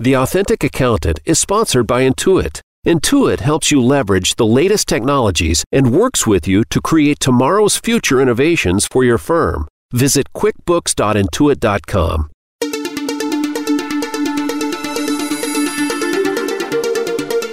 The 0.00 0.14
Authentic 0.14 0.62
Accountant 0.62 1.18
is 1.24 1.40
sponsored 1.40 1.88
by 1.88 2.08
Intuit. 2.08 2.60
Intuit 2.86 3.40
helps 3.40 3.72
you 3.72 3.82
leverage 3.82 4.36
the 4.36 4.46
latest 4.46 4.86
technologies 4.86 5.64
and 5.72 5.90
works 5.90 6.24
with 6.24 6.46
you 6.46 6.62
to 6.70 6.80
create 6.80 7.18
tomorrow's 7.18 7.76
future 7.76 8.20
innovations 8.20 8.86
for 8.86 9.02
your 9.02 9.18
firm. 9.18 9.66
Visit 9.92 10.28
quickbooks.intuit.com. 10.36 12.30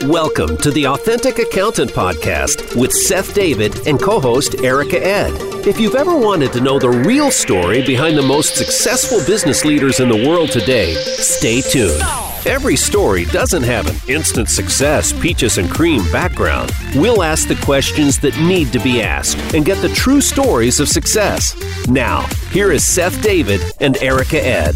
Welcome 0.10 0.58
to 0.58 0.70
the 0.70 0.86
Authentic 0.86 1.40
Accountant 1.40 1.90
Podcast 1.90 2.76
with 2.80 2.92
Seth 2.92 3.34
David 3.34 3.88
and 3.88 4.00
co 4.00 4.20
host 4.20 4.54
Erica 4.62 5.04
Ed. 5.04 5.34
If 5.66 5.80
you've 5.80 5.96
ever 5.96 6.16
wanted 6.16 6.54
to 6.54 6.62
know 6.62 6.78
the 6.78 6.92
real 6.92 7.32
story 7.32 7.84
behind 7.84 8.16
the 8.16 8.22
most 8.22 8.56
successful 8.56 9.18
business 9.26 9.66
leaders 9.66 10.00
in 10.00 10.08
the 10.08 10.30
world 10.30 10.52
today, 10.52 10.94
stay 10.94 11.60
tuned. 11.62 12.04
Every 12.46 12.76
story 12.76 13.26
doesn't 13.26 13.64
have 13.64 13.88
an 13.88 13.96
instant 14.08 14.48
success, 14.48 15.12
peaches 15.12 15.58
and 15.58 15.72
cream 15.72 16.04
background. 16.12 16.72
We'll 16.94 17.24
ask 17.24 17.48
the 17.48 17.60
questions 17.66 18.20
that 18.20 18.40
need 18.40 18.72
to 18.74 18.80
be 18.80 19.02
asked 19.02 19.40
and 19.56 19.66
get 19.66 19.82
the 19.82 19.90
true 19.90 20.22
stories 20.22 20.80
of 20.80 20.88
success. 20.88 21.56
Now, 21.88 22.28
here 22.52 22.72
is 22.72 22.86
Seth 22.86 23.20
David 23.24 23.60
and 23.80 23.98
Erica 24.04 24.46
Ed. 24.46 24.76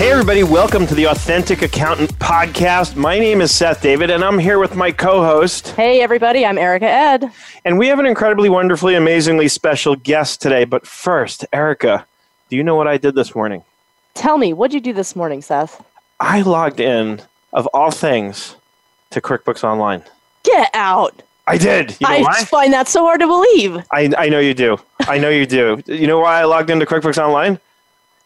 Hey, 0.00 0.12
everybody, 0.12 0.42
welcome 0.44 0.86
to 0.86 0.94
the 0.94 1.08
Authentic 1.08 1.60
Accountant 1.60 2.18
Podcast. 2.18 2.96
My 2.96 3.18
name 3.18 3.42
is 3.42 3.54
Seth 3.54 3.82
David, 3.82 4.08
and 4.08 4.24
I'm 4.24 4.38
here 4.38 4.58
with 4.58 4.74
my 4.74 4.90
co 4.90 5.22
host. 5.22 5.72
Hey, 5.72 6.00
everybody, 6.00 6.46
I'm 6.46 6.56
Erica 6.56 6.88
Ed. 6.88 7.30
And 7.66 7.78
we 7.78 7.88
have 7.88 7.98
an 7.98 8.06
incredibly, 8.06 8.48
wonderfully, 8.48 8.94
amazingly 8.94 9.46
special 9.46 9.96
guest 9.96 10.40
today. 10.40 10.64
But 10.64 10.86
first, 10.86 11.44
Erica, 11.52 12.06
do 12.48 12.56
you 12.56 12.64
know 12.64 12.76
what 12.76 12.88
I 12.88 12.96
did 12.96 13.14
this 13.14 13.34
morning? 13.34 13.62
Tell 14.14 14.38
me, 14.38 14.54
what'd 14.54 14.72
you 14.72 14.80
do 14.80 14.94
this 14.94 15.14
morning, 15.14 15.42
Seth? 15.42 15.84
I 16.18 16.40
logged 16.40 16.80
in, 16.80 17.20
of 17.52 17.66
all 17.74 17.90
things, 17.90 18.56
to 19.10 19.20
QuickBooks 19.20 19.64
Online. 19.64 20.02
Get 20.44 20.70
out. 20.72 21.22
I 21.46 21.58
did. 21.58 21.90
You 22.00 22.08
know 22.08 22.14
I 22.14 22.22
why? 22.22 22.44
find 22.44 22.72
that 22.72 22.88
so 22.88 23.02
hard 23.02 23.20
to 23.20 23.26
believe. 23.26 23.84
I, 23.92 24.10
I 24.16 24.30
know 24.30 24.40
you 24.40 24.54
do. 24.54 24.78
I 25.00 25.18
know 25.18 25.28
you 25.28 25.44
do. 25.44 25.82
You 25.84 26.06
know 26.06 26.20
why 26.20 26.40
I 26.40 26.44
logged 26.44 26.70
into 26.70 26.86
QuickBooks 26.86 27.22
Online? 27.22 27.60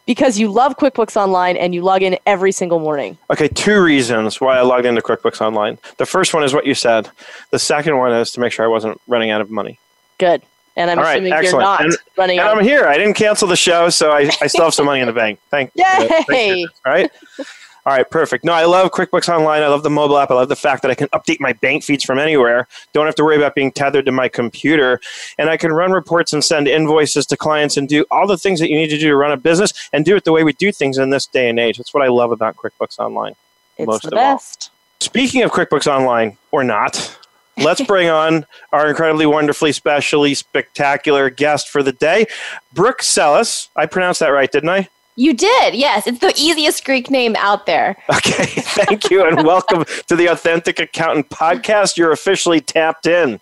Because 0.06 0.38
you 0.38 0.48
love 0.48 0.76
QuickBooks 0.76 1.16
Online 1.16 1.56
and 1.56 1.74
you 1.74 1.82
log 1.82 2.02
in 2.02 2.18
every 2.26 2.52
single 2.52 2.78
morning. 2.78 3.16
Okay, 3.30 3.48
two 3.48 3.82
reasons 3.82 4.40
why 4.40 4.58
I 4.58 4.62
logged 4.62 4.86
into 4.86 5.00
QuickBooks 5.00 5.40
Online. 5.40 5.78
The 5.96 6.06
first 6.06 6.34
one 6.34 6.44
is 6.44 6.52
what 6.52 6.66
you 6.66 6.74
said. 6.74 7.10
The 7.50 7.58
second 7.58 7.96
one 7.98 8.12
is 8.12 8.30
to 8.32 8.40
make 8.40 8.52
sure 8.52 8.64
I 8.64 8.68
wasn't 8.68 9.00
running 9.06 9.30
out 9.30 9.40
of 9.40 9.50
money. 9.50 9.78
Good. 10.18 10.42
And 10.76 10.90
I'm 10.90 10.98
All 10.98 11.04
assuming 11.04 11.30
right, 11.32 11.44
you're 11.44 11.60
not 11.60 11.84
and, 11.84 11.94
running 12.18 12.38
and 12.38 12.48
out. 12.48 12.58
I'm 12.58 12.64
here. 12.64 12.86
I 12.86 12.96
didn't 12.96 13.14
cancel 13.14 13.46
the 13.46 13.56
show, 13.56 13.90
so 13.90 14.10
I, 14.10 14.30
I 14.42 14.48
still 14.48 14.64
have 14.64 14.74
some 14.74 14.86
money 14.86 15.00
in 15.00 15.06
the 15.06 15.12
bank. 15.12 15.38
Thank 15.50 15.70
you. 15.76 15.84
Yay! 16.28 16.66
Right? 16.84 17.10
All 17.86 17.92
right, 17.92 18.08
perfect. 18.08 18.44
No, 18.44 18.52
I 18.52 18.64
love 18.64 18.92
QuickBooks 18.92 19.28
Online. 19.28 19.62
I 19.62 19.68
love 19.68 19.82
the 19.82 19.90
mobile 19.90 20.16
app. 20.16 20.30
I 20.30 20.34
love 20.34 20.48
the 20.48 20.56
fact 20.56 20.80
that 20.82 20.90
I 20.90 20.94
can 20.94 21.08
update 21.08 21.38
my 21.38 21.52
bank 21.52 21.84
feeds 21.84 22.02
from 22.02 22.18
anywhere. 22.18 22.66
Don't 22.94 23.04
have 23.04 23.14
to 23.16 23.24
worry 23.24 23.36
about 23.36 23.54
being 23.54 23.70
tethered 23.70 24.06
to 24.06 24.12
my 24.12 24.26
computer. 24.26 25.00
And 25.36 25.50
I 25.50 25.58
can 25.58 25.70
run 25.70 25.92
reports 25.92 26.32
and 26.32 26.42
send 26.42 26.66
invoices 26.66 27.26
to 27.26 27.36
clients 27.36 27.76
and 27.76 27.86
do 27.86 28.06
all 28.10 28.26
the 28.26 28.38
things 28.38 28.60
that 28.60 28.70
you 28.70 28.76
need 28.76 28.88
to 28.88 28.98
do 28.98 29.08
to 29.08 29.16
run 29.16 29.32
a 29.32 29.36
business 29.36 29.74
and 29.92 30.02
do 30.02 30.16
it 30.16 30.24
the 30.24 30.32
way 30.32 30.44
we 30.44 30.54
do 30.54 30.72
things 30.72 30.96
in 30.96 31.10
this 31.10 31.26
day 31.26 31.50
and 31.50 31.60
age. 31.60 31.76
That's 31.76 31.92
what 31.92 32.02
I 32.02 32.08
love 32.08 32.32
about 32.32 32.56
QuickBooks 32.56 32.98
Online. 32.98 33.34
It's 33.76 33.86
most 33.86 34.04
the 34.04 34.12
best. 34.12 34.70
All. 34.70 34.74
Speaking 35.00 35.42
of 35.42 35.50
QuickBooks 35.50 35.86
Online, 35.86 36.38
or 36.52 36.64
not, 36.64 37.18
let's 37.58 37.82
bring 37.86 38.08
on 38.08 38.46
our 38.72 38.88
incredibly 38.88 39.26
wonderfully 39.26 39.72
specially 39.72 40.32
spectacular 40.32 41.28
guest 41.28 41.68
for 41.68 41.82
the 41.82 41.92
day, 41.92 42.24
Brooke 42.72 43.02
Sellas. 43.02 43.68
I 43.76 43.84
pronounced 43.84 44.20
that 44.20 44.28
right, 44.28 44.50
didn't 44.50 44.70
I? 44.70 44.88
You 45.16 45.32
did, 45.32 45.76
yes. 45.76 46.08
It's 46.08 46.18
the 46.18 46.34
easiest 46.36 46.84
Greek 46.84 47.08
name 47.08 47.36
out 47.36 47.66
there. 47.66 47.96
Okay, 48.10 48.44
thank 48.46 49.10
you, 49.10 49.24
and 49.24 49.46
welcome 49.46 49.84
to 50.08 50.16
the 50.16 50.26
Authentic 50.26 50.80
Accountant 50.80 51.28
Podcast. 51.28 51.96
You're 51.96 52.10
officially 52.10 52.60
tapped 52.60 53.06
in. 53.06 53.38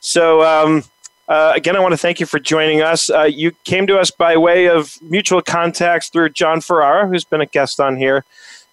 So, 0.00 0.42
um, 0.42 0.82
uh, 1.28 1.52
again, 1.54 1.76
I 1.76 1.78
want 1.78 1.92
to 1.92 1.98
thank 1.98 2.18
you 2.18 2.26
for 2.26 2.40
joining 2.40 2.82
us. 2.82 3.10
Uh, 3.10 3.22
you 3.22 3.52
came 3.62 3.86
to 3.86 3.96
us 3.96 4.10
by 4.10 4.36
way 4.36 4.68
of 4.68 5.00
mutual 5.02 5.40
contacts 5.40 6.08
through 6.08 6.30
John 6.30 6.60
Ferrara, 6.60 7.06
who's 7.06 7.24
been 7.24 7.40
a 7.40 7.46
guest 7.46 7.78
on 7.78 7.96
here 7.96 8.24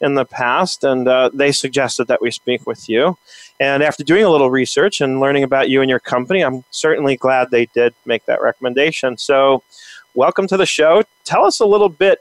in 0.02 0.16
the 0.16 0.26
past, 0.26 0.84
and 0.84 1.08
uh, 1.08 1.30
they 1.32 1.52
suggested 1.52 2.08
that 2.08 2.24
we 2.24 2.32
speak 2.32 2.66
with 2.66 2.90
you. 2.90 3.20
And 3.60 3.84
after 3.84 4.04
doing 4.04 4.24
a 4.24 4.30
little 4.32 4.50
research 4.50 5.00
and 5.00 5.20
learning 5.20 5.44
about 5.44 5.70
you 5.70 5.82
and 5.82 5.90
your 5.92 6.00
company, 6.00 6.42
I'm 6.42 6.64
certainly 6.72 7.18
glad 7.18 7.52
they 7.52 7.68
did 7.68 7.94
make 8.04 8.26
that 8.26 8.42
recommendation. 8.42 9.20
So, 9.20 9.62
welcome 10.14 10.48
to 10.48 10.58
the 10.58 10.66
show. 10.66 11.04
Tell 11.24 11.46
us 11.46 11.60
a 11.60 11.66
little 11.66 11.90
bit. 11.90 12.20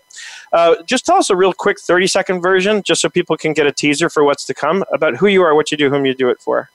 Uh, 0.52 0.76
just 0.84 1.06
tell 1.06 1.16
us 1.16 1.30
a 1.30 1.36
real 1.36 1.52
quick 1.52 1.80
30 1.80 2.06
second 2.06 2.40
version, 2.40 2.82
just 2.82 3.00
so 3.00 3.08
people 3.08 3.36
can 3.36 3.52
get 3.52 3.66
a 3.66 3.72
teaser 3.72 4.08
for 4.08 4.24
what's 4.24 4.44
to 4.46 4.54
come 4.54 4.84
about 4.92 5.16
who 5.16 5.26
you 5.26 5.42
are, 5.42 5.54
what 5.54 5.70
you 5.70 5.76
do, 5.76 5.90
whom 5.90 6.04
you 6.06 6.14
do 6.14 6.28
it 6.30 6.40
for. 6.40 6.70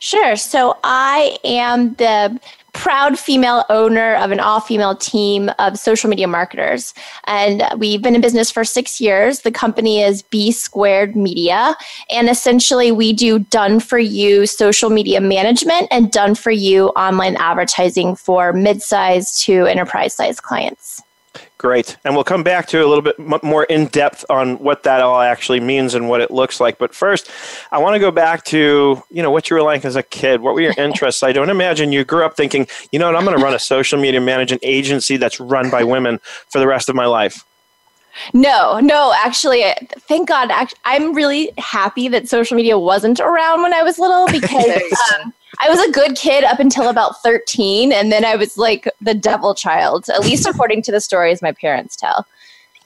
Sure. 0.00 0.36
So 0.36 0.78
I 0.84 1.38
am 1.44 1.94
the 1.94 2.38
proud 2.78 3.18
female 3.18 3.64
owner 3.70 4.14
of 4.14 4.30
an 4.30 4.38
all 4.38 4.60
female 4.60 4.94
team 4.94 5.50
of 5.58 5.76
social 5.76 6.08
media 6.08 6.28
marketers. 6.28 6.94
And 7.24 7.64
we've 7.76 8.00
been 8.00 8.14
in 8.14 8.20
business 8.20 8.52
for 8.52 8.64
six 8.64 9.00
years. 9.00 9.40
The 9.40 9.50
company 9.50 10.00
is 10.00 10.22
B 10.22 10.52
Squared 10.52 11.16
Media. 11.16 11.76
And 12.08 12.28
essentially, 12.28 12.92
we 12.92 13.12
do 13.12 13.40
done 13.40 13.80
for 13.80 13.98
you 13.98 14.46
social 14.46 14.90
media 14.90 15.20
management 15.20 15.88
and 15.90 16.12
done 16.12 16.36
for 16.36 16.52
you 16.52 16.90
online 16.90 17.34
advertising 17.36 18.14
for 18.14 18.52
mid 18.52 18.80
sized 18.80 19.42
to 19.44 19.66
enterprise 19.66 20.14
sized 20.14 20.42
clients. 20.42 21.02
Great. 21.58 21.96
And 22.04 22.14
we'll 22.14 22.24
come 22.24 22.42
back 22.42 22.68
to 22.68 22.84
a 22.84 22.86
little 22.86 23.02
bit 23.02 23.18
more 23.42 23.64
in 23.64 23.86
depth 23.86 24.24
on 24.30 24.58
what 24.58 24.84
that 24.84 25.00
all 25.00 25.20
actually 25.20 25.60
means 25.60 25.94
and 25.94 26.08
what 26.08 26.20
it 26.20 26.30
looks 26.30 26.60
like. 26.60 26.78
But 26.78 26.94
first, 26.94 27.30
I 27.72 27.78
want 27.78 27.94
to 27.94 27.98
go 27.98 28.10
back 28.10 28.44
to, 28.46 29.02
you 29.10 29.22
know, 29.22 29.30
what 29.30 29.50
you 29.50 29.56
were 29.56 29.62
like 29.62 29.84
as 29.84 29.96
a 29.96 30.02
kid. 30.02 30.40
What 30.40 30.54
were 30.54 30.60
your 30.60 30.74
interests? 30.78 31.22
I 31.22 31.32
don't 31.32 31.50
imagine 31.50 31.90
you 31.90 32.04
grew 32.04 32.24
up 32.24 32.36
thinking, 32.36 32.68
you 32.92 32.98
know 32.98 33.06
what, 33.06 33.16
I'm 33.16 33.24
going 33.24 33.36
to 33.36 33.42
run 33.42 33.54
a 33.54 33.58
social 33.58 34.00
media 34.00 34.20
management 34.20 34.62
agency 34.64 35.16
that's 35.16 35.40
run 35.40 35.70
by 35.70 35.82
women 35.82 36.20
for 36.48 36.58
the 36.58 36.66
rest 36.66 36.88
of 36.88 36.94
my 36.94 37.06
life. 37.06 37.44
No, 38.32 38.80
no, 38.80 39.14
actually, 39.16 39.64
thank 40.00 40.28
God. 40.28 40.50
I'm 40.84 41.14
really 41.14 41.52
happy 41.58 42.08
that 42.08 42.28
social 42.28 42.56
media 42.56 42.78
wasn't 42.78 43.20
around 43.20 43.62
when 43.62 43.72
I 43.72 43.82
was 43.82 43.98
little 43.98 44.26
because 44.32 44.96
um, 45.14 45.32
I 45.60 45.68
was 45.68 45.80
a 45.80 45.92
good 45.92 46.16
kid 46.16 46.44
up 46.44 46.60
until 46.60 46.88
about 46.88 47.22
13, 47.22 47.92
and 47.92 48.12
then 48.12 48.24
I 48.24 48.36
was 48.36 48.58
like 48.58 48.88
the 49.00 49.14
devil 49.14 49.54
child, 49.54 50.06
at 50.08 50.20
least 50.20 50.46
according 50.46 50.82
to 50.82 50.92
the 50.92 51.00
stories 51.00 51.42
my 51.42 51.52
parents 51.52 51.96
tell. 51.96 52.26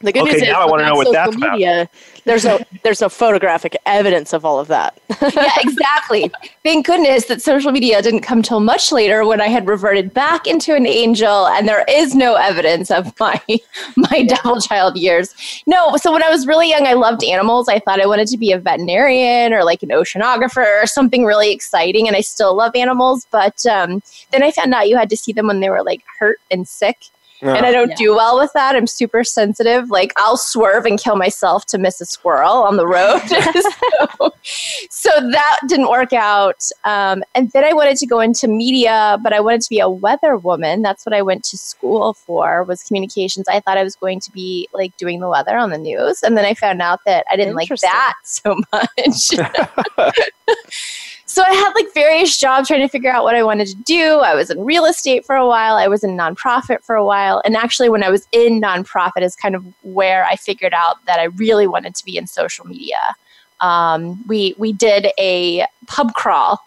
The 0.02 0.12
good 0.12 0.22
okay, 0.22 0.32
news 0.32 0.42
is, 0.42 0.48
now 0.48 0.60
I 0.60 0.66
want 0.66 0.80
to 0.80 0.86
know 0.86 0.96
what 0.96 1.12
that's 1.12 1.36
media, 1.36 1.82
about. 1.82 1.94
There's 2.24 2.44
no, 2.44 2.60
there's 2.82 3.00
no 3.00 3.08
photographic 3.08 3.76
evidence 3.86 4.32
of 4.32 4.44
all 4.44 4.58
of 4.58 4.68
that. 4.68 5.00
yeah, 5.34 5.52
exactly. 5.58 6.30
Thank 6.64 6.86
goodness 6.86 7.26
that 7.26 7.40
social 7.40 7.72
media 7.72 8.02
didn't 8.02 8.20
come 8.20 8.42
till 8.42 8.60
much 8.60 8.90
later 8.90 9.24
when 9.24 9.40
I 9.40 9.46
had 9.46 9.66
reverted 9.66 10.12
back 10.12 10.46
into 10.46 10.74
an 10.74 10.86
angel, 10.86 11.46
and 11.46 11.68
there 11.68 11.84
is 11.88 12.14
no 12.14 12.34
evidence 12.34 12.90
of 12.90 13.18
my 13.20 13.40
my 13.96 14.24
devil 14.24 14.60
child 14.60 14.96
years. 14.96 15.34
No, 15.66 15.96
so 15.96 16.12
when 16.12 16.22
I 16.22 16.30
was 16.30 16.46
really 16.46 16.68
young, 16.68 16.86
I 16.86 16.94
loved 16.94 17.22
animals. 17.22 17.68
I 17.68 17.78
thought 17.78 18.00
I 18.00 18.06
wanted 18.06 18.28
to 18.28 18.36
be 18.36 18.52
a 18.52 18.58
veterinarian 18.58 19.52
or 19.52 19.64
like 19.64 19.82
an 19.82 19.90
oceanographer 19.90 20.82
or 20.82 20.86
something 20.86 21.24
really 21.24 21.52
exciting, 21.52 22.08
and 22.08 22.16
I 22.16 22.20
still 22.22 22.54
love 22.56 22.74
animals. 22.74 23.26
But 23.30 23.64
um, 23.66 24.02
then 24.32 24.42
I 24.42 24.50
found 24.50 24.74
out 24.74 24.88
you 24.88 24.96
had 24.96 25.10
to 25.10 25.16
see 25.16 25.32
them 25.32 25.46
when 25.46 25.60
they 25.60 25.70
were 25.70 25.82
like 25.82 26.02
hurt 26.18 26.40
and 26.50 26.66
sick 26.66 26.98
and 27.42 27.66
I 27.66 27.72
don't 27.72 27.90
yeah. 27.90 27.96
do 27.96 28.14
well 28.14 28.38
with 28.38 28.52
that. 28.54 28.76
I'm 28.76 28.86
super 28.86 29.24
sensitive. 29.24 29.90
Like 29.90 30.12
I'll 30.16 30.36
swerve 30.36 30.86
and 30.86 30.98
kill 30.98 31.16
myself 31.16 31.66
to 31.66 31.78
miss 31.78 32.00
a 32.00 32.06
squirrel 32.06 32.52
on 32.52 32.76
the 32.76 32.86
road. 32.86 33.20
so, 33.28 34.34
so, 34.88 35.10
that 35.30 35.58
didn't 35.66 35.88
work 35.88 36.12
out. 36.12 36.68
Um, 36.84 37.24
and 37.34 37.50
then 37.50 37.64
I 37.64 37.72
wanted 37.72 37.96
to 37.98 38.06
go 38.06 38.20
into 38.20 38.46
media, 38.46 39.18
but 39.22 39.32
I 39.32 39.40
wanted 39.40 39.62
to 39.62 39.68
be 39.68 39.80
a 39.80 39.88
weather 39.88 40.36
woman. 40.36 40.82
That's 40.82 41.04
what 41.04 41.14
I 41.14 41.22
went 41.22 41.44
to 41.44 41.58
school 41.58 42.14
for 42.14 42.64
was 42.64 42.82
communications. 42.82 43.48
I 43.48 43.60
thought 43.60 43.76
I 43.76 43.82
was 43.82 43.96
going 43.96 44.20
to 44.20 44.30
be 44.30 44.68
like 44.72 44.96
doing 44.96 45.20
the 45.20 45.28
weather 45.28 45.56
on 45.56 45.70
the 45.70 45.78
news, 45.78 46.22
and 46.22 46.36
then 46.36 46.44
I 46.44 46.54
found 46.54 46.80
out 46.80 47.00
that 47.06 47.26
I 47.30 47.36
didn't 47.36 47.54
like 47.54 47.68
that 47.68 48.14
so 48.24 48.56
much. 48.72 49.30
so 51.26 51.42
I 51.42 51.52
had 51.52 51.72
like 51.74 51.92
various 51.94 52.38
jobs 52.38 52.68
trying 52.68 52.80
to 52.80 52.88
figure 52.88 53.10
out 53.10 53.24
what 53.24 53.34
I 53.34 53.42
wanted 53.42 53.68
to 53.68 53.76
do. 53.76 54.18
I 54.18 54.34
was 54.34 54.50
in 54.50 54.64
real 54.64 54.84
estate 54.84 55.24
for 55.24 55.36
a 55.36 55.46
while, 55.46 55.76
I 55.76 55.88
was 55.88 56.04
in 56.04 56.16
nonprofit 56.16 56.82
for 56.82 56.94
a 56.94 57.04
while. 57.04 57.42
And 57.44 57.56
actually, 57.56 57.88
when 57.88 58.02
I 58.02 58.10
was 58.10 58.26
in 58.32 58.60
nonprofit, 58.60 59.22
is 59.22 59.36
kind 59.36 59.54
of 59.54 59.64
where 59.82 60.24
I 60.24 60.36
figured 60.36 60.74
out 60.74 61.04
that 61.06 61.18
I 61.18 61.24
really 61.24 61.66
wanted 61.66 61.94
to 61.94 62.04
be 62.04 62.16
in 62.16 62.26
social 62.26 62.66
media. 62.66 63.14
Um, 63.60 64.22
we 64.26 64.54
we 64.58 64.72
did 64.72 65.08
a 65.18 65.66
pub 65.86 66.14
crawl 66.14 66.60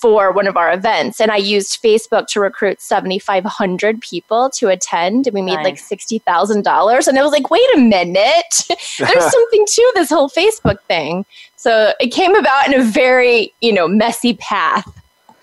for 0.00 0.32
one 0.32 0.46
of 0.46 0.56
our 0.56 0.72
events 0.72 1.20
and 1.20 1.30
i 1.30 1.36
used 1.36 1.82
facebook 1.82 2.26
to 2.26 2.40
recruit 2.40 2.80
7500 2.80 4.00
people 4.00 4.50
to 4.50 4.68
attend 4.68 5.26
and 5.26 5.34
we 5.34 5.42
made 5.42 5.56
nice. 5.56 5.90
like 5.90 6.00
$60000 6.00 7.08
and 7.08 7.18
i 7.18 7.22
was 7.22 7.32
like 7.32 7.50
wait 7.50 7.66
a 7.74 7.78
minute 7.78 8.64
there's 8.98 8.98
something 9.32 9.66
to 9.66 9.92
this 9.94 10.10
whole 10.10 10.30
facebook 10.30 10.80
thing 10.82 11.24
so 11.56 11.92
it 12.00 12.08
came 12.08 12.34
about 12.34 12.68
in 12.68 12.80
a 12.80 12.84
very 12.84 13.52
you 13.60 13.72
know 13.72 13.86
messy 13.86 14.34
path 14.34 15.00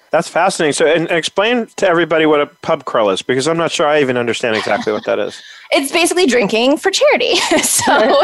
That's 0.10 0.30
fascinating. 0.30 0.72
So, 0.72 0.86
and, 0.86 1.08
and 1.10 1.18
explain 1.18 1.68
to 1.76 1.88
everybody 1.88 2.26
what 2.26 2.40
a 2.40 2.46
pub 2.46 2.86
crawl 2.86 3.10
is, 3.10 3.22
because 3.22 3.46
I'm 3.46 3.58
not 3.58 3.72
sure 3.72 3.86
I 3.86 4.00
even 4.00 4.16
understand 4.16 4.56
exactly 4.56 4.94
what 4.94 5.06
that 5.06 5.20
is. 5.20 5.42
It's 5.70 5.92
basically 5.92 6.28
drinking 6.28 6.78
for 6.78 6.92
charity. 6.92 7.36
so 7.62 8.22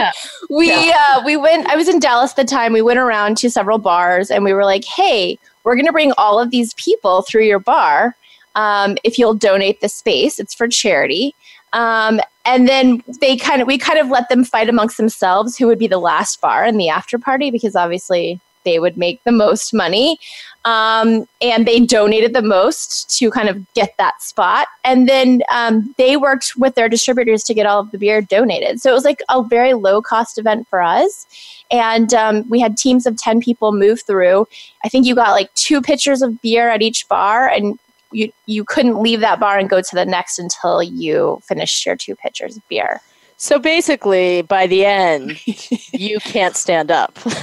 we 0.49 0.71
uh, 0.71 1.21
we 1.25 1.35
went. 1.35 1.67
I 1.67 1.75
was 1.75 1.89
in 1.89 1.99
Dallas 1.99 2.31
at 2.31 2.37
the 2.37 2.45
time. 2.45 2.71
We 2.71 2.81
went 2.81 2.99
around 2.99 3.35
to 3.39 3.49
several 3.49 3.79
bars, 3.79 4.31
and 4.31 4.45
we 4.45 4.53
were 4.53 4.63
like, 4.63 4.85
"Hey, 4.85 5.37
we're 5.63 5.75
going 5.75 5.85
to 5.85 5.91
bring 5.91 6.13
all 6.17 6.39
of 6.39 6.51
these 6.51 6.73
people 6.75 7.21
through 7.21 7.43
your 7.43 7.59
bar. 7.59 8.15
Um, 8.55 8.97
if 9.03 9.17
you'll 9.17 9.33
donate 9.33 9.81
the 9.81 9.89
space, 9.89 10.39
it's 10.39 10.53
for 10.53 10.67
charity." 10.67 11.35
Um, 11.73 12.19
and 12.45 12.67
then 12.67 13.03
they 13.19 13.35
kind 13.35 13.61
of 13.61 13.67
we 13.67 13.77
kind 13.77 13.99
of 13.99 14.09
let 14.09 14.29
them 14.29 14.43
fight 14.43 14.69
amongst 14.69 14.97
themselves 14.97 15.57
who 15.57 15.67
would 15.67 15.79
be 15.79 15.87
the 15.87 15.97
last 15.97 16.39
bar 16.39 16.65
in 16.65 16.77
the 16.77 16.89
after 16.89 17.17
party 17.17 17.49
because 17.51 17.75
obviously 17.75 18.39
they 18.63 18.79
would 18.79 18.97
make 18.97 19.23
the 19.23 19.31
most 19.31 19.73
money. 19.73 20.19
Um, 20.65 21.27
and 21.41 21.67
they 21.67 21.81
donated 21.81 22.33
the 22.33 22.41
most 22.41 23.17
to 23.17 23.29
kind 23.29 23.49
of 23.49 23.73
get 23.73 23.95
that 23.97 24.21
spot. 24.21 24.67
And 24.85 25.09
then 25.09 25.41
um, 25.51 25.93
they 25.97 26.15
worked 26.15 26.53
with 26.57 26.75
their 26.75 26.87
distributors 26.87 27.43
to 27.45 27.53
get 27.53 27.65
all 27.65 27.81
of 27.81 27.91
the 27.91 27.97
beer 27.97 28.21
donated. 28.21 28.79
So 28.79 28.89
it 28.89 28.93
was 28.93 29.03
like 29.03 29.21
a 29.29 29.43
very 29.43 29.73
low 29.73 30.01
cost 30.01 30.37
event 30.37 30.67
for 30.69 30.81
us. 30.81 31.27
And 31.69 32.13
um, 32.13 32.47
we 32.49 32.59
had 32.59 32.77
teams 32.77 33.05
of 33.05 33.17
10 33.17 33.41
people 33.41 33.73
move 33.73 34.01
through. 34.03 34.47
I 34.85 34.89
think 34.89 35.05
you 35.05 35.15
got 35.15 35.31
like 35.31 35.53
two 35.55 35.81
pitchers 35.81 36.21
of 36.21 36.41
beer 36.41 36.69
at 36.69 36.81
each 36.81 37.07
bar, 37.09 37.49
and 37.49 37.77
you, 38.11 38.31
you 38.45 38.63
couldn't 38.63 39.01
leave 39.01 39.19
that 39.21 39.39
bar 39.39 39.57
and 39.57 39.69
go 39.69 39.81
to 39.81 39.95
the 39.95 40.05
next 40.05 40.39
until 40.39 40.81
you 40.83 41.41
finished 41.43 41.85
your 41.85 41.95
two 41.95 42.15
pitchers 42.15 42.55
of 42.55 42.67
beer. 42.69 43.01
So 43.43 43.59
basically, 43.59 44.41
by 44.41 44.67
the 44.67 44.85
end, 44.85 45.37
you 45.91 46.21
can't 46.21 46.55
stand 46.55 46.89
up. 46.89 47.11
yeah, 47.25 47.33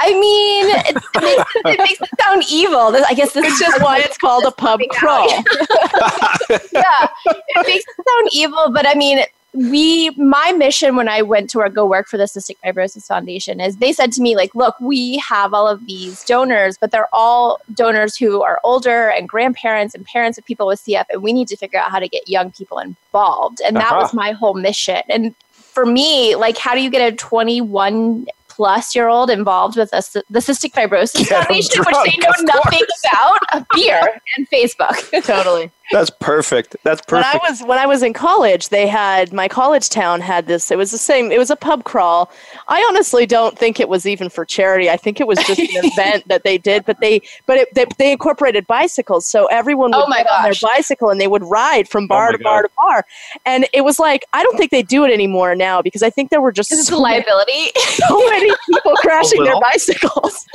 I 0.00 0.16
mean, 0.18 0.74
it, 0.74 0.96
it, 1.16 1.22
makes, 1.22 1.52
it, 1.54 1.78
makes, 1.78 2.00
it 2.00 2.08
sound 2.24 2.44
evil. 2.50 2.96
I 3.06 3.12
guess 3.12 3.34
this 3.34 3.44
is 3.44 3.58
just 3.58 3.82
why 3.82 3.98
it's 3.98 4.16
called 4.16 4.44
a 4.44 4.50
pub 4.50 4.80
crawl. 4.88 5.28
yeah, 6.72 7.08
it 7.28 7.66
makes 7.66 7.84
it 7.84 8.06
sound 8.08 8.28
evil, 8.32 8.70
but 8.72 8.88
I 8.88 8.94
mean, 8.94 9.18
we 9.58 10.10
my 10.10 10.52
mission 10.52 10.94
when 10.94 11.08
I 11.08 11.22
went 11.22 11.50
to 11.50 11.58
work, 11.58 11.74
go 11.74 11.84
work 11.84 12.06
for 12.06 12.16
the 12.16 12.24
Cystic 12.24 12.56
Fibrosis 12.64 13.06
Foundation 13.06 13.60
is 13.60 13.78
they 13.78 13.92
said 13.92 14.12
to 14.12 14.22
me 14.22 14.36
like, 14.36 14.54
look, 14.54 14.78
we 14.80 15.18
have 15.18 15.52
all 15.52 15.66
of 15.66 15.84
these 15.86 16.22
donors, 16.24 16.78
but 16.78 16.92
they're 16.92 17.08
all 17.12 17.58
donors 17.74 18.16
who 18.16 18.42
are 18.42 18.60
older 18.62 19.08
and 19.08 19.28
grandparents 19.28 19.96
and 19.96 20.04
parents 20.06 20.38
of 20.38 20.44
people 20.44 20.68
with 20.68 20.80
CF, 20.84 21.06
and 21.10 21.22
we 21.22 21.32
need 21.32 21.48
to 21.48 21.56
figure 21.56 21.80
out 21.80 21.90
how 21.90 21.98
to 21.98 22.08
get 22.08 22.28
young 22.28 22.52
people 22.52 22.78
involved. 22.78 23.60
And 23.66 23.74
that 23.76 23.90
uh-huh. 23.90 24.02
was 24.02 24.14
my 24.14 24.30
whole 24.30 24.54
mission. 24.54 25.02
And 25.08 25.34
for 25.52 25.84
me, 25.84 26.36
like, 26.36 26.56
how 26.56 26.74
do 26.74 26.80
you 26.80 26.90
get 26.90 27.12
a 27.12 27.16
21 27.16 28.26
plus 28.58 28.94
year 28.94 29.08
old 29.08 29.30
involved 29.30 29.76
with 29.76 29.92
a, 29.92 30.02
the 30.30 30.38
Cystic 30.40 30.72
Fibrosis 30.72 31.28
Get 31.28 31.46
Foundation, 31.46 31.84
which 31.84 31.96
they 32.04 32.16
know 32.18 32.32
nothing 32.40 32.82
about, 33.12 33.66
beer 33.74 34.20
and 34.36 34.48
Facebook. 34.50 35.24
totally. 35.24 35.70
That's 35.90 36.10
perfect. 36.10 36.76
That's 36.84 37.00
perfect. 37.00 37.32
When 37.32 37.40
I 37.42 37.50
was 37.50 37.62
when 37.62 37.78
I 37.78 37.86
was 37.86 38.02
in 38.02 38.12
college, 38.12 38.68
they 38.68 38.86
had 38.86 39.32
my 39.32 39.48
college 39.48 39.88
town 39.88 40.20
had 40.20 40.46
this. 40.46 40.70
It 40.70 40.76
was 40.76 40.90
the 40.90 40.98
same. 40.98 41.32
It 41.32 41.38
was 41.38 41.50
a 41.50 41.56
pub 41.56 41.84
crawl. 41.84 42.30
I 42.68 42.84
honestly 42.90 43.24
don't 43.24 43.58
think 43.58 43.80
it 43.80 43.88
was 43.88 44.04
even 44.04 44.28
for 44.28 44.44
charity. 44.44 44.90
I 44.90 44.98
think 44.98 45.18
it 45.20 45.26
was 45.26 45.38
just 45.46 45.60
an 45.60 45.66
event 45.70 46.28
that 46.28 46.44
they 46.44 46.58
did. 46.58 46.84
But 46.84 47.00
they 47.00 47.22
but 47.46 47.56
it, 47.56 47.74
they, 47.74 47.86
they 47.96 48.12
incorporated 48.12 48.66
bicycles, 48.66 49.26
so 49.26 49.46
everyone 49.46 49.92
would 49.92 50.04
oh 50.06 50.12
get 50.12 50.30
on 50.30 50.42
their 50.42 50.52
bicycle 50.60 51.08
and 51.08 51.20
they 51.20 51.28
would 51.28 51.44
ride 51.44 51.88
from 51.88 52.04
oh 52.04 52.08
bar 52.08 52.28
oh 52.28 52.32
to 52.32 52.38
God. 52.38 52.44
bar 52.44 52.62
to 52.62 52.70
bar. 52.76 53.06
And 53.46 53.66
it 53.72 53.82
was 53.82 53.98
like 53.98 54.26
I 54.34 54.42
don't 54.42 54.58
think 54.58 54.70
they 54.70 54.82
do 54.82 55.04
it 55.04 55.12
anymore 55.12 55.54
now 55.54 55.80
because 55.80 56.02
I 56.02 56.10
think 56.10 56.30
there 56.30 56.42
were 56.42 56.52
just 56.52 56.68
so 56.68 57.00
liability. 57.00 57.52
Many, 57.52 57.72
so 58.08 58.28
many 58.28 58.52
people 58.68 58.92
crashing 58.96 59.42
their 59.42 59.58
bicycles. 59.60 60.46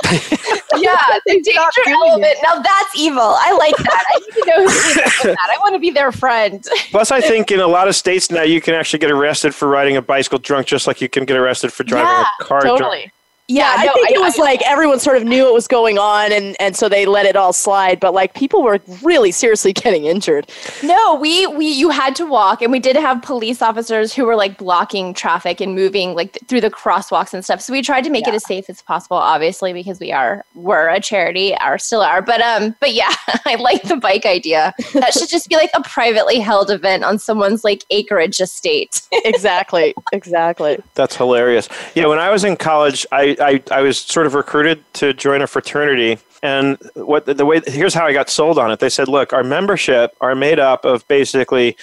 yeah, 0.76 1.02
the 1.26 1.42
danger 1.42 1.50
element. 1.88 2.24
It. 2.24 2.38
Now 2.44 2.60
that's 2.60 2.96
evil. 2.96 3.18
I 3.20 3.52
like 3.58 3.76
that. 3.78 4.04
I 4.14 4.18
need 4.20 4.32
to 4.32 4.46
know 4.46 4.62
who 4.62 4.94
that. 4.94 5.23
I 5.24 5.56
want 5.60 5.74
to 5.74 5.78
be 5.78 5.90
their 5.90 6.12
friend. 6.12 6.66
Plus, 6.90 7.10
I 7.10 7.20
think 7.20 7.50
in 7.50 7.60
a 7.60 7.66
lot 7.66 7.88
of 7.88 7.96
states 7.96 8.30
now 8.30 8.42
you 8.42 8.60
can 8.60 8.74
actually 8.74 8.98
get 8.98 9.10
arrested 9.10 9.54
for 9.54 9.68
riding 9.68 9.96
a 9.96 10.02
bicycle 10.02 10.38
drunk, 10.38 10.66
just 10.66 10.86
like 10.86 11.00
you 11.00 11.08
can 11.08 11.24
get 11.24 11.36
arrested 11.36 11.72
for 11.72 11.84
driving 11.84 12.06
yeah, 12.06 12.26
a 12.40 12.44
car 12.44 12.60
totally. 12.60 12.98
drunk. 13.00 13.13
Yeah, 13.46 13.74
I 13.76 13.82
think 13.82 14.10
I, 14.10 14.14
it 14.14 14.20
was 14.20 14.38
I, 14.38 14.42
like 14.42 14.62
everyone 14.62 14.98
sort 14.98 15.18
of 15.18 15.24
knew 15.24 15.44
what 15.44 15.52
was 15.52 15.68
going 15.68 15.98
on, 15.98 16.32
and 16.32 16.56
and 16.58 16.74
so 16.74 16.88
they 16.88 17.04
let 17.04 17.26
it 17.26 17.36
all 17.36 17.52
slide. 17.52 18.00
But 18.00 18.14
like 18.14 18.32
people 18.32 18.62
were 18.62 18.80
really 19.02 19.32
seriously 19.32 19.72
getting 19.74 20.06
injured. 20.06 20.50
No, 20.82 21.16
we 21.16 21.46
we 21.48 21.66
you 21.66 21.90
had 21.90 22.16
to 22.16 22.24
walk, 22.24 22.62
and 22.62 22.72
we 22.72 22.78
did 22.78 22.96
have 22.96 23.20
police 23.20 23.60
officers 23.60 24.14
who 24.14 24.24
were 24.24 24.34
like 24.34 24.56
blocking 24.56 25.12
traffic 25.12 25.60
and 25.60 25.74
moving 25.74 26.14
like 26.14 26.32
th- 26.32 26.48
through 26.48 26.62
the 26.62 26.70
crosswalks 26.70 27.34
and 27.34 27.44
stuff. 27.44 27.60
So 27.60 27.74
we 27.74 27.82
tried 27.82 28.04
to 28.04 28.10
make 28.10 28.24
yeah. 28.24 28.32
it 28.32 28.36
as 28.36 28.46
safe 28.46 28.70
as 28.70 28.80
possible, 28.80 29.18
obviously, 29.18 29.74
because 29.74 30.00
we 30.00 30.10
are 30.10 30.42
we're 30.54 30.88
a 30.88 30.98
charity, 30.98 31.54
are 31.58 31.76
still 31.76 32.00
are. 32.00 32.22
But 32.22 32.40
um, 32.40 32.74
but 32.80 32.94
yeah, 32.94 33.12
I 33.44 33.56
like 33.56 33.82
the 33.82 33.96
bike 33.96 34.24
idea. 34.24 34.72
That 34.94 35.12
should 35.12 35.28
just 35.28 35.50
be 35.50 35.56
like 35.56 35.70
a 35.74 35.82
privately 35.82 36.40
held 36.40 36.70
event 36.70 37.04
on 37.04 37.18
someone's 37.18 37.62
like 37.62 37.84
acreage 37.90 38.40
estate. 38.40 39.02
exactly, 39.12 39.94
exactly. 40.14 40.78
That's 40.94 41.14
hilarious. 41.14 41.68
Yeah, 41.94 42.06
when 42.06 42.18
I 42.18 42.30
was 42.30 42.42
in 42.44 42.56
college, 42.56 43.06
I 43.12 43.33
I, 43.40 43.62
I, 43.70 43.80
was 43.80 43.98
sort 43.98 44.26
of 44.26 44.34
recruited 44.34 44.84
to 44.94 45.12
join 45.12 45.42
a 45.42 45.46
fraternity. 45.46 46.18
And 46.42 46.78
what 46.94 47.26
the, 47.26 47.34
the 47.34 47.46
way 47.46 47.60
here's 47.66 47.94
how 47.94 48.06
I 48.06 48.12
got 48.12 48.28
sold 48.28 48.58
on 48.58 48.70
it. 48.70 48.80
They 48.80 48.90
said, 48.90 49.08
look, 49.08 49.32
our 49.32 49.44
membership 49.44 50.14
are 50.20 50.34
made 50.34 50.58
up 50.58 50.84
of 50.84 51.06
basically 51.08 51.76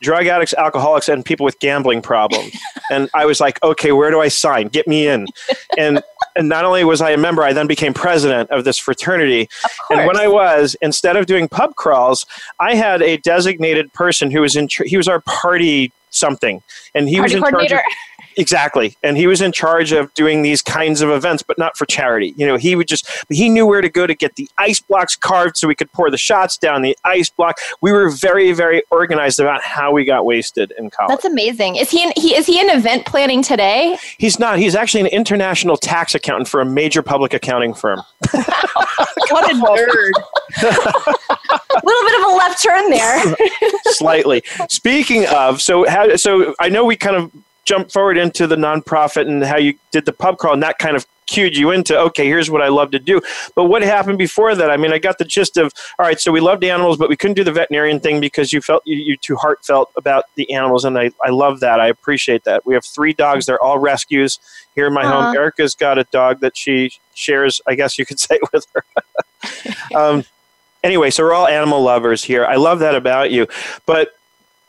drug 0.00 0.26
addicts, 0.26 0.54
alcoholics, 0.54 1.08
and 1.08 1.24
people 1.24 1.44
with 1.44 1.58
gambling 1.58 2.02
problems. 2.02 2.56
and 2.90 3.08
I 3.14 3.26
was 3.26 3.40
like, 3.40 3.62
okay, 3.62 3.92
where 3.92 4.10
do 4.10 4.20
I 4.20 4.28
sign? 4.28 4.68
Get 4.68 4.86
me 4.86 5.08
in. 5.08 5.26
And 5.76 6.02
and 6.34 6.48
not 6.48 6.64
only 6.64 6.82
was 6.82 7.00
I 7.00 7.10
a 7.10 7.16
member, 7.16 7.42
I 7.42 7.52
then 7.52 7.68
became 7.68 7.94
president 7.94 8.50
of 8.50 8.64
this 8.64 8.78
fraternity. 8.78 9.48
and 9.90 10.06
when 10.06 10.16
I 10.16 10.26
was, 10.26 10.74
instead 10.82 11.16
of 11.16 11.26
doing 11.26 11.48
pub 11.48 11.76
crawls, 11.76 12.26
I 12.58 12.74
had 12.74 13.00
a 13.00 13.18
designated 13.18 13.92
person 13.92 14.30
who 14.30 14.40
was 14.40 14.56
in. 14.56 14.68
He 14.86 14.96
was 14.96 15.06
our 15.06 15.20
party 15.20 15.92
something, 16.10 16.62
and 16.94 17.08
he 17.08 17.18
party 17.18 17.36
was 17.36 17.44
in 17.44 17.50
charge. 17.52 17.72
Of, 17.72 17.80
Exactly. 18.38 18.96
And 19.02 19.16
he 19.16 19.26
was 19.26 19.42
in 19.42 19.50
charge 19.50 19.90
of 19.90 20.14
doing 20.14 20.42
these 20.42 20.62
kinds 20.62 21.00
of 21.00 21.10
events, 21.10 21.42
but 21.42 21.58
not 21.58 21.76
for 21.76 21.86
charity. 21.86 22.34
You 22.36 22.46
know, 22.46 22.56
he 22.56 22.76
would 22.76 22.86
just, 22.86 23.10
he 23.28 23.48
knew 23.48 23.66
where 23.66 23.80
to 23.80 23.88
go 23.88 24.06
to 24.06 24.14
get 24.14 24.36
the 24.36 24.48
ice 24.58 24.78
blocks 24.78 25.16
carved 25.16 25.56
so 25.56 25.66
we 25.66 25.74
could 25.74 25.90
pour 25.90 26.08
the 26.08 26.16
shots 26.16 26.56
down 26.56 26.82
the 26.82 26.96
ice 27.04 27.28
block. 27.28 27.58
We 27.80 27.90
were 27.90 28.10
very, 28.10 28.52
very 28.52 28.82
organized 28.92 29.40
about 29.40 29.62
how 29.62 29.90
we 29.90 30.04
got 30.04 30.24
wasted 30.24 30.72
in 30.78 30.88
college. 30.88 31.10
That's 31.10 31.24
amazing. 31.24 31.76
Is 31.76 31.90
he, 31.90 32.04
in, 32.04 32.12
he, 32.16 32.36
is 32.36 32.46
he 32.46 32.60
in 32.60 32.70
event 32.70 33.06
planning 33.06 33.42
today? 33.42 33.98
He's 34.18 34.38
not. 34.38 34.60
He's 34.60 34.76
actually 34.76 35.00
an 35.00 35.08
international 35.08 35.76
tax 35.76 36.14
accountant 36.14 36.46
for 36.46 36.60
a 36.60 36.64
major 36.64 37.02
public 37.02 37.34
accounting 37.34 37.74
firm. 37.74 38.00
what 38.30 39.50
a 39.50 39.54
nerd. 39.54 40.12
a 40.62 41.80
little 41.84 42.04
bit 42.08 42.20
of 42.20 42.30
a 42.30 42.36
left 42.36 42.62
turn 42.62 42.88
there. 42.90 43.36
Slightly. 43.86 44.44
Speaking 44.68 45.26
of, 45.26 45.60
so 45.60 45.88
how, 45.88 46.14
so 46.14 46.54
I 46.60 46.68
know 46.68 46.84
we 46.84 46.94
kind 46.94 47.16
of 47.16 47.32
jump 47.68 47.92
forward 47.92 48.16
into 48.16 48.46
the 48.46 48.56
nonprofit 48.56 49.28
and 49.28 49.44
how 49.44 49.58
you 49.58 49.74
did 49.90 50.06
the 50.06 50.12
pub 50.12 50.38
crawl, 50.38 50.54
and 50.54 50.62
that 50.62 50.78
kind 50.78 50.96
of 50.96 51.06
cued 51.26 51.54
you 51.54 51.70
into 51.70 51.94
okay 51.94 52.24
here's 52.24 52.50
what 52.50 52.62
i 52.62 52.68
love 52.68 52.90
to 52.90 52.98
do. 52.98 53.20
But 53.54 53.64
what 53.64 53.82
happened 53.82 54.16
before 54.16 54.54
that? 54.54 54.70
I 54.70 54.78
mean 54.78 54.94
i 54.94 54.98
got 54.98 55.18
the 55.18 55.26
gist 55.26 55.58
of 55.58 55.74
all 55.98 56.06
right 56.06 56.18
so 56.18 56.32
we 56.32 56.40
loved 56.40 56.64
animals 56.64 56.96
but 56.96 57.10
we 57.10 57.16
couldn't 57.16 57.34
do 57.34 57.44
the 57.44 57.52
veterinarian 57.52 58.00
thing 58.00 58.18
because 58.18 58.50
you 58.50 58.62
felt 58.62 58.82
you, 58.86 58.96
you 58.96 59.14
too 59.18 59.36
heartfelt 59.36 59.92
about 59.94 60.24
the 60.36 60.50
animals 60.50 60.86
and 60.86 60.98
I, 60.98 61.10
I 61.22 61.28
love 61.28 61.60
that. 61.60 61.80
I 61.80 61.88
appreciate 61.88 62.44
that. 62.44 62.64
We 62.64 62.72
have 62.72 62.86
three 62.86 63.12
dogs. 63.12 63.44
They're 63.44 63.62
all 63.62 63.78
rescues 63.78 64.38
here 64.74 64.86
in 64.86 64.94
my 64.94 65.04
uh-huh. 65.04 65.26
home 65.26 65.36
erica's 65.36 65.74
got 65.74 65.98
a 65.98 66.04
dog 66.04 66.40
that 66.40 66.56
she 66.56 66.92
shares 67.14 67.60
i 67.66 67.74
guess 67.74 67.98
you 67.98 68.06
could 68.06 68.18
say 68.28 68.38
with 68.50 68.66
her. 68.74 68.84
Um, 69.94 70.24
anyway 70.82 71.10
so 71.10 71.24
we're 71.24 71.34
all 71.34 71.46
animal 71.46 71.82
lovers 71.82 72.24
here. 72.24 72.44
I 72.46 72.56
love 72.56 72.78
that 72.78 72.94
about 72.94 73.30
you. 73.30 73.46
But 73.84 74.17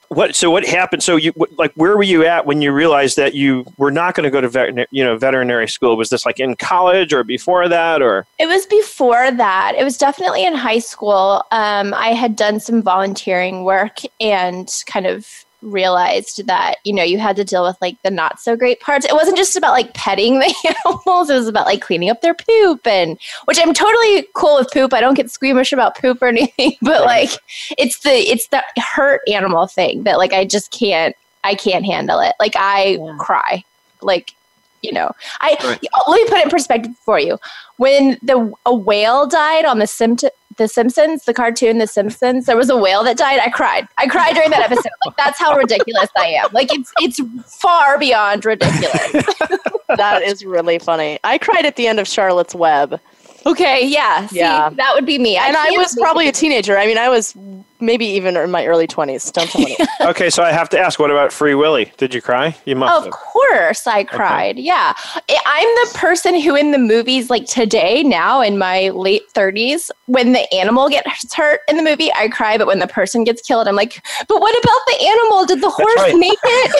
what 0.09 0.35
so 0.35 0.49
what 0.49 0.65
happened 0.65 1.03
so 1.03 1.15
you 1.15 1.31
like 1.57 1.71
where 1.73 1.95
were 1.95 2.03
you 2.03 2.25
at 2.25 2.45
when 2.45 2.61
you 2.61 2.71
realized 2.71 3.15
that 3.15 3.35
you 3.35 3.65
were 3.77 3.91
not 3.91 4.15
going 4.15 4.23
to 4.23 4.31
go 4.31 4.41
to 4.41 4.49
veterinary 4.49 4.87
you 4.91 5.03
know 5.03 5.17
veterinary 5.17 5.67
school? 5.67 5.95
Was 5.95 6.09
this 6.09 6.25
like 6.25 6.39
in 6.39 6.55
college 6.55 7.13
or 7.13 7.23
before 7.23 7.69
that 7.69 8.01
or? 8.01 8.25
It 8.39 8.47
was 8.47 8.65
before 8.65 9.31
that. 9.31 9.75
It 9.77 9.83
was 9.83 9.97
definitely 9.97 10.45
in 10.45 10.55
high 10.55 10.79
school. 10.79 11.43
Um, 11.51 11.93
i 11.93 12.09
had 12.09 12.35
done 12.35 12.59
some 12.59 12.81
volunteering 12.81 13.63
work 13.63 13.99
and 14.19 14.69
kind 14.87 15.05
of 15.05 15.45
realized 15.61 16.45
that 16.47 16.75
you 16.83 16.93
know 16.93 17.03
you 17.03 17.17
had 17.17 17.35
to 17.35 17.43
deal 17.43 17.63
with 17.63 17.77
like 17.81 18.01
the 18.03 18.11
not 18.11 18.39
so 18.39 18.55
great 18.55 18.79
parts. 18.79 19.05
It 19.05 19.13
wasn't 19.13 19.37
just 19.37 19.55
about 19.55 19.71
like 19.71 19.93
petting 19.93 20.39
the 20.39 20.53
animals. 20.85 21.29
It 21.29 21.35
was 21.35 21.47
about 21.47 21.65
like 21.65 21.81
cleaning 21.81 22.09
up 22.09 22.21
their 22.21 22.33
poop 22.33 22.85
and 22.87 23.17
which 23.45 23.59
i'm 23.59 23.73
totally 23.73 24.27
cool 24.35 24.55
with 24.57 24.71
poop. 24.71 24.93
I 24.93 25.01
don't 25.01 25.15
get 25.15 25.29
squeamish 25.29 25.73
about 25.73 25.97
poop 25.97 26.21
or 26.21 26.27
anything 26.29 26.73
but 26.81 27.05
like 27.05 27.31
it's 27.77 27.99
the 27.99 28.11
it's 28.11 28.47
the 28.47 28.63
hurt 28.77 29.21
animal 29.31 29.67
thing 29.67 30.03
that 30.03 30.17
like 30.17 30.33
i 30.33 30.45
just 30.45 30.71
can't 30.71 31.15
i 31.43 31.55
can't 31.55 31.85
handle 31.85 32.19
it. 32.19 32.35
Like 32.39 32.55
i 32.55 32.97
yeah. 32.99 33.15
cry. 33.19 33.63
Like 34.01 34.33
you 34.81 34.93
know 34.93 35.11
i 35.41 35.57
right. 35.61 35.83
let 36.07 36.21
me 36.21 36.29
put 36.29 36.37
it 36.37 36.45
in 36.45 36.49
perspective 36.49 36.95
for 37.03 37.19
you. 37.19 37.37
When 37.77 38.17
the 38.21 38.53
a 38.65 38.73
whale 38.73 39.27
died 39.27 39.65
on 39.65 39.79
the 39.79 39.87
symptom 39.87 40.29
the 40.59 40.67
Simpsons, 40.67 41.25
the 41.25 41.33
cartoon 41.33 41.79
The 41.79 41.87
Simpsons, 41.87 42.45
there 42.45 42.55
was 42.55 42.69
a 42.69 42.77
whale 42.77 43.03
that 43.05 43.17
died. 43.17 43.39
I 43.39 43.49
cried. 43.49 43.87
I 43.97 44.05
cried 44.07 44.35
during 44.35 44.51
that 44.51 44.61
episode. 44.61 44.91
Like 45.05 45.17
that's 45.17 45.39
how 45.39 45.55
ridiculous 45.55 46.09
I 46.15 46.27
am. 46.27 46.49
Like 46.53 46.71
it's 46.71 46.91
it's 46.99 47.19
far 47.59 47.97
beyond 47.97 48.45
ridiculous. 48.45 49.11
that 49.97 50.21
is 50.21 50.45
really 50.45 50.77
funny. 50.77 51.17
I 51.23 51.39
cried 51.39 51.65
at 51.65 51.75
the 51.75 51.87
end 51.87 51.99
of 51.99 52.07
Charlotte's 52.07 52.53
Web. 52.53 52.99
Okay, 53.45 53.87
yeah. 53.87 54.27
See, 54.27 54.37
Yeah. 54.39 54.69
that 54.69 54.91
would 54.93 55.05
be 55.05 55.17
me. 55.17 55.37
and 55.37 55.55
I 55.57 55.71
was 55.71 55.95
probably 55.99 56.27
a 56.27 56.31
teenager. 56.31 56.77
I 56.77 56.85
mean, 56.85 56.97
I 56.97 57.09
was 57.09 57.33
maybe 57.79 58.05
even 58.05 58.35
in 58.37 58.51
my 58.51 58.65
early 58.65 58.87
20s. 58.87 59.31
Don't 59.33 59.49
tell 59.49 59.61
me. 59.61 59.75
Okay, 60.01 60.29
so 60.29 60.41
I 60.43 60.51
have 60.53 60.69
to 60.69 60.79
ask, 60.79 60.97
what 60.97 61.11
about 61.11 61.31
Free 61.33 61.53
Willy? 61.55 61.91
Did 61.97 62.13
you 62.13 62.21
cry? 62.21 62.55
You 62.65 62.75
must 62.77 62.95
Of 62.97 63.03
have. 63.05 63.11
course, 63.13 63.85
I 63.85 64.03
cried. 64.05 64.57
Yeah, 64.57 64.93
I- 64.97 65.21
I'm 65.45 65.67
the 65.67 65.97
person 65.97 66.39
who, 66.39 66.55
in 66.55 66.71
the 66.71 66.77
movies, 66.77 67.29
like 67.29 67.45
today, 67.45 68.01
now 68.01 68.41
in 68.41 68.57
my 68.57 68.89
late 68.89 69.23
30s, 69.33 69.91
when 70.05 70.31
the 70.31 70.51
animal 70.53 70.87
gets 70.89 71.33
hurt 71.33 71.59
in 71.67 71.75
the 71.77 71.83
movie, 71.83 72.11
I 72.13 72.29
cry. 72.29 72.57
But 72.57 72.65
when 72.67 72.79
the 72.79 72.87
person 72.87 73.23
gets 73.25 73.41
killed, 73.41 73.67
I'm 73.67 73.75
like, 73.75 74.01
but 74.27 74.39
what 74.39 74.57
about 74.63 74.79
the 74.87 75.05
animal? 75.05 75.45
Did 75.45 75.61
the 75.61 75.69
horse 75.69 75.95
right. 75.97 76.15
make 76.15 76.39
it? 76.43 76.73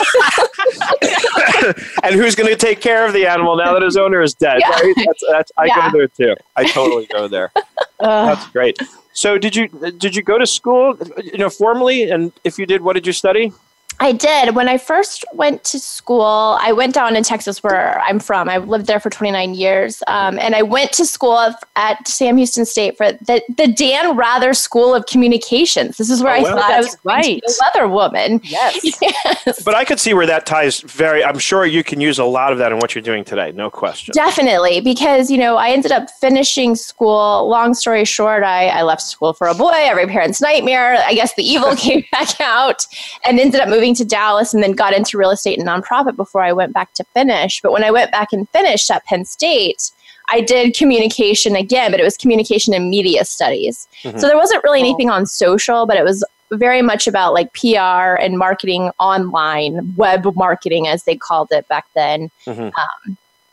and 2.04 2.16
who's 2.16 2.36
going 2.36 2.50
to 2.50 2.56
take 2.56 2.80
care 2.82 3.06
of 3.06 3.14
the 3.14 3.28
animal 3.28 3.56
now 3.58 3.74
that 3.74 3.82
his 3.82 3.98
owner 3.98 4.22
is 4.22 4.34
dead? 4.34 4.60
Yeah. 4.62 4.70
Right? 4.72 4.94
That's, 4.96 5.24
that's, 5.30 5.52
I 5.58 5.66
Yeah. 5.66 5.92
go 5.92 5.98
there 5.98 6.08
too. 6.08 6.36
I 6.56 6.64
totally 6.66 7.06
go 7.08 7.28
there. 7.28 7.52
Uh, 8.00 8.34
That's 8.34 8.48
great. 8.48 8.80
So, 9.20 9.38
did 9.38 9.54
you 9.54 9.68
did 10.04 10.16
you 10.16 10.24
go 10.24 10.38
to 10.38 10.48
school, 10.48 10.98
you 11.22 11.40
know, 11.40 11.50
formally? 11.50 12.10
And 12.10 12.32
if 12.46 12.58
you 12.58 12.66
did, 12.66 12.82
what 12.82 12.94
did 12.94 13.06
you 13.06 13.12
study? 13.12 13.52
I 14.02 14.14
did. 14.14 14.56
When 14.56 14.70
I 14.70 14.78
first 14.78 15.26
went 15.34 15.64
to 15.66 15.80
school, 15.80 16.58
I 16.62 16.72
went 16.72 16.94
down 16.94 17.16
in 17.18 17.24
Texas 17.24 17.62
where 17.62 18.00
I'm 18.02 18.20
from. 18.20 18.48
I 18.48 18.58
lived 18.58 18.86
there 18.88 19.00
for 19.00 19.10
29 19.10 19.54
years. 19.56 20.02
Um, 20.08 20.40
and 20.40 20.56
I 20.56 20.62
went 20.62 20.94
to 20.94 21.06
school 21.06 21.38
at 21.76 22.08
Sam 22.08 22.38
Houston 22.38 22.66
State 22.66 22.96
for 22.98 23.12
the, 23.12 23.42
the 23.58 23.68
Dan 23.68 24.16
Rather 24.16 24.54
School 24.54 24.96
of 24.96 25.06
Communications. 25.08 25.98
This 25.98 26.10
is 26.10 26.24
where 26.24 26.34
Oh, 26.34 26.38
I 26.38 26.42
wow. 26.44 26.56
thought 26.56 26.72
I 26.72 26.78
was 26.80 26.98
right. 27.04 27.24
going 27.24 27.42
a 27.44 27.54
weather 27.80 27.88
woman. 27.90 28.40
yes. 28.44 28.80
Yes. 29.02 29.64
But 29.64 29.76
I 29.76 29.84
could 29.86 30.00
see 30.00 30.14
where 30.14 30.26
that 30.28 30.46
ties 30.46 30.82
very. 30.82 31.24
I'm 31.24 31.40
sure 31.40 31.66
you 31.66 31.84
can 31.84 32.00
use 32.02 32.20
a 32.20 32.24
lot 32.26 32.52
of 32.52 32.58
that 32.60 32.72
in 32.72 32.80
what 32.80 32.94
you're 32.96 33.02
doing 33.02 33.24
today. 33.24 33.52
No 33.52 33.70
question. 33.70 34.14
Definitely, 34.14 34.82
because 34.82 35.30
you 35.32 35.38
know, 35.38 35.56
I 35.58 35.70
ended 35.72 35.92
up 35.92 36.10
finishing 36.22 36.76
school. 36.76 37.48
Long 37.50 37.74
story 37.74 38.06
short, 38.06 38.44
I, 38.44 38.68
I 38.68 38.82
left 38.84 39.02
school 39.02 39.34
for 39.34 39.48
a 39.48 39.54
boy, 39.54 39.72
every 39.74 40.06
parent's 40.08 40.42
nightmare. 40.42 40.96
I 41.06 41.14
guess 41.14 41.34
the 41.36 41.44
evil 41.44 41.76
came 41.78 42.04
back 42.12 42.40
out 42.42 42.86
and 43.26 43.40
ended 43.40 43.62
up 43.62 43.70
moving 43.70 43.89
to 43.96 44.06
Dallas 44.06 44.54
and 44.54 44.62
then 44.64 44.72
got 44.74 44.94
into 44.94 45.18
real 45.18 45.32
estate 45.32 45.60
and 45.60 45.68
nonprofit 45.68 46.16
before 46.16 46.44
I 46.44 46.52
went 46.54 46.74
back 46.74 46.94
to 46.94 47.04
finish. 47.14 47.62
But 47.62 47.72
when 47.72 47.84
I 47.84 47.92
went 47.92 48.12
back 48.12 48.34
and 48.34 48.48
finished 48.50 48.90
at 48.92 49.06
Penn 49.06 49.26
State, 49.26 49.92
I 50.32 50.42
did 50.42 50.76
communication 50.76 51.56
again, 51.56 51.92
but 51.92 52.00
it 52.00 52.04
was 52.04 52.16
communication 52.18 52.74
and 52.74 52.90
media 52.90 53.26
studies. 53.26 53.88
Mhm. 54.04 54.20
So 54.20 54.28
there 54.28 54.38
wasn't 54.38 54.64
really 54.64 54.80
Oh. 54.80 54.86
anything 54.86 55.10
on 55.10 55.26
social, 55.26 55.86
but 55.86 55.98
it 55.98 56.04
was 56.04 56.24
very 56.52 56.82
much 56.82 57.08
about 57.08 57.34
like 57.34 57.54
PR 57.54 58.16
and 58.16 58.38
marketing 58.38 58.92
online, 59.00 59.94
web 59.98 60.26
marketing 60.36 60.88
as 60.88 61.04
they 61.04 61.16
called 61.16 61.48
it 61.52 61.68
back 61.68 61.86
then 61.96 62.30
Mhm. 62.48 62.72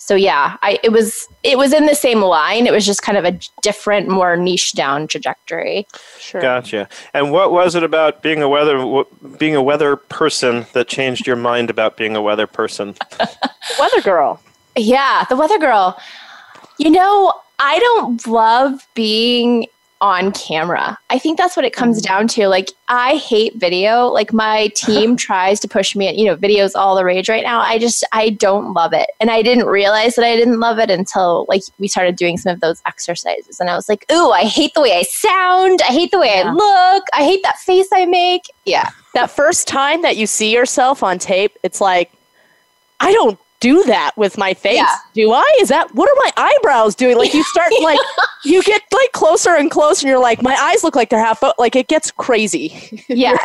So 0.06 0.14
yeah 0.14 0.56
i 0.62 0.78
it 0.84 0.92
was 0.92 1.28
it 1.42 1.58
was 1.58 1.72
in 1.72 1.86
the 1.86 1.94
same 1.94 2.20
line 2.22 2.66
it 2.66 2.72
was 2.72 2.86
just 2.86 3.02
kind 3.02 3.18
of 3.18 3.24
a 3.24 3.38
different 3.62 4.08
more 4.08 4.36
niche 4.36 4.72
down 4.72 5.06
trajectory 5.06 5.86
Sure. 6.18 6.40
Gotcha. 6.40 6.88
And 7.14 7.30
what 7.30 7.52
was 7.52 7.74
it 7.76 7.84
about 7.84 8.20
being 8.22 8.42
a 8.42 8.48
weather 8.48 9.04
being 9.38 9.54
a 9.54 9.62
weather 9.62 9.94
person 9.96 10.66
that 10.72 10.88
changed 10.88 11.26
your 11.26 11.36
mind 11.36 11.70
about 11.70 11.96
being 11.96 12.16
a 12.16 12.22
weather 12.22 12.46
person? 12.48 12.94
Weather 13.78 14.00
girl. 14.02 14.40
yeah 14.76 15.24
the 15.28 15.36
weather 15.36 15.58
girl 15.58 15.98
you 16.78 16.90
know 16.90 17.32
i 17.58 17.78
don't 17.78 18.26
love 18.26 18.86
being 18.94 19.66
on 20.00 20.30
camera. 20.32 20.98
I 21.08 21.18
think 21.18 21.38
that's 21.38 21.56
what 21.56 21.64
it 21.64 21.72
comes 21.72 22.00
mm. 22.00 22.06
down 22.06 22.28
to. 22.28 22.48
Like 22.48 22.70
i 22.88 23.16
hate 23.16 23.54
video. 23.56 24.06
Like 24.06 24.32
my 24.32 24.68
team 24.76 25.16
tries 25.16 25.60
to 25.60 25.68
push 25.68 25.96
me 25.96 26.08
at, 26.08 26.16
you 26.16 26.24
know 26.24 26.36
videos 26.36 26.72
all 26.74 26.96
the 26.96 27.04
rage 27.04 27.28
right 27.28 27.42
now. 27.42 27.60
I 27.60 27.78
just 27.78 28.04
i 28.12 28.30
don't 28.30 28.74
love 28.74 28.92
it. 28.92 29.10
And 29.20 29.30
i 29.30 29.42
didn't 29.42 29.66
realize 29.66 30.14
that 30.16 30.24
i 30.24 30.36
didn't 30.36 30.60
love 30.60 30.78
it 30.78 30.90
until 30.90 31.46
like 31.48 31.62
we 31.78 31.88
started 31.88 32.16
doing 32.16 32.36
some 32.36 32.52
of 32.52 32.60
those 32.60 32.82
exercises. 32.86 33.58
And 33.60 33.70
i 33.70 33.74
was 33.74 33.88
like 33.88 34.04
ooh 34.12 34.30
i 34.30 34.42
hate 34.42 34.74
the 34.74 34.82
way 34.82 34.96
i 34.96 35.02
sound. 35.02 35.80
I 35.82 35.92
hate 35.92 36.10
the 36.10 36.18
way 36.18 36.42
i 36.42 36.50
look. 36.50 37.04
I 37.14 37.24
hate 37.24 37.42
that 37.42 37.58
face 37.58 37.88
i 37.92 38.04
make. 38.04 38.50
Yeah. 38.64 38.90
That 39.14 39.30
first 39.30 39.66
time 39.66 40.02
that 40.02 40.18
you 40.18 40.26
see 40.26 40.52
yourself 40.52 41.02
on 41.02 41.18
tape, 41.18 41.56
it's 41.62 41.80
like, 41.80 42.12
I 43.00 43.12
don't 43.12 43.38
do 43.60 43.82
that 43.84 44.12
with 44.16 44.36
my 44.38 44.54
face, 44.54 44.76
Yeah. 44.76 44.94
do 45.14 45.32
I? 45.32 45.44
Is 45.60 45.68
that 45.68 45.94
what 45.94 46.08
are 46.10 46.14
my 46.16 46.30
eyebrows 46.36 46.94
doing? 46.94 47.16
Like 47.16 47.32
you 47.34 47.42
start 47.44 47.72
like 47.82 47.98
you 48.44 48.62
get 48.62 48.82
like 48.92 49.12
closer 49.12 49.50
and 49.54 49.70
closer, 49.70 50.06
and 50.06 50.10
you're 50.10 50.20
like, 50.20 50.42
my 50.42 50.54
eyes 50.54 50.84
look 50.84 50.94
like 50.94 51.10
they're 51.10 51.24
half. 51.24 51.42
o- 51.42 51.54
Like 51.58 51.74
it 51.76 51.88
gets 51.88 52.10
crazy. 52.10 52.72
Yeah. 53.08 53.36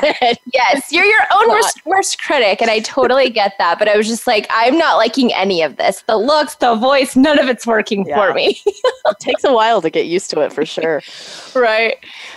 yes. 0.53 0.91
You're 0.91 1.05
your 1.05 1.21
own 1.33 1.47
worst, 1.49 1.85
worst 1.85 2.21
critic. 2.21 2.61
And 2.61 2.69
I 2.69 2.79
totally 2.79 3.29
get 3.29 3.53
that. 3.57 3.79
But 3.79 3.87
I 3.87 3.95
was 3.95 4.07
just 4.07 4.27
like, 4.27 4.45
I'm 4.49 4.77
not 4.77 4.97
liking 4.97 5.33
any 5.33 5.61
of 5.61 5.77
this. 5.77 6.01
The 6.07 6.17
looks, 6.17 6.55
the 6.55 6.75
voice, 6.75 7.15
none 7.15 7.39
of 7.39 7.47
it's 7.47 7.65
working 7.65 8.05
Yeah. 8.05 8.17
for 8.27 8.33
me. 8.33 8.59
it 8.65 9.19
takes 9.19 9.43
a 9.43 9.53
while 9.53 9.81
to 9.81 9.89
get 9.89 10.07
used 10.07 10.29
to 10.31 10.41
it 10.41 10.51
for 10.51 10.65
sure. 10.65 11.01
Right. 11.55 11.95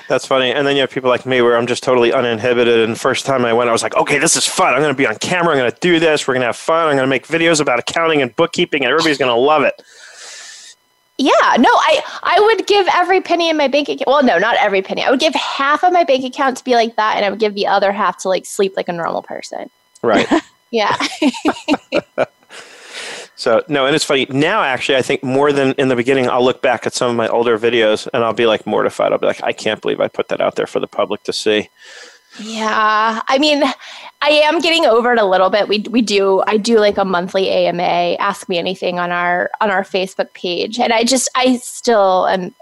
That's 0.09 0.26
funny. 0.26 0.52
And 0.52 0.66
then 0.66 0.76
you 0.76 0.83
have 0.83 0.90
people 0.90 1.11
like 1.11 1.26
me 1.26 1.42
where 1.42 1.56
I'm 1.56 1.66
just 1.66 1.83
totally 1.83 2.12
uninhibited. 2.12 2.80
And 2.80 2.94
the 2.94 2.99
first 2.99 3.26
time 3.26 3.44
I 3.44 3.52
went, 3.52 3.68
I 3.68 3.73
was 3.73 3.83
like, 3.83 3.97
okay, 3.97 4.18
this 4.18 4.37
is 4.37 4.47
fun. 4.47 4.75
I'm 4.75 4.80
going 4.80 4.94
to 4.94 4.97
be 4.97 5.06
on 5.06 5.16
camera. 5.16 5.52
I'm 5.52 5.59
going 5.59 5.71
to 5.71 5.78
do 5.80 5.99
this. 5.99 6.26
We're 6.26 6.35
going 6.35 6.42
to 6.42 6.47
have 6.47 6.56
fun. 6.56 6.88
I'm 6.88 6.97
going 6.97 7.06
to 7.06 7.11
make 7.11 7.26
videos 7.26 7.61
about 7.61 7.78
accounting 7.78 8.23
and 8.23 8.35
bookkeeping, 8.37 8.85
and 8.85 8.90
everybody's 8.90 9.18
going 9.18 9.35
to 9.35 9.40
love 9.40 9.62
it. 9.62 9.83
Yeah. 11.18 11.30
No, 11.59 11.71
I, 11.71 12.02
I 12.23 12.40
would 12.40 12.66
give 12.66 12.87
every 12.92 13.21
penny 13.21 13.49
in 13.49 13.56
my 13.56 13.68
bank 13.68 13.88
account. 13.88 14.06
Well, 14.06 14.25
no, 14.25 14.38
not 14.38 14.56
every 14.59 14.83
penny. 14.83 15.02
I 15.04 15.11
would 15.11 15.21
give 15.21 15.35
half 15.35 15.85
of 15.85 15.92
my 15.92 16.02
bank 16.04 16.25
account 16.25 16.56
to 16.56 16.64
be 16.64 16.75
like 16.75 16.97
that. 16.97 17.16
And 17.16 17.25
I 17.25 17.30
would 17.30 17.38
give 17.38 17.54
the 17.54 17.66
other 17.66 17.92
half 17.92 18.18
to 18.18 18.28
like 18.28 18.47
sleep 18.47 18.75
like 18.76 18.88
a 18.88 18.92
normal 18.92 19.23
person. 19.23 19.71
Right. 20.02 20.26
Yeah. 20.75 20.97
So 23.37 23.62
no, 23.69 23.87
and 23.87 23.97
it's 23.97 24.05
funny 24.05 24.26
now. 24.31 24.62
Actually, 24.62 24.97
I 24.97 25.03
think 25.03 25.23
more 25.25 25.53
than 25.53 25.73
in 25.73 25.88
the 25.88 25.97
beginning, 25.97 26.29
I'll 26.29 26.45
look 26.45 26.62
back 26.62 26.87
at 26.87 26.95
some 26.95 27.11
of 27.11 27.17
my 27.17 27.29
older 27.29 27.59
videos 27.59 28.09
and 28.14 28.23
I'll 28.23 28.33
be 28.33 28.47
like 28.47 28.67
mortified. 28.67 29.12
I'll 29.12 29.19
be 29.19 29.26
like, 29.26 29.43
I 29.43 29.53
can't 29.53 29.81
believe 29.81 30.00
I 30.00 30.09
put 30.09 30.29
that 30.29 30.41
out 30.41 30.55
there 30.55 30.67
for 30.67 30.79
the 30.81 30.87
public 30.87 31.25
to 31.25 31.33
see. 31.33 31.69
Yeah, 32.41 33.23
I 33.29 33.38
mean, 33.38 33.62
I 34.23 34.29
am 34.29 34.59
getting 34.61 34.87
over 34.87 35.12
it 35.12 35.19
a 35.19 35.25
little 35.25 35.50
bit. 35.50 35.69
We 35.69 35.81
we 35.91 36.03
do 36.03 36.43
I 36.47 36.57
do 36.57 36.79
like 36.79 36.97
a 36.97 37.05
monthly 37.05 37.49
AMA, 37.49 38.17
ask 38.19 38.49
me 38.49 38.59
anything 38.59 38.99
on 38.99 39.12
our 39.12 39.50
on 39.61 39.71
our 39.71 39.83
Facebook 39.83 40.33
page, 40.33 40.79
and 40.79 40.93
I 40.93 41.05
just 41.05 41.29
I 41.35 41.57
still 41.59 42.26
am 42.26 42.55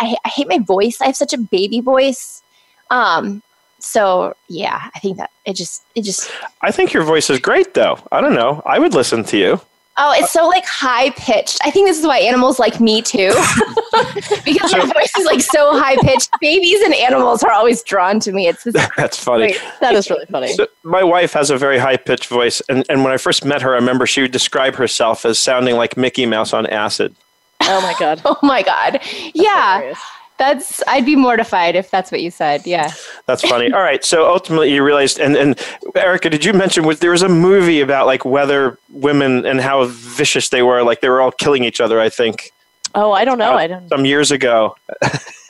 I, 0.00 0.16
I 0.24 0.28
hate 0.28 0.48
my 0.48 0.58
voice. 0.58 1.00
I 1.00 1.06
have 1.06 1.16
such 1.16 1.32
a 1.32 1.38
baby 1.38 1.80
voice. 1.80 2.42
Um, 2.90 3.42
so 3.78 4.34
yeah, 4.48 4.90
I 4.94 4.98
think 4.98 5.16
that 5.18 5.30
it 5.44 5.54
just 5.54 5.84
it 5.94 6.02
just 6.02 6.30
I 6.62 6.70
think 6.70 6.92
your 6.92 7.04
voice 7.04 7.30
is 7.30 7.38
great, 7.38 7.74
though. 7.74 7.98
I 8.10 8.20
don't 8.20 8.34
know. 8.34 8.62
I 8.66 8.78
would 8.78 8.94
listen 8.94 9.24
to 9.24 9.36
you. 9.36 9.60
Oh, 10.00 10.12
it's 10.16 10.32
so 10.32 10.48
like 10.48 10.64
high 10.64 11.10
pitched. 11.10 11.58
I 11.64 11.70
think 11.70 11.86
this 11.86 11.98
is 11.98 12.06
why 12.06 12.18
animals 12.18 12.58
like 12.58 12.80
me 12.80 13.02
too, 13.02 13.28
because 14.44 14.72
my 14.72 14.90
voice 14.92 15.14
is 15.16 15.26
like 15.26 15.40
so 15.42 15.78
high 15.78 15.96
pitched. 15.96 16.30
Babies 16.40 16.80
and 16.82 16.94
animals 16.94 17.42
are 17.42 17.52
always 17.52 17.82
drawn 17.82 18.18
to 18.20 18.32
me. 18.32 18.48
It's 18.48 18.64
this 18.64 18.74
That's 18.96 19.22
funny. 19.22 19.48
great. 19.52 19.62
That 19.80 19.94
is 19.94 20.10
really 20.10 20.26
funny. 20.26 20.52
So 20.54 20.66
my 20.82 21.04
wife 21.04 21.32
has 21.34 21.50
a 21.50 21.58
very 21.58 21.78
high 21.78 21.96
pitched 21.96 22.26
voice, 22.26 22.60
and, 22.68 22.84
and 22.88 23.04
when 23.04 23.12
I 23.12 23.18
first 23.18 23.44
met 23.44 23.62
her, 23.62 23.72
I 23.72 23.76
remember 23.76 24.06
she 24.06 24.22
would 24.22 24.32
describe 24.32 24.74
herself 24.74 25.24
as 25.24 25.38
sounding 25.38 25.76
like 25.76 25.96
Mickey 25.96 26.26
Mouse 26.26 26.52
on 26.52 26.66
acid. 26.66 27.14
Oh 27.62 27.80
my 27.82 27.94
god. 27.98 28.22
Oh 28.30 28.38
my 28.42 28.62
god, 28.62 29.00
yeah. 29.34 29.76
Hilarious. 29.78 29.98
That's 30.40 30.82
I'd 30.88 31.04
be 31.04 31.16
mortified 31.16 31.76
if 31.76 31.90
that's 31.90 32.10
what 32.10 32.22
you 32.22 32.30
said. 32.30 32.66
Yeah. 32.66 32.90
That's 33.26 33.42
funny. 33.46 33.70
All 33.72 33.82
right, 33.82 34.02
so 34.02 34.26
ultimately 34.26 34.72
you 34.72 34.82
realized, 34.82 35.20
and, 35.20 35.36
and 35.36 35.60
Erica, 35.94 36.30
did 36.30 36.46
you 36.46 36.54
mention 36.54 36.86
was 36.86 37.00
there 37.00 37.10
was 37.10 37.20
a 37.20 37.28
movie 37.28 37.82
about 37.82 38.06
like 38.06 38.24
weather 38.24 38.78
women 38.88 39.44
and 39.44 39.60
how 39.60 39.84
vicious 39.84 40.48
they 40.48 40.62
were, 40.62 40.82
like 40.82 41.02
they 41.02 41.10
were 41.10 41.20
all 41.20 41.30
killing 41.30 41.62
each 41.62 41.78
other? 41.78 42.00
I 42.00 42.08
think 42.08 42.52
Oh, 42.94 43.12
I 43.12 43.26
don't 43.26 43.36
know. 43.36 43.52
I 43.52 43.66
don't. 43.66 43.86
some 43.90 44.06
years 44.06 44.30
ago. 44.30 44.74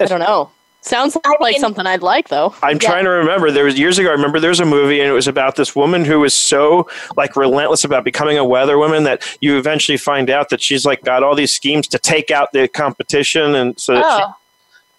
I 0.01 0.07
don't 0.07 0.19
know. 0.19 0.51
Sounds 0.83 1.17
like 1.25 1.53
mean- 1.53 1.61
something 1.61 1.87
I'd 1.87 2.03
like 2.03 2.29
though. 2.29 2.53
I'm 2.61 2.79
Yeah. 2.83 2.89
trying 2.91 3.05
to 3.05 3.11
remember. 3.11 3.53
There 3.53 3.65
was 3.67 3.79
years 3.79 3.97
ago. 3.99 4.09
I 4.09 4.13
remember 4.13 4.41
there 4.41 4.51
was 4.51 4.61
a 4.61 4.67
movie, 4.67 4.99
and 5.01 5.09
it 5.09 5.13
was 5.13 5.29
about 5.29 5.55
this 5.55 5.77
woman 5.77 6.05
who 6.05 6.19
was 6.21 6.35
so 6.35 6.89
like 7.17 7.37
relentless 7.37 7.85
about 7.85 8.03
becoming 8.03 8.39
a 8.39 8.45
weather 8.45 8.77
woman 8.77 9.05
that 9.05 9.23
you 9.41 9.57
eventually 9.57 9.99
find 9.99 10.31
out 10.31 10.49
that 10.49 10.61
she's 10.61 10.85
like 10.85 11.05
got 11.05 11.23
all 11.23 11.37
these 11.37 11.53
schemes 11.53 11.87
to 11.89 11.99
take 11.99 12.31
out 12.33 12.53
the 12.53 12.67
competition, 12.67 13.55
and 13.55 13.79
so 13.79 13.95
that 13.95 14.03
she- 14.19 14.25
Oh. 14.25 14.35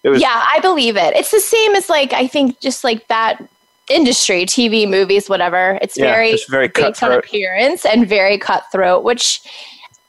Was 0.10 0.22
yeah, 0.22 0.44
I 0.48 0.60
believe 0.60 0.98
it. 0.98 1.16
It's 1.16 1.32
the 1.32 1.40
same 1.40 1.76
as 1.76 1.90
like 1.90 2.14
I 2.14 2.28
think 2.28 2.60
just 2.60 2.84
like 2.84 3.08
that 3.08 3.42
industry, 3.90 4.46
TV, 4.46 4.90
movies, 4.90 5.30
whatever. 5.30 5.78
It's 5.82 5.98
yeah, 5.98 6.06
very 6.06 6.32
just 6.32 6.50
very 6.50 6.70
cutthroat. 6.70 7.26
appearance 7.26 7.86
and 7.86 8.08
very 8.08 8.38
cutthroat, 8.38 9.04
which 9.04 9.42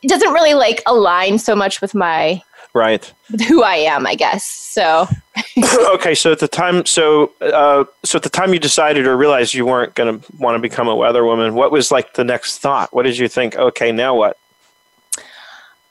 doesn't 0.06 0.32
really 0.32 0.54
like 0.54 0.82
align 0.86 1.38
so 1.38 1.54
much 1.54 1.80
with 1.80 1.94
my 1.94 2.42
Right. 2.74 3.12
with 3.30 3.42
who 3.42 3.62
I 3.62 3.76
am, 3.76 4.06
I 4.06 4.14
guess. 4.14 4.44
So 4.44 5.06
okay, 5.94 6.14
so 6.14 6.32
at 6.32 6.38
the 6.38 6.48
time, 6.48 6.86
so 6.86 7.32
uh, 7.42 7.84
so 8.02 8.16
at 8.16 8.22
the 8.22 8.30
time 8.30 8.54
you 8.54 8.58
decided 8.58 9.06
or 9.06 9.16
realized 9.16 9.52
you 9.52 9.66
weren't 9.66 9.94
going 9.94 10.20
to 10.20 10.32
want 10.38 10.54
to 10.54 10.58
become 10.58 10.88
a 10.88 10.96
weather 10.96 11.24
woman, 11.24 11.54
what 11.54 11.70
was 11.70 11.90
like 11.90 12.14
the 12.14 12.24
next 12.24 12.58
thought? 12.58 12.92
What 12.94 13.02
did 13.02 13.18
you 13.18 13.28
think? 13.28 13.56
Okay, 13.56 13.92
now 13.92 14.14
what? 14.14 14.38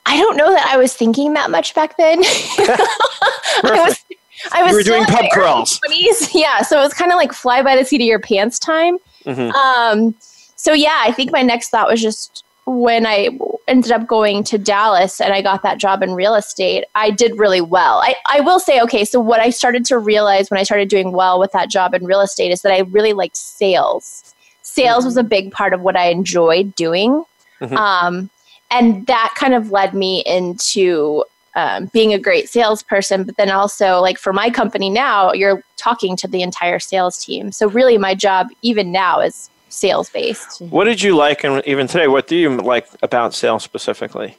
I 0.05 0.17
don't 0.17 0.38
know 0.38 0.51
that 0.51 0.67
I 0.67 0.77
was 0.77 0.93
thinking 0.93 1.34
that 1.34 1.51
much 1.51 1.75
back 1.75 1.98
then. 1.98 2.20
I 2.24 3.86
was 3.86 4.03
I 4.51 4.63
was 4.63 4.72
You 4.72 4.77
were 4.77 4.84
doing 4.84 5.05
pub 5.05 5.25
crawls. 5.31 5.79
20s. 5.88 6.31
Yeah, 6.34 6.62
so 6.62 6.79
it 6.79 6.84
was 6.84 6.93
kind 6.93 7.12
of 7.12 7.17
like 7.17 7.34
fly 7.34 7.62
by 7.62 7.75
the 7.75 7.86
seat 7.86 8.01
of 8.01 8.08
your 8.08 8.20
pants 8.20 8.58
time. 8.58 8.98
Mhm. 9.25 9.53
Um, 9.53 10.15
so 10.55 10.74
yeah, 10.74 11.00
I 11.05 11.12
think 11.12 11.31
my 11.31 11.41
next 11.41 11.70
thought 11.70 11.88
was 11.88 12.01
just 12.01 12.43
when 12.65 13.05
I 13.05 13.29
ended 13.67 13.91
up 13.91 14.08
going 14.08 14.43
to 14.46 14.58
Dallas 14.58 15.20
and 15.20 15.34
I 15.34 15.41
got 15.41 15.63
that 15.63 15.77
job 15.77 16.03
in 16.03 16.13
real 16.13 16.36
estate, 16.36 16.86
I 16.96 17.10
did 17.10 17.38
really 17.38 17.62
well. 17.62 18.01
I, 18.03 18.15
I 18.29 18.41
will 18.41 18.60
say, 18.60 18.79
okay, 18.81 19.03
so 19.03 19.20
what 19.20 19.39
I 19.39 19.50
started 19.50 19.86
to 19.86 19.98
realize 19.98 20.50
when 20.50 20.60
I 20.60 20.63
started 20.63 20.89
doing 20.89 21.12
well 21.12 21.39
with 21.39 21.51
that 21.53 21.70
job 21.70 21.93
in 21.93 22.05
real 22.05 22.22
estate 22.22 22.51
is 22.51 22.62
that 22.62 22.72
I 22.72 22.79
really 22.81 23.13
liked 23.13 23.38
sales. 23.38 24.34
Sales 24.62 25.00
mm-hmm. 25.00 25.08
was 25.08 25.17
a 25.17 25.24
big 25.24 25.51
part 25.51 25.74
of 25.74 25.81
what 25.81 25.96
I 25.96 26.10
enjoyed 26.10 26.75
doing. 26.75 27.24
Mm-hmm. 27.60 27.77
Um, 27.77 28.29
and 28.72 29.06
that 29.08 29.34
kind 29.36 29.54
of 29.54 29.72
led 29.72 29.94
me 29.94 30.24
into 30.25 31.24
um, 31.56 31.88
being 31.88 32.13
a 32.13 32.20
great 32.20 32.50
salesperson, 32.50 33.24
but 33.24 33.36
then 33.38 33.51
also, 33.51 34.00
like 34.00 34.18
for 34.18 34.32
my 34.32 34.50
company 34.50 34.90
now, 34.90 35.34
you're 35.34 35.63
talking 35.75 36.16
to 36.18 36.28
the 36.28 36.42
entire 36.42 36.80
sales 36.80 37.24
team. 37.24 37.51
So, 37.51 37.68
really, 37.68 37.98
my 37.98 38.16
job, 38.16 38.48
even 38.62 38.92
now, 38.92 39.20
is 39.20 39.50
sales 39.70 40.10
based. 40.10 40.62
What 40.62 40.86
did 40.86 41.01
you 41.01 41.16
like, 41.16 41.44
and 41.44 41.62
even 41.66 41.88
today, 41.88 42.08
what 42.08 42.28
do 42.28 42.36
you 42.36 42.56
like 42.58 42.88
about 43.01 43.34
sales 43.34 43.63
specifically? 43.63 44.38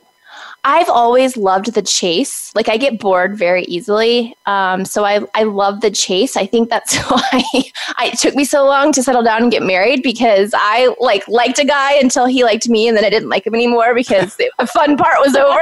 I've 0.65 0.89
always 0.89 1.37
loved 1.37 1.75
the 1.75 1.83
chase. 1.83 2.55
Like 2.55 2.69
I 2.69 2.77
get 2.77 3.01
bored 3.01 3.37
very 3.37 3.65
easily. 3.65 4.37
Um, 4.47 4.85
so 4.85 5.05
I, 5.05 5.21
I 5.35 5.43
love 5.43 5.81
the 5.81 5.91
chase. 5.91 6.37
I 6.37 6.47
think 6.47 6.71
that's 6.71 6.97
why 7.11 7.43
I, 7.99 8.11
it 8.13 8.19
took 8.19 8.37
me 8.37 8.45
so 8.45 8.65
long 8.65 8.93
to 8.93 9.03
settle 9.03 9.25
down 9.25 9.43
and 9.43 9.51
get 9.51 9.65
married 9.65 10.05
because 10.05 10.55
I 10.55 10.95
like 11.01 11.27
liked 11.27 11.59
a 11.59 11.65
guy 11.65 11.95
until 11.95 12.27
he 12.27 12.45
liked 12.45 12.69
me 12.69 12.87
and 12.87 12.97
then 12.97 13.05
I 13.05 13.11
didn't 13.11 13.29
like 13.29 13.45
him 13.45 13.55
anymore 13.55 13.93
because 13.93 14.37
the 14.37 14.51
fun 14.73 14.97
part 14.97 15.17
was 15.19 15.35
over. 15.35 15.61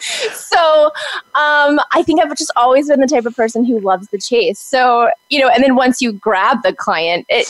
so 0.34 0.86
um, 1.34 1.80
I 1.92 2.02
think 2.04 2.20
I've 2.20 2.36
just 2.36 2.52
always 2.54 2.88
been 2.88 3.00
the 3.00 3.06
type 3.06 3.24
of 3.24 3.34
person 3.34 3.64
who 3.64 3.80
loves 3.80 4.08
the 4.08 4.18
chase. 4.18 4.58
So, 4.58 5.10
you 5.30 5.40
know, 5.40 5.48
and 5.48 5.64
then 5.64 5.74
once 5.74 6.02
you 6.02 6.12
grab 6.12 6.62
the 6.62 6.74
client, 6.74 7.24
it 7.30 7.46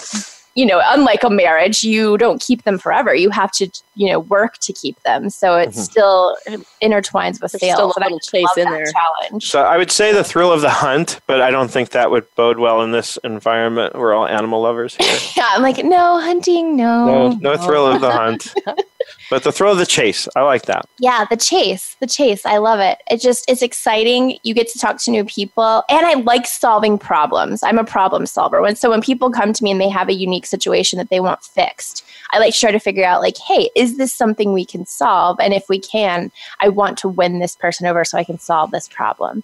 you 0.54 0.66
know, 0.66 0.80
unlike 0.84 1.22
a 1.22 1.30
marriage, 1.30 1.82
you 1.82 2.18
don't 2.18 2.40
keep 2.40 2.64
them 2.64 2.78
forever. 2.78 3.14
You 3.14 3.30
have 3.30 3.50
to, 3.52 3.68
you 3.94 4.10
know, 4.10 4.20
work 4.20 4.58
to 4.58 4.72
keep 4.72 5.00
them. 5.02 5.30
So 5.30 5.56
it 5.56 5.70
mm-hmm. 5.70 5.80
still 5.80 6.36
intertwines 6.82 7.40
with 7.40 7.52
There's 7.52 7.60
sales. 7.60 7.74
Still 7.74 7.92
a 7.96 8.00
little 8.00 8.20
chase 8.20 8.56
in 8.56 8.70
there. 8.70 8.84
Challenge. 8.84 9.46
So 9.46 9.62
I 9.62 9.78
would 9.78 9.90
say 9.90 10.12
the 10.12 10.24
thrill 10.24 10.52
of 10.52 10.60
the 10.60 10.70
hunt, 10.70 11.20
but 11.26 11.40
I 11.40 11.50
don't 11.50 11.70
think 11.70 11.90
that 11.90 12.10
would 12.10 12.26
bode 12.34 12.58
well 12.58 12.82
in 12.82 12.92
this 12.92 13.18
environment. 13.24 13.94
We're 13.94 14.14
all 14.14 14.26
animal 14.26 14.60
lovers 14.60 14.94
here. 14.96 15.18
yeah, 15.36 15.50
I'm 15.52 15.62
like, 15.62 15.84
no 15.84 16.20
hunting, 16.20 16.76
no, 16.76 17.06
no, 17.06 17.28
no, 17.30 17.54
no. 17.54 17.56
thrill 17.56 17.86
of 17.86 18.00
the 18.00 18.10
hunt. 18.10 18.54
But 19.30 19.44
the 19.44 19.52
thrill 19.52 19.72
of 19.72 19.78
the 19.78 19.86
chase, 19.86 20.28
I 20.36 20.42
like 20.42 20.62
that. 20.66 20.84
Yeah, 20.98 21.24
the 21.28 21.36
chase, 21.36 21.96
the 22.00 22.06
chase, 22.06 22.44
I 22.44 22.58
love 22.58 22.80
it. 22.80 22.98
It 23.10 23.20
just 23.20 23.48
it's 23.48 23.62
exciting. 23.62 24.38
You 24.42 24.54
get 24.54 24.68
to 24.68 24.78
talk 24.78 24.98
to 24.98 25.10
new 25.10 25.24
people, 25.24 25.84
and 25.88 26.06
I 26.06 26.14
like 26.14 26.46
solving 26.46 26.98
problems. 26.98 27.62
I'm 27.62 27.78
a 27.78 27.84
problem 27.84 28.26
solver. 28.26 28.60
When 28.60 28.76
so 28.76 28.90
when 28.90 29.02
people 29.02 29.30
come 29.30 29.52
to 29.52 29.64
me 29.64 29.70
and 29.70 29.80
they 29.80 29.88
have 29.88 30.08
a 30.08 30.14
unique 30.14 30.46
situation 30.46 30.98
that 30.98 31.10
they 31.10 31.20
want 31.20 31.42
fixed, 31.42 32.04
I 32.30 32.38
like 32.38 32.54
try 32.54 32.70
to 32.70 32.78
figure 32.78 33.04
out 33.04 33.20
like, 33.20 33.38
hey, 33.38 33.70
is 33.74 33.96
this 33.96 34.12
something 34.12 34.52
we 34.52 34.64
can 34.64 34.86
solve? 34.86 35.38
And 35.40 35.52
if 35.52 35.68
we 35.68 35.78
can, 35.78 36.30
I 36.60 36.68
want 36.68 36.98
to 36.98 37.08
win 37.08 37.38
this 37.38 37.56
person 37.56 37.86
over 37.86 38.04
so 38.04 38.18
I 38.18 38.24
can 38.24 38.38
solve 38.38 38.70
this 38.70 38.88
problem. 38.88 39.42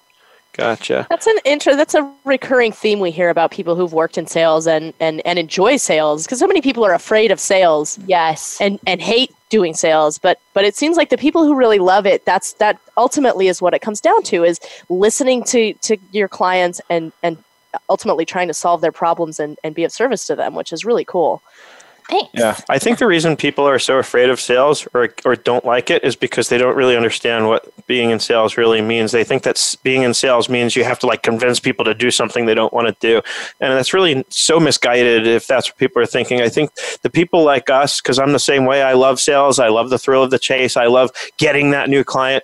Gotcha. 0.53 1.07
That's 1.09 1.27
an 1.27 1.37
intro. 1.45 1.77
That's 1.77 1.95
a 1.95 2.13
recurring 2.25 2.73
theme 2.73 2.99
we 2.99 3.13
hear 3.13 3.31
about 3.31 3.53
people 3.53 3.77
who've 3.77 3.93
worked 3.93 4.19
in 4.19 4.27
sales 4.27 4.67
and 4.67 4.93
and 4.99 5.23
and 5.25 5.39
enjoy 5.39 5.77
sales 5.77 6.25
because 6.25 6.41
so 6.41 6.49
many 6.49 6.61
people 6.61 6.85
are 6.85 6.95
afraid 6.95 7.31
of 7.31 7.39
sales. 7.39 7.99
Yes. 8.07 8.61
And 8.61 8.81
and 8.87 9.01
hate 9.01 9.33
doing 9.51 9.75
sales, 9.75 10.19
but 10.19 10.41
but 10.55 10.65
it 10.65 10.75
seems 10.75 10.97
like 10.97 11.11
the 11.11 11.17
people 11.17 11.45
who 11.45 11.55
really 11.55 11.79
love 11.79 12.07
it. 12.07 12.25
That's 12.25 12.55
that 12.55 12.81
ultimately 12.97 13.49
is 13.49 13.63
what 13.63 13.73
it 13.73 13.81
comes 13.81 14.01
down 14.01 14.23
to 14.25 14.45
is 14.45 14.59
listening 14.89 15.45
to 15.45 15.75
to 15.75 15.97
your 16.11 16.29
clients 16.29 16.81
and 16.91 17.13
and 17.23 17.37
ultimately 17.89 18.25
trying 18.25 18.49
to 18.49 18.55
solve 18.55 18.81
their 18.81 18.93
problems 18.93 19.39
and 19.39 19.59
and 19.63 19.75
be 19.75 19.85
of 19.85 19.93
service 19.93 20.27
to 20.27 20.35
them, 20.35 20.55
which 20.55 20.73
is 20.73 20.85
really 20.85 21.05
cool. 21.05 21.43
Thanks. 22.09 22.31
Yeah, 22.33 22.59
I 22.71 22.79
think 22.79 22.99
the 22.99 23.07
reason 23.07 23.37
people 23.37 23.69
are 23.69 23.79
so 23.79 23.99
afraid 23.99 24.31
of 24.31 24.41
sales 24.41 24.87
or, 24.95 25.15
or 25.27 25.37
don't 25.37 25.65
like 25.65 25.91
it 25.91 26.03
is 26.05 26.17
because 26.17 26.49
they 26.49 26.57
don't 26.57 26.75
really 26.75 26.97
understand 26.97 27.49
what 27.49 27.71
being 27.87 28.11
in 28.11 28.19
sales 28.19 28.57
really 28.57 28.81
means. 28.81 29.13
They 29.13 29.25
think 29.25 29.43
that 29.43 29.77
being 29.83 30.03
in 30.03 30.15
sales 30.15 30.49
means 30.49 30.75
you 30.75 30.85
have 30.85 30.99
to 31.01 31.07
like 31.07 31.23
convince 31.23 31.61
people 31.61 31.85
to 31.85 31.95
do 31.95 32.11
something 32.11 32.47
they 32.47 32.55
don't 32.55 32.73
want 32.73 32.89
to 32.89 32.97
do. 33.01 33.21
And 33.61 33.73
that's 33.73 33.93
really 33.93 34.25
so 34.31 34.59
misguided 34.59 35.27
if 35.27 35.47
that's 35.47 35.69
what 35.69 35.77
people 35.77 36.01
are 36.01 36.07
thinking. 36.07 36.41
I 36.41 36.49
think 36.49 36.71
the 37.03 37.11
people 37.11 37.45
like 37.45 37.69
us, 37.69 38.01
because 38.01 38.19
I'm 38.19 38.33
the 38.33 38.39
same 38.39 38.65
way, 38.65 38.83
I 38.83 38.95
love 38.95 39.21
sales, 39.21 39.59
I 39.59 39.69
love 39.69 39.91
the 39.91 39.99
thrill 39.99 40.23
of 40.23 40.31
the 40.31 40.39
chase, 40.39 40.79
I 40.79 40.87
love 40.87 41.11
getting 41.37 41.73
that 41.73 41.91
new 41.91 42.05
client. 42.05 42.43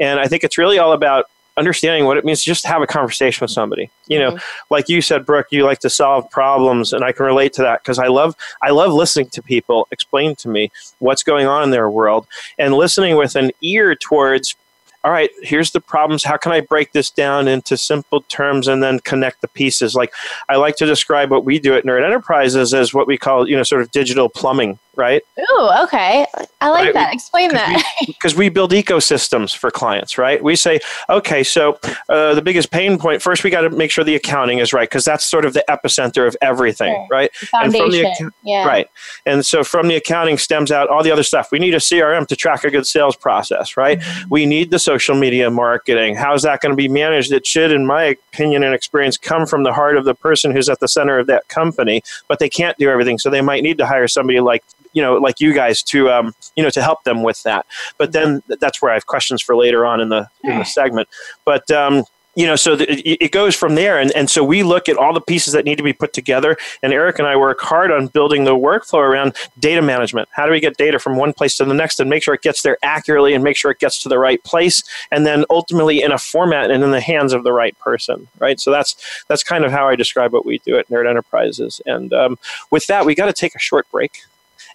And 0.00 0.18
I 0.18 0.26
think 0.26 0.42
it's 0.42 0.58
really 0.58 0.78
all 0.78 0.92
about 0.92 1.26
understanding 1.56 2.04
what 2.04 2.16
it 2.16 2.24
means 2.24 2.40
to 2.40 2.46
just 2.46 2.66
have 2.66 2.82
a 2.82 2.86
conversation 2.86 3.44
with 3.44 3.50
somebody. 3.50 3.90
You 4.06 4.18
know, 4.18 4.30
mm-hmm. 4.32 4.74
like 4.74 4.88
you 4.88 5.00
said, 5.00 5.24
Brooke, 5.24 5.46
you 5.50 5.64
like 5.64 5.78
to 5.80 5.90
solve 5.90 6.28
problems, 6.30 6.92
and 6.92 7.04
I 7.04 7.12
can 7.12 7.26
relate 7.26 7.52
to 7.54 7.62
that 7.62 7.82
because 7.82 7.98
I 7.98 8.08
love 8.08 8.34
I 8.62 8.70
love 8.70 8.92
listening 8.92 9.28
to 9.30 9.42
people 9.42 9.88
explain 9.90 10.34
to 10.36 10.48
me 10.48 10.70
what's 10.98 11.22
going 11.22 11.46
on 11.46 11.62
in 11.64 11.70
their 11.70 11.90
world 11.90 12.26
and 12.58 12.74
listening 12.74 13.16
with 13.16 13.36
an 13.36 13.50
ear 13.62 13.94
towards 13.94 14.56
all 15.04 15.12
right, 15.12 15.30
here's 15.42 15.72
the 15.72 15.80
problems. 15.80 16.24
How 16.24 16.38
can 16.38 16.50
I 16.50 16.60
break 16.60 16.92
this 16.92 17.10
down 17.10 17.46
into 17.46 17.76
simple 17.76 18.22
terms 18.22 18.66
and 18.66 18.82
then 18.82 19.00
connect 19.00 19.42
the 19.42 19.48
pieces? 19.48 19.94
Like 19.94 20.12
I 20.48 20.56
like 20.56 20.76
to 20.76 20.86
describe 20.86 21.30
what 21.30 21.44
we 21.44 21.58
do 21.58 21.74
at 21.74 21.84
Nerd 21.84 22.04
Enterprises 22.04 22.72
as 22.72 22.94
what 22.94 23.06
we 23.06 23.18
call, 23.18 23.48
you 23.48 23.54
know, 23.54 23.62
sort 23.62 23.82
of 23.82 23.90
digital 23.90 24.30
plumbing 24.30 24.78
right? 24.96 25.22
Oh, 25.50 25.84
okay. 25.84 26.26
I 26.60 26.70
like 26.70 26.86
right? 26.86 26.94
that. 26.94 27.14
Explain 27.14 27.52
that. 27.52 27.82
Because 28.06 28.34
we, 28.34 28.46
we, 28.46 28.48
build 28.54 28.72
ecosystems 28.72 29.56
for 29.56 29.70
clients, 29.70 30.16
right? 30.18 30.42
We 30.42 30.54
say, 30.54 30.78
okay, 31.08 31.42
so 31.42 31.78
uh, 32.08 32.34
the 32.34 32.42
biggest 32.42 32.70
pain 32.70 32.98
point 32.98 33.20
first, 33.22 33.42
we 33.42 33.50
got 33.50 33.62
to 33.62 33.70
make 33.70 33.90
sure 33.90 34.04
the 34.04 34.14
accounting 34.14 34.58
is 34.58 34.72
right 34.72 34.88
because 34.88 35.04
that's 35.04 35.24
sort 35.24 35.44
of 35.44 35.54
the 35.54 35.64
epicenter 35.68 36.26
of 36.28 36.36
everything, 36.40 36.94
sure. 36.94 37.08
right? 37.10 37.34
Foundation. 37.34 38.06
And 38.06 38.16
from 38.16 38.26
the, 38.26 38.32
yeah. 38.42 38.66
Right. 38.66 38.88
And 39.26 39.44
so 39.44 39.64
from 39.64 39.88
the 39.88 39.96
accounting 39.96 40.38
stems 40.38 40.70
out 40.70 40.88
all 40.88 41.02
the 41.02 41.10
other 41.10 41.22
stuff. 41.22 41.50
We 41.50 41.58
need 41.58 41.74
a 41.74 41.78
CRM 41.78 42.26
to 42.28 42.36
track 42.36 42.64
a 42.64 42.70
good 42.70 42.86
sales 42.86 43.16
process, 43.16 43.76
right? 43.76 43.98
Mm-hmm. 43.98 44.28
We 44.30 44.46
need 44.46 44.70
the 44.70 44.78
social 44.78 44.93
media 45.14 45.50
marketing. 45.50 46.14
How's 46.14 46.42
that 46.42 46.60
going 46.60 46.72
to 46.72 46.76
be 46.76 46.88
managed? 46.88 47.32
It 47.32 47.46
should, 47.46 47.72
in 47.72 47.86
my 47.86 48.04
opinion 48.04 48.62
and 48.62 48.74
experience, 48.74 49.16
come 49.16 49.46
from 49.46 49.62
the 49.62 49.72
heart 49.72 49.96
of 49.96 50.04
the 50.04 50.14
person 50.14 50.50
who's 50.50 50.68
at 50.68 50.80
the 50.80 50.88
center 50.88 51.18
of 51.18 51.26
that 51.26 51.48
company, 51.48 52.02
but 52.28 52.38
they 52.38 52.48
can't 52.48 52.76
do 52.78 52.88
everything. 52.88 53.18
So 53.18 53.30
they 53.30 53.40
might 53.40 53.62
need 53.62 53.78
to 53.78 53.86
hire 53.86 54.08
somebody 54.08 54.40
like 54.40 54.64
you 54.92 55.02
know 55.02 55.14
like 55.16 55.40
you 55.40 55.52
guys 55.52 55.82
to 55.82 56.10
um, 56.10 56.34
you 56.56 56.62
know 56.62 56.70
to 56.70 56.82
help 56.82 57.04
them 57.04 57.22
with 57.22 57.42
that. 57.42 57.66
But 57.98 58.12
then 58.12 58.42
that's 58.48 58.80
where 58.80 58.90
I 58.90 58.94
have 58.94 59.06
questions 59.06 59.42
for 59.42 59.56
later 59.56 59.84
on 59.84 60.00
in 60.00 60.08
the 60.08 60.28
in 60.42 60.58
the 60.58 60.64
segment. 60.64 61.08
But 61.44 61.70
um, 61.70 62.04
you 62.34 62.46
know, 62.46 62.56
so 62.56 62.76
the, 62.76 62.86
it 63.24 63.32
goes 63.32 63.54
from 63.54 63.74
there. 63.74 63.98
And, 63.98 64.10
and 64.12 64.28
so 64.28 64.42
we 64.42 64.62
look 64.62 64.88
at 64.88 64.96
all 64.96 65.12
the 65.12 65.20
pieces 65.20 65.52
that 65.52 65.64
need 65.64 65.76
to 65.76 65.84
be 65.84 65.92
put 65.92 66.12
together. 66.12 66.56
And 66.82 66.92
Eric 66.92 67.18
and 67.18 67.28
I 67.28 67.36
work 67.36 67.60
hard 67.60 67.90
on 67.90 68.08
building 68.08 68.44
the 68.44 68.56
workflow 68.56 68.98
around 68.98 69.34
data 69.58 69.82
management. 69.82 70.28
How 70.32 70.46
do 70.46 70.52
we 70.52 70.60
get 70.60 70.76
data 70.76 70.98
from 70.98 71.16
one 71.16 71.32
place 71.32 71.56
to 71.58 71.64
the 71.64 71.74
next 71.74 72.00
and 72.00 72.10
make 72.10 72.22
sure 72.22 72.34
it 72.34 72.42
gets 72.42 72.62
there 72.62 72.78
accurately 72.82 73.34
and 73.34 73.44
make 73.44 73.56
sure 73.56 73.70
it 73.70 73.78
gets 73.78 74.02
to 74.02 74.08
the 74.08 74.18
right 74.18 74.42
place? 74.44 74.82
And 75.10 75.26
then 75.26 75.44
ultimately 75.50 76.02
in 76.02 76.12
a 76.12 76.18
format 76.18 76.70
and 76.70 76.82
in 76.82 76.90
the 76.90 77.00
hands 77.00 77.32
of 77.32 77.44
the 77.44 77.52
right 77.52 77.78
person, 77.78 78.28
right? 78.38 78.58
So 78.58 78.70
that's, 78.70 79.24
that's 79.28 79.42
kind 79.42 79.64
of 79.64 79.70
how 79.70 79.88
I 79.88 79.96
describe 79.96 80.32
what 80.32 80.46
we 80.46 80.58
do 80.58 80.78
at 80.78 80.88
Nerd 80.88 81.08
Enterprises. 81.08 81.80
And 81.86 82.12
um, 82.12 82.38
with 82.70 82.86
that, 82.88 83.06
we 83.06 83.14
got 83.14 83.26
to 83.26 83.32
take 83.32 83.54
a 83.54 83.60
short 83.60 83.90
break. 83.90 84.22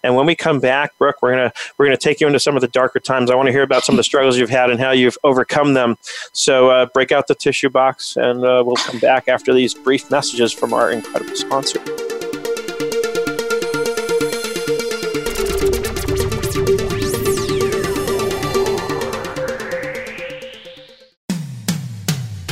And 0.04 0.16
when 0.16 0.26
we 0.26 0.36
come 0.36 0.60
back, 0.60 0.98
Brooke, 0.98 1.18
we're 1.22 1.32
gonna 1.32 1.54
we're 1.78 1.86
gonna 1.86 1.98
take 1.98 2.22
you 2.22 2.28
into 2.28 2.40
some 2.40 2.56
of 2.56 2.62
the 2.62 2.68
darker 2.68 3.00
times. 3.00 3.30
I 3.30 3.36
want 3.36 3.48
to 3.48 3.52
hear 3.52 3.64
about 3.64 3.84
some 3.84 3.94
of 3.94 3.98
the 3.98 4.04
struggles 4.04 4.38
you've 4.38 4.50
had 4.50 4.70
and 4.70 4.80
how 4.80 4.92
you've 4.92 5.18
overcome 5.24 5.74
them. 5.74 5.98
So 6.32 6.70
uh, 6.70 6.86
break 6.88 7.12
out 7.12 7.28
the 7.28 7.36
tissue 7.36 7.70
box, 7.70 8.16
and 8.16 8.44
uh, 8.44 8.64
we'll 8.66 8.78
come 8.78 9.00
back 9.00 9.28
after 9.28 9.54
these 9.54 9.74
brief 9.74 10.10
messages 10.10 10.54
from 10.54 10.74
our 10.74 10.92
incredible 10.92 11.36
sponsor. 11.36 11.80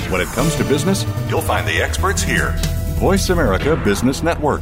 When 0.10 0.22
it 0.22 0.28
comes 0.30 0.56
to 0.56 0.64
business, 0.64 1.06
you'll 1.30 1.42
find 1.42 1.68
the 1.68 1.82
experts 1.82 2.24
here. 2.24 2.56
Voice 2.98 3.30
America 3.30 3.76
Business 3.76 4.24
Network. 4.24 4.62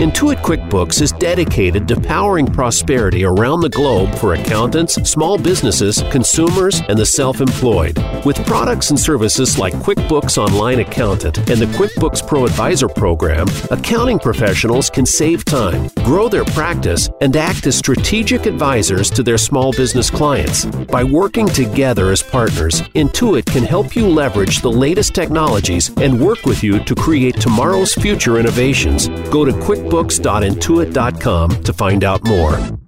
Intuit 0.00 0.42
QuickBooks 0.42 1.00
is 1.00 1.12
dedicated 1.12 1.86
to 1.86 2.00
powering 2.00 2.46
prosperity 2.46 3.24
around 3.24 3.60
the 3.60 3.68
globe 3.68 4.12
for 4.16 4.34
accountants, 4.34 4.94
small 5.08 5.38
businesses, 5.38 6.02
consumers, 6.10 6.82
and 6.88 6.98
the 6.98 7.06
self 7.06 7.40
employed. 7.40 7.96
With 8.24 8.44
products 8.44 8.90
and 8.90 8.98
services 8.98 9.56
like 9.56 9.72
QuickBooks 9.74 10.36
Online 10.36 10.80
Accountant 10.80 11.38
and 11.48 11.60
the 11.60 11.66
QuickBooks 11.66 12.26
Pro 12.26 12.44
Advisor 12.44 12.88
program, 12.88 13.46
accounting 13.70 14.18
professionals 14.18 14.90
can 14.90 15.06
save 15.06 15.44
time, 15.44 15.88
grow 16.04 16.28
their 16.28 16.44
practice, 16.44 17.08
and 17.20 17.36
act 17.36 17.64
as 17.68 17.78
strategic 17.78 18.46
advisors 18.46 19.10
to 19.10 19.22
their 19.22 19.38
small 19.38 19.70
business 19.72 20.10
clients. 20.10 20.64
By 20.64 21.04
working 21.04 21.46
together 21.46 22.10
as 22.10 22.20
partners, 22.20 22.82
Intuit 22.96 23.46
can 23.46 23.62
help 23.62 23.94
you 23.94 24.08
leverage 24.08 24.60
the 24.60 24.72
latest 24.72 25.14
technologies 25.14 25.92
and 25.98 26.20
work 26.20 26.44
with 26.46 26.64
you 26.64 26.82
to 26.82 26.94
create 26.96 27.40
tomorrow's 27.40 27.94
future 27.94 28.38
innovations. 28.38 29.06
Go 29.30 29.44
to 29.44 29.52
Quick 29.60 29.83
QuickBooks.intuit.com 29.84 31.62
to 31.62 31.72
find 31.72 32.04
out 32.04 32.24
more. 32.24 32.83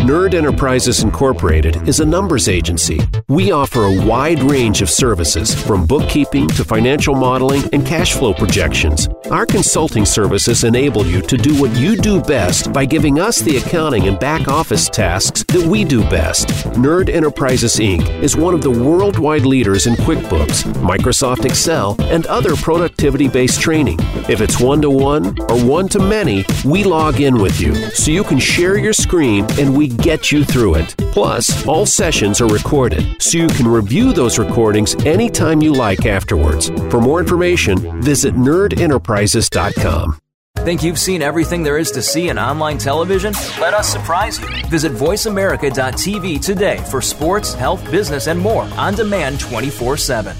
Nerd 0.00 0.32
Enterprises 0.32 1.02
Incorporated 1.02 1.86
is 1.86 2.00
a 2.00 2.06
numbers 2.06 2.48
agency. 2.48 2.98
We 3.28 3.52
offer 3.52 3.84
a 3.84 4.06
wide 4.06 4.42
range 4.42 4.80
of 4.80 4.88
services 4.88 5.54
from 5.54 5.86
bookkeeping 5.86 6.48
to 6.48 6.64
financial 6.64 7.14
modeling 7.14 7.62
and 7.74 7.86
cash 7.86 8.14
flow 8.14 8.32
projections. 8.32 9.08
Our 9.30 9.44
consulting 9.44 10.06
services 10.06 10.64
enable 10.64 11.04
you 11.04 11.20
to 11.20 11.36
do 11.36 11.60
what 11.60 11.76
you 11.76 11.96
do 11.96 12.20
best 12.22 12.72
by 12.72 12.86
giving 12.86 13.20
us 13.20 13.40
the 13.40 13.58
accounting 13.58 14.08
and 14.08 14.18
back 14.18 14.48
office 14.48 14.88
tasks 14.88 15.44
that 15.44 15.66
we 15.66 15.84
do 15.84 16.00
best. 16.04 16.48
Nerd 16.78 17.10
Enterprises 17.10 17.76
Inc. 17.76 18.08
is 18.22 18.34
one 18.34 18.54
of 18.54 18.62
the 18.62 18.70
worldwide 18.70 19.44
leaders 19.44 19.86
in 19.86 19.94
QuickBooks, 19.96 20.64
Microsoft 20.82 21.44
Excel, 21.44 21.94
and 22.00 22.24
other 22.26 22.56
productivity 22.56 23.28
based 23.28 23.60
training. 23.60 23.98
If 24.30 24.40
it's 24.40 24.58
one 24.58 24.80
to 24.80 24.90
one 24.90 25.38
or 25.50 25.62
one 25.62 25.88
to 25.88 25.98
many, 25.98 26.44
we 26.64 26.84
log 26.84 27.20
in 27.20 27.40
with 27.40 27.60
you 27.60 27.74
so 27.90 28.10
you 28.10 28.24
can 28.24 28.38
share 28.38 28.78
your 28.78 28.94
screen 28.94 29.46
and 29.58 29.76
we 29.76 29.89
get 29.96 30.32
you 30.32 30.44
through 30.44 30.76
it. 30.76 30.94
Plus, 31.12 31.66
all 31.66 31.86
sessions 31.86 32.40
are 32.40 32.48
recorded, 32.48 33.20
so 33.20 33.38
you 33.38 33.48
can 33.48 33.68
review 33.68 34.12
those 34.12 34.38
recordings 34.38 34.94
anytime 35.06 35.60
you 35.60 35.72
like 35.72 36.06
afterwards. 36.06 36.70
For 36.90 37.00
more 37.00 37.20
information, 37.20 38.02
visit 38.02 38.34
nerdenterprises.com. 38.34 40.18
Think 40.58 40.82
you've 40.82 40.98
seen 40.98 41.22
everything 41.22 41.62
there 41.62 41.78
is 41.78 41.90
to 41.92 42.02
see 42.02 42.28
in 42.28 42.38
online 42.38 42.76
television? 42.76 43.32
Let 43.60 43.72
us 43.72 43.88
surprise 43.90 44.38
you. 44.38 44.46
Visit 44.66 44.92
VoiceAmerica.tv 44.92 46.44
today 46.44 46.76
for 46.90 47.00
sports, 47.00 47.54
health, 47.54 47.88
business, 47.90 48.26
and 48.26 48.38
more 48.38 48.64
on 48.76 48.94
demand 48.94 49.40
24 49.40 49.96
7. 49.96 50.36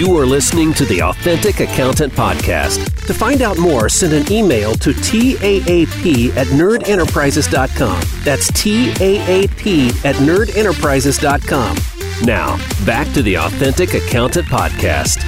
You 0.00 0.16
are 0.16 0.24
listening 0.24 0.72
to 0.74 0.86
the 0.86 1.02
Authentic 1.02 1.60
Accountant 1.60 2.12
Podcast. 2.14 2.89
To 3.10 3.14
find 3.14 3.42
out 3.42 3.58
more, 3.58 3.88
send 3.88 4.12
an 4.12 4.32
email 4.32 4.72
to 4.74 4.92
TAAP 4.92 6.36
at 6.36 6.46
nerdenterprises.com. 6.46 8.02
That's 8.22 8.52
TAAP 8.52 10.04
at 10.04 10.14
nerdenterprises.com. 10.14 11.76
Now, 12.24 12.56
back 12.86 13.12
to 13.14 13.22
the 13.22 13.36
Authentic 13.36 13.94
Accountant 13.94 14.46
Podcast. 14.46 15.24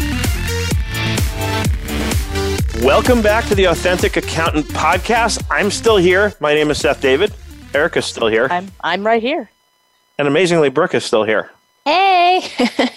Welcome 2.85 3.21
back 3.21 3.47
to 3.47 3.57
the 3.57 3.65
Authentic 3.65 4.17
Accountant 4.17 4.67
Podcast. 4.67 5.45
I'm 5.51 5.73
still 5.73 5.97
here. 5.97 6.35
My 6.39 6.55
name 6.55 6.71
is 6.71 6.79
Seth 6.79 7.01
David. 7.01 7.35
Erica's 7.75 8.07
still 8.07 8.29
here. 8.29 8.47
I'm 8.49 8.71
I'm 8.83 9.05
right 9.05 9.21
here. 9.21 9.51
And 10.21 10.29
amazingly, 10.29 10.69
Brooke 10.69 10.95
is 10.95 11.05
still 11.05 11.25
here. 11.25 11.51
Hey. 11.85 12.49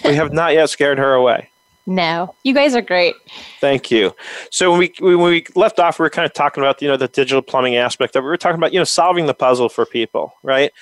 We 0.04 0.14
have 0.14 0.32
not 0.32 0.52
yet 0.52 0.70
scared 0.70 0.98
her 0.98 1.12
away. 1.12 1.50
No, 1.86 2.34
you 2.42 2.52
guys 2.52 2.74
are 2.74 2.82
great. 2.82 3.14
Thank 3.60 3.92
you. 3.92 4.14
So 4.50 4.70
when 4.70 4.80
we 4.80 4.92
when 5.00 5.20
we 5.20 5.46
left 5.54 5.78
off, 5.78 5.98
we 5.98 6.02
were 6.02 6.10
kind 6.10 6.26
of 6.26 6.32
talking 6.32 6.62
about 6.62 6.82
you 6.82 6.88
know 6.88 6.96
the 6.96 7.06
digital 7.06 7.42
plumbing 7.42 7.76
aspect 7.76 8.16
of 8.16 8.20
it. 8.20 8.24
We 8.24 8.30
were 8.30 8.36
talking 8.36 8.58
about 8.58 8.72
you 8.72 8.80
know 8.80 8.84
solving 8.84 9.26
the 9.26 9.34
puzzle 9.34 9.68
for 9.68 9.86
people, 9.86 10.34
right? 10.42 10.72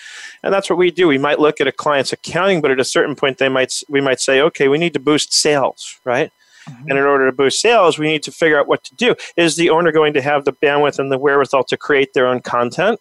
And 0.42 0.52
that's 0.52 0.70
what 0.70 0.78
we 0.78 0.90
do. 0.90 1.06
We 1.06 1.18
might 1.18 1.38
look 1.38 1.60
at 1.60 1.66
a 1.66 1.72
client's 1.72 2.12
accounting, 2.12 2.62
but 2.62 2.70
at 2.70 2.80
a 2.80 2.84
certain 2.84 3.14
point, 3.14 3.36
they 3.36 3.50
might 3.50 3.82
we 3.88 4.00
might 4.00 4.20
say, 4.20 4.40
okay, 4.40 4.68
we 4.68 4.78
need 4.78 4.94
to 4.94 5.00
boost 5.00 5.34
sales, 5.34 5.98
right? 6.04 6.32
Mm-hmm. 6.68 6.90
And 6.90 6.98
in 6.98 7.04
order 7.04 7.26
to 7.26 7.36
boost 7.36 7.60
sales, 7.60 7.98
we 7.98 8.06
need 8.06 8.22
to 8.22 8.32
figure 8.32 8.58
out 8.58 8.66
what 8.66 8.82
to 8.84 8.94
do. 8.94 9.14
Is 9.36 9.56
the 9.56 9.68
owner 9.68 9.92
going 9.92 10.14
to 10.14 10.22
have 10.22 10.46
the 10.46 10.52
bandwidth 10.54 10.98
and 10.98 11.12
the 11.12 11.18
wherewithal 11.18 11.64
to 11.64 11.76
create 11.76 12.14
their 12.14 12.26
own 12.26 12.40
content? 12.40 12.98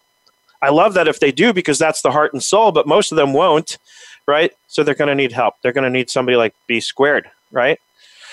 I 0.61 0.69
love 0.69 0.93
that 0.93 1.07
if 1.07 1.19
they 1.19 1.31
do 1.31 1.53
because 1.53 1.79
that's 1.79 2.01
the 2.01 2.11
heart 2.11 2.33
and 2.33 2.43
soul, 2.43 2.71
but 2.71 2.87
most 2.87 3.11
of 3.11 3.15
them 3.17 3.33
won't, 3.33 3.77
right? 4.27 4.51
So 4.67 4.83
they're 4.83 4.95
going 4.95 5.09
to 5.09 5.15
need 5.15 5.31
help. 5.31 5.55
They're 5.61 5.73
going 5.73 5.83
to 5.83 5.89
need 5.89 6.09
somebody 6.09 6.37
like 6.37 6.53
B 6.67 6.79
squared, 6.79 7.29
right? 7.51 7.79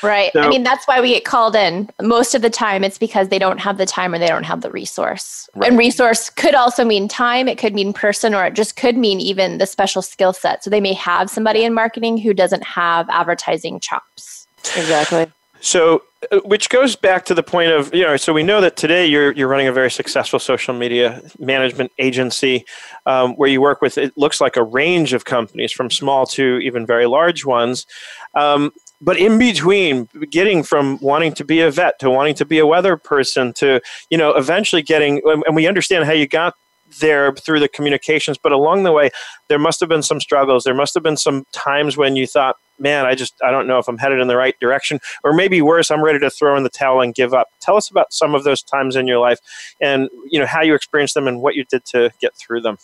Right. 0.02 0.32
So- 0.32 0.40
I 0.40 0.48
mean, 0.48 0.62
that's 0.62 0.86
why 0.86 1.00
we 1.00 1.08
get 1.10 1.24
called 1.24 1.56
in. 1.56 1.88
Most 2.00 2.34
of 2.34 2.42
the 2.42 2.50
time, 2.50 2.84
it's 2.84 2.98
because 2.98 3.28
they 3.28 3.38
don't 3.38 3.58
have 3.58 3.78
the 3.78 3.86
time 3.86 4.14
or 4.14 4.18
they 4.18 4.28
don't 4.28 4.44
have 4.44 4.62
the 4.62 4.70
resource. 4.70 5.48
And 5.64 5.76
resource 5.76 6.30
could 6.30 6.54
also 6.54 6.84
mean 6.84 7.08
time, 7.08 7.48
it 7.48 7.58
could 7.58 7.74
mean 7.74 7.92
person, 7.92 8.34
or 8.34 8.44
it 8.46 8.54
just 8.54 8.76
could 8.76 8.96
mean 8.96 9.20
even 9.20 9.58
the 9.58 9.66
special 9.66 10.02
skill 10.02 10.32
set. 10.32 10.64
So 10.64 10.70
they 10.70 10.80
may 10.80 10.94
have 10.94 11.28
somebody 11.30 11.64
in 11.64 11.74
marketing 11.74 12.18
who 12.18 12.32
doesn't 12.32 12.64
have 12.64 13.08
advertising 13.10 13.80
chops. 13.80 14.46
Exactly. 14.76 15.26
So, 15.60 16.02
uh, 16.32 16.40
which 16.44 16.70
goes 16.70 16.96
back 16.96 17.24
to 17.26 17.34
the 17.34 17.42
point 17.42 17.70
of 17.70 17.94
you 17.94 18.02
know, 18.02 18.16
so 18.16 18.32
we 18.32 18.42
know 18.42 18.60
that 18.60 18.76
today 18.76 19.06
you're 19.06 19.32
you're 19.32 19.48
running 19.48 19.68
a 19.68 19.72
very 19.72 19.90
successful 19.90 20.38
social 20.38 20.74
media 20.74 21.20
management 21.38 21.92
agency 21.98 22.64
um, 23.06 23.34
where 23.34 23.48
you 23.48 23.60
work 23.60 23.82
with 23.82 23.98
it 23.98 24.16
looks 24.16 24.40
like 24.40 24.56
a 24.56 24.62
range 24.62 25.12
of 25.12 25.24
companies 25.26 25.72
from 25.72 25.90
small 25.90 26.26
to 26.26 26.58
even 26.58 26.86
very 26.86 27.06
large 27.06 27.44
ones. 27.44 27.86
Um, 28.34 28.72
but 29.00 29.16
in 29.16 29.38
between, 29.38 30.08
getting 30.30 30.62
from 30.62 30.98
wanting 31.00 31.32
to 31.34 31.44
be 31.44 31.60
a 31.60 31.70
vet 31.70 31.98
to 32.00 32.10
wanting 32.10 32.34
to 32.34 32.44
be 32.44 32.58
a 32.58 32.66
weather 32.66 32.96
person 32.96 33.52
to 33.54 33.80
you 34.10 34.18
know 34.18 34.30
eventually 34.34 34.82
getting, 34.82 35.20
and 35.24 35.56
we 35.56 35.66
understand 35.66 36.04
how 36.04 36.12
you 36.12 36.26
got 36.26 36.54
there 36.98 37.32
through 37.32 37.60
the 37.60 37.68
communications, 37.68 38.36
but 38.36 38.52
along 38.52 38.82
the 38.82 38.92
way, 38.92 39.10
there 39.48 39.58
must 39.58 39.80
have 39.80 39.88
been 39.88 40.02
some 40.02 40.20
struggles. 40.20 40.64
There 40.64 40.74
must 40.74 40.94
have 40.94 41.02
been 41.02 41.16
some 41.16 41.46
times 41.52 41.96
when 41.96 42.16
you 42.16 42.26
thought, 42.26 42.56
man, 42.78 43.06
I 43.06 43.14
just, 43.14 43.34
I 43.44 43.50
don't 43.50 43.66
know 43.66 43.78
if 43.78 43.88
I'm 43.88 43.98
headed 43.98 44.20
in 44.20 44.28
the 44.28 44.36
right 44.36 44.58
direction. 44.60 45.00
Or 45.22 45.32
maybe 45.32 45.62
worse, 45.62 45.90
I'm 45.90 46.02
ready 46.02 46.18
to 46.18 46.30
throw 46.30 46.56
in 46.56 46.64
the 46.64 46.70
towel 46.70 47.00
and 47.00 47.14
give 47.14 47.34
up. 47.34 47.48
Tell 47.60 47.76
us 47.76 47.90
about 47.90 48.12
some 48.12 48.34
of 48.34 48.44
those 48.44 48.62
times 48.62 48.96
in 48.96 49.06
your 49.06 49.18
life 49.18 49.38
and, 49.80 50.08
you 50.28 50.38
know, 50.40 50.46
how 50.46 50.62
you 50.62 50.74
experienced 50.74 51.14
them 51.14 51.28
and 51.28 51.40
what 51.40 51.54
you 51.54 51.64
did 51.64 51.84
to 51.86 52.10
get 52.20 52.34
through 52.34 52.62
them. 52.62 52.78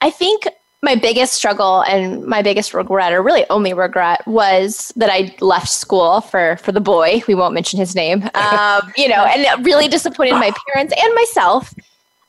I 0.00 0.10
think 0.10 0.46
my 0.82 0.94
biggest 0.94 1.34
struggle 1.34 1.82
and 1.82 2.24
my 2.24 2.42
biggest 2.42 2.74
regret, 2.74 3.12
or 3.12 3.22
really 3.22 3.44
only 3.50 3.72
regret, 3.72 4.26
was 4.26 4.92
that 4.96 5.10
I 5.10 5.34
left 5.40 5.68
school 5.68 6.20
for 6.20 6.56
for 6.58 6.72
the 6.72 6.80
boy. 6.80 7.22
We 7.26 7.34
won't 7.34 7.54
mention 7.54 7.78
his 7.78 7.94
name. 7.94 8.28
Um, 8.36 8.92
you 8.96 9.08
know, 9.08 9.24
and 9.24 9.42
it 9.42 9.66
really 9.66 9.88
disappointed 9.88 10.34
my 10.34 10.52
parents 10.68 10.94
and 10.96 11.14
myself. 11.14 11.74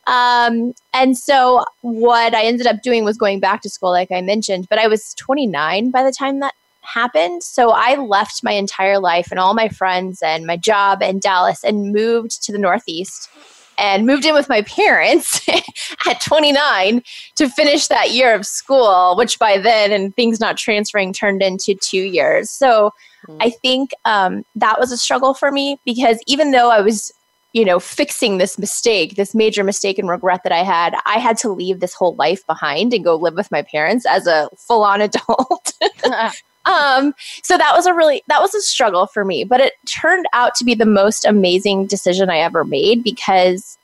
Um, 0.08 0.74
and 0.94 1.18
so 1.18 1.64
what 1.82 2.34
I 2.34 2.44
ended 2.44 2.66
up 2.66 2.82
doing 2.82 3.04
was 3.04 3.18
going 3.18 3.40
back 3.40 3.62
to 3.62 3.70
school, 3.70 3.92
like 3.92 4.12
I 4.12 4.22
mentioned. 4.22 4.68
But 4.70 4.80
I 4.80 4.88
was 4.88 5.14
29 5.16 5.92
by 5.92 6.04
the 6.04 6.12
time 6.12 6.40
that 6.40 6.54
happened. 6.82 7.44
So 7.44 7.72
I 7.72 7.96
left 7.96 8.44
my 8.44 8.54
entire 8.54 9.00
life 9.00 9.28
and 9.30 9.40
all 9.40 9.54
my 9.54 9.70
friends 9.70 10.22
and 10.24 10.46
my 10.46 10.58
job 10.58 11.02
in 11.02 11.20
Dallas 11.20 11.64
and 11.64 11.92
moved 11.92 12.44
to 12.44 12.52
the 12.52 12.58
Northeast 12.58 13.30
and 13.78 14.06
moved 14.06 14.26
in 14.26 14.34
with 14.34 14.50
my 14.50 14.62
parents 14.64 15.48
at 16.08 16.22
29 16.22 17.04
to 17.36 17.50
finish 17.50 17.88
that 17.88 18.12
year 18.12 18.34
of 18.34 18.46
school, 18.46 19.16
which 19.18 19.40
by 19.40 19.58
then, 19.58 19.92
and 19.92 20.16
things 20.16 20.40
not 20.40 20.58
transferring, 20.58 21.14
turned 21.14 21.42
into 21.42 21.76
two 21.76 22.04
years. 22.04 22.50
So 22.50 22.92
I 23.40 23.50
think 23.50 23.92
um, 24.06 24.44
that 24.56 24.80
was 24.80 24.92
a 24.92 24.98
struggle 24.98 25.34
for 25.34 25.52
me 25.52 25.80
because 25.86 26.20
even 26.28 26.52
though 26.52 26.72
I 26.72 26.82
was, 26.82 27.12
you 27.54 27.66
know, 27.66 27.80
fixing 27.80 28.38
this 28.38 28.58
mistake, 28.58 29.16
this 29.16 29.36
major 29.36 29.64
mistake 29.64 30.00
and 30.00 30.10
regret 30.10 30.42
that 30.44 30.52
I 30.52 30.64
had, 30.64 30.96
I 31.06 31.20
had 31.20 31.38
to 31.40 31.50
leave 31.50 31.80
this 31.80 31.94
whole 31.94 32.16
life 32.16 32.46
behind 32.48 32.94
and 32.94 33.04
go 33.04 33.16
live 33.16 33.36
with 33.36 33.52
my 33.52 33.62
parents 33.64 34.06
as 34.06 34.28
a 34.28 34.50
full 34.58 34.84
on 34.84 35.02
adult. 35.08 35.74
um, 36.68 37.14
so 37.44 37.58
that 37.58 37.74
was 37.74 37.86
a 37.86 37.94
really 37.94 38.22
that 38.28 38.42
was 38.42 38.54
a 38.54 38.62
struggle 38.62 39.08
for 39.08 39.24
me, 39.24 39.44
but 39.44 39.62
it 39.62 39.74
turned 39.86 40.26
out 40.34 40.54
to 40.56 40.66
be 40.66 40.76
the 40.76 40.86
most 40.86 41.26
amazing 41.26 41.88
decision 41.88 42.30
I 42.30 42.40
ever 42.40 42.64
made 42.64 43.04
because 43.04 43.78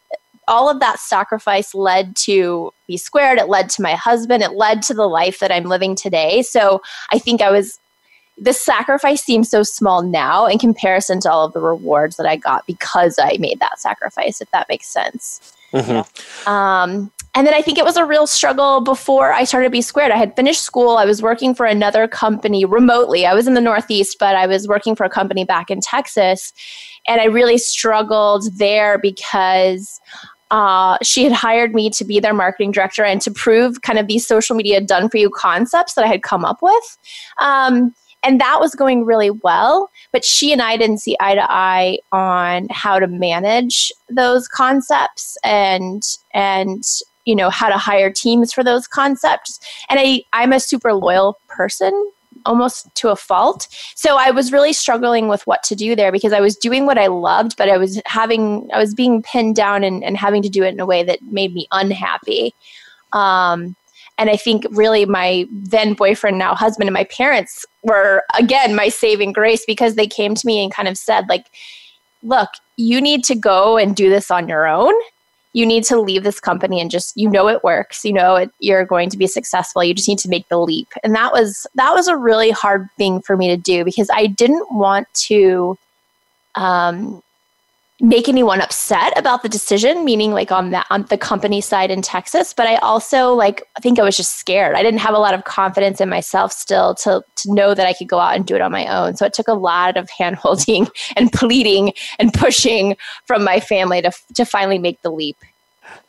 all 0.47 0.69
of 0.69 0.81
that 0.81 0.99
sacrifice 0.99 1.73
led 1.73 2.15
to 2.17 2.73
B 2.87 2.97
Squared. 2.97 3.39
It 3.39 3.47
led 3.47 3.69
to 3.71 3.81
my 3.81 3.93
husband. 3.93 4.43
It 4.43 4.51
led 4.51 4.81
to 4.83 4.93
the 4.93 5.07
life 5.07 5.39
that 5.39 5.51
I'm 5.51 5.63
living 5.63 5.95
today. 5.95 6.41
So 6.41 6.81
I 7.11 7.19
think 7.19 7.41
I 7.41 7.49
was 7.49 7.79
the 8.37 8.53
sacrifice 8.53 9.21
seems 9.23 9.49
so 9.49 9.63
small 9.63 10.01
now 10.01 10.45
in 10.45 10.57
comparison 10.57 11.19
to 11.21 11.31
all 11.31 11.45
of 11.45 11.53
the 11.53 11.61
rewards 11.61 12.17
that 12.17 12.25
I 12.25 12.35
got 12.35 12.65
because 12.65 13.17
I 13.19 13.37
made 13.39 13.59
that 13.59 13.79
sacrifice, 13.79 14.41
if 14.41 14.49
that 14.51 14.67
makes 14.67 14.87
sense. 14.87 15.53
Um, 16.47 17.11
and 17.35 17.47
then 17.47 17.53
I 17.53 17.61
think 17.61 17.79
it 17.79 17.85
was 17.85 17.97
a 17.97 18.05
real 18.05 18.27
struggle 18.27 18.81
before 18.81 19.33
I 19.33 19.43
started 19.43 19.71
B 19.71 19.81
Squared. 19.81 20.11
I 20.11 20.17
had 20.17 20.35
finished 20.35 20.61
school. 20.61 20.97
I 20.97 21.05
was 21.05 21.21
working 21.21 21.55
for 21.55 21.65
another 21.65 22.07
company 22.07 22.63
remotely. 22.63 23.25
I 23.25 23.33
was 23.33 23.47
in 23.47 23.55
the 23.55 23.61
Northeast, 23.61 24.17
but 24.19 24.35
I 24.35 24.45
was 24.45 24.67
working 24.67 24.95
for 24.95 25.03
a 25.03 25.09
company 25.09 25.43
back 25.43 25.71
in 25.71 25.81
Texas. 25.81 26.53
And 27.07 27.19
I 27.19 27.25
really 27.25 27.57
struggled 27.57 28.45
there 28.57 28.99
because 28.99 29.99
uh, 30.51 30.99
she 31.01 31.23
had 31.23 31.33
hired 31.33 31.73
me 31.73 31.89
to 31.89 32.05
be 32.05 32.19
their 32.19 32.35
marketing 32.35 32.71
director 32.71 33.03
and 33.03 33.19
to 33.21 33.31
prove 33.31 33.81
kind 33.81 33.97
of 33.97 34.07
these 34.07 34.27
social 34.27 34.55
media 34.55 34.79
done 34.79 35.09
for 35.09 35.17
you 35.17 35.31
concepts 35.31 35.95
that 35.95 36.05
I 36.05 36.07
had 36.07 36.21
come 36.21 36.45
up 36.45 36.61
with. 36.61 36.97
Um, 37.39 37.95
and 38.21 38.39
that 38.39 38.61
was 38.61 38.73
going 38.73 39.03
really 39.03 39.29
well 39.29 39.89
but 40.13 40.23
she 40.23 40.53
and 40.53 40.61
i 40.61 40.77
didn't 40.77 40.99
see 40.99 41.17
eye 41.19 41.35
to 41.35 41.45
eye 41.51 41.97
on 42.13 42.67
how 42.71 42.97
to 42.97 43.05
manage 43.05 43.91
those 44.09 44.47
concepts 44.47 45.35
and 45.43 46.03
and 46.33 46.83
you 47.25 47.35
know 47.35 47.49
how 47.49 47.69
to 47.69 47.77
hire 47.77 48.11
teams 48.11 48.53
for 48.53 48.63
those 48.63 48.87
concepts. 48.87 49.59
And 49.89 49.99
i 49.99 50.23
i'm 50.33 50.53
a 50.53 50.59
super 50.59 50.93
loyal 50.93 51.39
person 51.47 52.11
almost 52.45 52.93
to 52.95 53.09
a 53.09 53.15
fault. 53.15 53.67
So 53.95 54.17
i 54.17 54.31
was 54.31 54.51
really 54.51 54.73
struggling 54.73 55.27
with 55.27 55.45
what 55.47 55.63
to 55.63 55.75
do 55.75 55.95
there 55.95 56.11
because 56.11 56.33
i 56.33 56.41
was 56.41 56.55
doing 56.55 56.85
what 56.85 56.97
i 56.97 57.07
loved 57.07 57.55
but 57.57 57.69
i 57.69 57.77
was 57.77 58.01
having 58.05 58.69
i 58.73 58.79
was 58.79 58.93
being 58.93 59.21
pinned 59.21 59.55
down 59.55 59.83
and, 59.83 60.03
and 60.03 60.17
having 60.17 60.41
to 60.41 60.49
do 60.49 60.63
it 60.63 60.73
in 60.73 60.79
a 60.79 60.85
way 60.85 61.03
that 61.03 61.21
made 61.23 61.53
me 61.53 61.67
unhappy. 61.71 62.53
Um, 63.13 63.75
and 64.17 64.29
I 64.29 64.37
think 64.37 64.65
really 64.71 65.05
my 65.05 65.47
then 65.51 65.93
boyfriend, 65.93 66.37
now 66.37 66.53
husband, 66.55 66.87
and 66.87 66.93
my 66.93 67.05
parents 67.05 67.65
were 67.83 68.23
again 68.37 68.75
my 68.75 68.89
saving 68.89 69.33
grace 69.33 69.65
because 69.65 69.95
they 69.95 70.07
came 70.07 70.35
to 70.35 70.47
me 70.47 70.63
and 70.63 70.71
kind 70.71 70.87
of 70.87 70.97
said, 70.97 71.27
like, 71.29 71.47
look, 72.21 72.49
you 72.77 73.01
need 73.01 73.23
to 73.25 73.35
go 73.35 73.77
and 73.77 73.95
do 73.95 74.09
this 74.09 74.29
on 74.29 74.47
your 74.47 74.67
own 74.67 74.93
you 75.53 75.65
need 75.65 75.83
to 75.85 75.99
leave 75.99 76.23
this 76.23 76.39
company 76.39 76.81
and 76.81 76.91
just 76.91 77.15
you 77.15 77.29
know 77.29 77.47
it 77.47 77.63
works 77.63 78.03
you 78.03 78.11
know 78.11 78.35
it, 78.35 78.51
you're 78.59 78.85
going 78.85 79.09
to 79.09 79.17
be 79.17 79.27
successful. 79.27 79.83
You 79.83 79.93
just 79.93 80.09
need 80.09 80.19
to 80.19 80.29
make 80.29 80.47
the 80.49 80.59
leap. 80.59 80.87
And 81.03 81.15
that 81.15 81.31
was 81.31 81.65
that 81.75 81.93
was 81.93 82.07
a 82.07 82.17
really 82.17 82.51
hard 82.51 82.89
thing 82.97 83.21
for 83.21 83.37
me 83.37 83.47
to 83.47 83.57
do 83.57 83.83
because 83.85 84.09
i 84.13 84.27
didn't 84.27 84.67
want 84.71 85.07
to 85.13 85.77
um, 86.55 87.23
make 88.03 88.27
anyone 88.27 88.59
upset 88.59 89.17
about 89.17 89.43
the 89.43 89.49
decision 89.49 90.03
meaning 90.03 90.31
like 90.31 90.51
on 90.51 90.75
on 90.91 91.03
the 91.03 91.17
company 91.17 91.61
side 91.61 91.89
in 91.89 92.01
texas 92.01 92.53
but 92.53 92.67
i 92.67 92.75
also 92.75 93.33
like 93.33 93.63
i 93.77 93.79
think 93.79 93.97
i 93.97 94.03
was 94.03 94.17
just 94.17 94.33
scared. 94.43 94.75
I 94.75 94.83
didn't 94.83 94.99
have 94.99 95.15
a 95.15 95.19
lot 95.19 95.33
of 95.33 95.45
confidence 95.45 96.01
in 96.01 96.09
myself 96.09 96.51
still 96.51 96.95
to 96.95 97.23
to 97.35 97.53
know 97.53 97.73
that 97.73 97.87
i 97.87 97.93
could 97.93 98.09
go 98.09 98.19
out 98.19 98.35
and 98.35 98.45
do 98.45 98.55
it 98.55 98.61
on 98.61 98.73
my 98.73 98.85
own. 98.87 99.15
So 99.15 99.25
it 99.25 99.33
took 99.33 99.47
a 99.47 99.53
lot 99.53 99.95
of 99.95 100.09
hand 100.09 100.35
holding 100.35 100.89
and 101.15 101.31
pleading 101.31 101.93
and 102.19 102.33
pushing 102.33 102.97
from 103.25 103.45
my 103.45 103.61
family 103.61 104.01
to 104.01 104.11
to 104.33 104.43
finally 104.43 104.79
make 104.79 105.01
the 105.01 105.11
leap. 105.11 105.37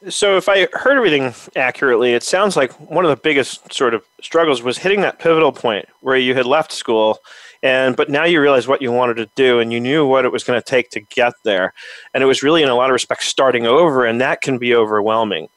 So 0.08 0.36
if 0.36 0.48
i 0.48 0.66
heard 0.72 0.96
everything 0.96 1.32
accurately 1.54 2.12
it 2.12 2.24
sounds 2.24 2.56
like 2.56 2.72
one 2.90 3.04
of 3.04 3.10
the 3.10 3.22
biggest 3.22 3.72
sort 3.72 3.94
of 3.94 4.02
struggles 4.20 4.62
was 4.62 4.78
hitting 4.78 5.00
that 5.02 5.20
pivotal 5.20 5.52
point 5.52 5.86
where 6.00 6.16
you 6.16 6.34
had 6.34 6.46
left 6.46 6.72
school 6.72 7.20
and 7.64 7.96
but 7.96 8.10
now 8.10 8.24
you 8.24 8.42
realize 8.42 8.68
what 8.68 8.82
you 8.82 8.92
wanted 8.92 9.16
to 9.16 9.26
do 9.34 9.58
and 9.58 9.72
you 9.72 9.80
knew 9.80 10.06
what 10.06 10.26
it 10.26 10.30
was 10.30 10.44
going 10.44 10.60
to 10.60 10.64
take 10.64 10.90
to 10.90 11.00
get 11.00 11.32
there. 11.44 11.72
And 12.12 12.22
it 12.22 12.26
was 12.26 12.42
really 12.42 12.62
in 12.62 12.68
a 12.68 12.74
lot 12.74 12.90
of 12.90 12.92
respects 12.92 13.26
starting 13.26 13.66
over 13.66 14.04
and 14.04 14.20
that 14.20 14.42
can 14.42 14.58
be 14.58 14.74
overwhelming. 14.74 15.48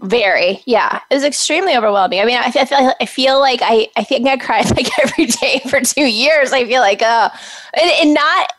Very 0.00 0.60
yeah. 0.66 1.00
It 1.08 1.14
was 1.14 1.22
extremely 1.22 1.76
overwhelming. 1.76 2.20
I 2.20 2.24
mean 2.24 2.36
i, 2.36 2.50
feel, 2.50 2.92
I 3.00 3.06
feel 3.06 3.38
like 3.38 3.60
I, 3.62 3.88
I 3.96 4.02
think 4.02 4.26
i 4.26 4.36
cried 4.36 4.68
like 4.76 4.88
every 4.98 5.26
day 5.26 5.60
for 5.70 5.80
two 5.80 6.06
years. 6.06 6.52
I 6.52 6.66
feel 6.66 6.80
like 6.80 7.00
uh 7.00 7.30
and, 7.80 7.90
and 8.00 8.14
not 8.14 8.52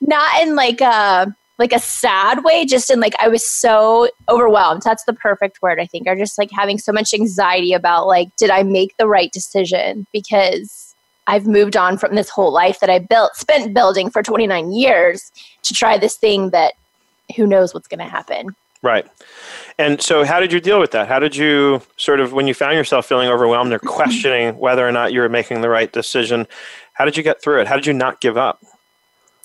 not 0.00 0.42
in 0.42 0.56
like 0.56 0.80
a 0.80 1.32
like 1.60 1.72
a 1.72 1.78
sad 1.78 2.42
way 2.42 2.64
just 2.64 2.90
in 2.90 2.98
like 2.98 3.14
i 3.20 3.28
was 3.28 3.48
so 3.48 4.08
overwhelmed. 4.28 4.82
That's 4.82 5.04
the 5.04 5.12
perfect 5.12 5.62
word 5.62 5.78
i 5.78 5.86
think. 5.86 6.08
Or 6.08 6.16
just 6.16 6.36
like 6.36 6.50
having 6.50 6.78
so 6.78 6.90
much 6.90 7.14
anxiety 7.14 7.74
about 7.74 8.08
like 8.08 8.34
did 8.34 8.50
i 8.50 8.64
make 8.64 8.96
the 8.96 9.06
right 9.06 9.30
decision? 9.30 10.08
Because 10.12 10.89
I've 11.30 11.46
moved 11.46 11.76
on 11.76 11.96
from 11.96 12.16
this 12.16 12.28
whole 12.28 12.52
life 12.52 12.80
that 12.80 12.90
I 12.90 12.98
built, 12.98 13.36
spent 13.36 13.72
building 13.72 14.10
for 14.10 14.20
29 14.20 14.72
years 14.72 15.30
to 15.62 15.72
try 15.72 15.96
this 15.96 16.16
thing 16.16 16.50
that 16.50 16.74
who 17.36 17.46
knows 17.46 17.72
what's 17.72 17.86
going 17.86 18.00
to 18.00 18.04
happen. 18.04 18.48
Right. 18.82 19.06
And 19.78 20.02
so, 20.02 20.24
how 20.24 20.40
did 20.40 20.52
you 20.52 20.58
deal 20.58 20.80
with 20.80 20.90
that? 20.90 21.06
How 21.06 21.20
did 21.20 21.36
you 21.36 21.82
sort 21.96 22.18
of, 22.18 22.32
when 22.32 22.48
you 22.48 22.54
found 22.54 22.74
yourself 22.74 23.06
feeling 23.06 23.28
overwhelmed 23.28 23.72
or 23.72 23.78
questioning 23.78 24.56
whether 24.56 24.86
or 24.86 24.90
not 24.90 25.12
you 25.12 25.20
were 25.20 25.28
making 25.28 25.60
the 25.60 25.68
right 25.68 25.92
decision, 25.92 26.48
how 26.94 27.04
did 27.04 27.16
you 27.16 27.22
get 27.22 27.40
through 27.40 27.60
it? 27.60 27.68
How 27.68 27.76
did 27.76 27.86
you 27.86 27.92
not 27.92 28.20
give 28.20 28.36
up? 28.36 28.58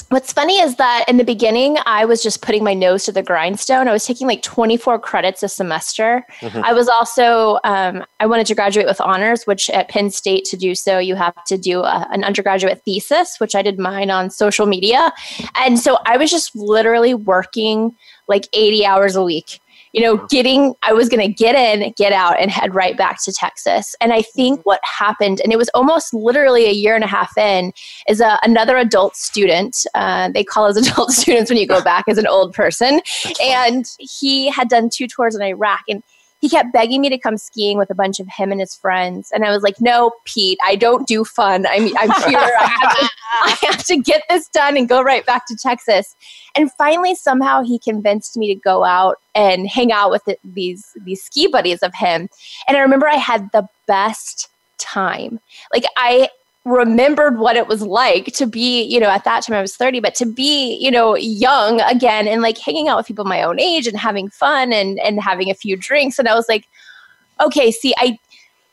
What's 0.09 0.31
funny 0.31 0.59
is 0.59 0.75
that 0.75 1.05
in 1.07 1.17
the 1.17 1.23
beginning, 1.23 1.77
I 1.85 2.05
was 2.05 2.21
just 2.21 2.41
putting 2.41 2.63
my 2.63 2.73
nose 2.75 3.05
to 3.05 3.11
the 3.11 3.23
grindstone. 3.23 3.87
I 3.87 3.91
was 3.91 4.05
taking 4.05 4.27
like 4.27 4.43
24 4.43 4.99
credits 4.99 5.41
a 5.41 5.49
semester. 5.49 6.23
Mm-hmm. 6.41 6.61
I 6.63 6.73
was 6.73 6.87
also, 6.87 7.57
um, 7.63 8.05
I 8.19 8.27
wanted 8.27 8.45
to 8.47 8.55
graduate 8.55 8.85
with 8.85 9.01
honors, 9.01 9.45
which 9.45 9.69
at 9.71 9.89
Penn 9.89 10.11
State 10.11 10.45
to 10.45 10.57
do 10.57 10.75
so, 10.75 10.99
you 10.99 11.15
have 11.15 11.43
to 11.45 11.57
do 11.57 11.81
a, 11.81 12.07
an 12.11 12.23
undergraduate 12.23 12.83
thesis, 12.85 13.39
which 13.39 13.55
I 13.55 13.63
did 13.63 13.79
mine 13.79 14.11
on 14.11 14.29
social 14.29 14.67
media. 14.67 15.11
And 15.55 15.79
so 15.79 15.97
I 16.05 16.17
was 16.17 16.29
just 16.29 16.55
literally 16.55 17.15
working 17.15 17.95
like 18.27 18.47
80 18.53 18.85
hours 18.85 19.15
a 19.15 19.23
week 19.23 19.59
you 19.95 20.01
know, 20.01 20.17
getting, 20.27 20.75
I 20.84 20.91
was 20.91 21.08
going 21.08 21.25
to 21.25 21.34
get 21.34 21.55
in, 21.55 21.93
get 21.95 22.12
out, 22.12 22.38
and 22.38 22.51
head 22.51 22.75
right 22.75 22.97
back 22.97 23.23
to 23.23 23.31
Texas. 23.31 23.95
And 24.01 24.12
I 24.12 24.23
think 24.23 24.60
what 24.65 24.81
happened, 24.84 25.39
and 25.39 25.53
it 25.53 25.58
was 25.58 25.69
almost 25.73 26.13
literally 26.13 26.65
a 26.65 26.73
year 26.73 26.95
and 26.95 27.03
a 27.03 27.08
half 27.08 27.38
in, 27.38 27.71
is 28.10 28.19
a, 28.19 28.38
another 28.43 28.75
adult 28.75 29.15
student. 29.15 29.86
Uh, 29.95 30.29
they 30.34 30.43
call 30.43 30.65
us 30.65 30.75
adult 30.86 31.12
students 31.12 31.49
when 31.49 31.58
you 31.58 31.65
go 31.65 31.81
back 31.81 32.10
as 32.10 32.17
an 32.17 32.27
old 32.27 32.53
person. 32.53 32.99
And 33.41 33.86
he 33.97 34.49
had 34.49 34.67
done 34.67 34.89
two 34.89 35.08
tours 35.08 35.34
in 35.34 35.41
Iraq. 35.41 35.84
And 35.88 36.03
he 36.45 36.49
kept 36.49 36.71
begging 36.71 37.01
me 37.01 37.10
to 37.10 37.17
come 37.17 37.38
skiing 37.38 37.75
with 37.75 37.89
a 37.89 37.95
bunch 37.95 38.19
of 38.19 38.27
him 38.27 38.51
and 38.51 38.60
his 38.60 38.75
friends. 38.75 39.31
And 39.34 39.43
I 39.43 39.49
was 39.49 39.63
like, 39.63 39.81
no, 39.81 40.12
Pete, 40.25 40.60
I 40.63 40.75
don't 40.75 41.08
do 41.08 41.23
fun. 41.23 41.65
I'm, 41.65 41.86
I'm 41.97 42.12
here. 42.29 42.38
I, 42.38 42.77
have 42.79 42.97
to, 42.99 43.10
I 43.41 43.58
have 43.65 43.84
to 43.86 43.97
get 43.97 44.21
this 44.29 44.47
done 44.49 44.77
and 44.77 44.88
go 44.88 45.01
right 45.01 45.25
back 45.25 45.47
to 45.47 45.55
Texas. 45.55 46.15
And 46.55 46.71
finally, 46.73 47.15
somehow 47.15 47.63
he 47.63 47.79
convinced 47.79 48.38
me 48.38 48.53
to 48.53 48.60
go 48.60 48.84
out 48.84 49.17
and 49.34 49.67
hang 49.67 49.91
out 49.91 50.12
with 50.12 50.23
the, 50.25 50.38
these, 50.43 50.95
these 51.03 51.23
ski 51.23 51.47
buddies 51.47 51.81
of 51.81 51.95
him. 51.95 52.29
And 52.67 52.77
I 52.77 52.81
remember 52.81 53.08
I 53.08 53.15
had 53.15 53.51
the 53.51 53.67
best 53.88 54.47
time. 54.77 55.39
Like 55.73 55.86
I 55.97 56.29
remembered 56.65 57.38
what 57.38 57.56
it 57.56 57.67
was 57.67 57.84
like 57.84 58.25
to 58.34 58.47
be, 58.47 58.84
you 58.84 58.99
know, 58.99 59.10
at 59.10 59.23
that 59.23 59.43
time 59.43 59.56
I 59.56 59.62
was 59.62 59.75
30, 59.75 59.99
but 59.99 60.15
to 60.15 60.25
be, 60.25 60.75
you 60.75 60.89
know, 60.89 61.15
young 61.15 61.80
again 61.82 62.28
and 62.28 62.41
like 62.41 62.58
hanging 62.58 62.88
out 62.88 62.97
with 62.97 63.06
people 63.06 63.23
my 63.23 63.43
own 63.43 63.60
age 63.60 63.88
and 63.88 63.97
having 63.97 64.30
fun 64.30 64.73
and 64.73 64.99
and 64.99 65.21
having 65.21 65.49
a 65.51 65.56
few 65.56 65.78
drinks. 65.78 66.17
And 66.19 66.28
I 66.28 66.34
was 66.34 66.49
like, 66.49 66.67
okay, 67.39 67.71
see, 67.71 67.93
I 67.97 68.17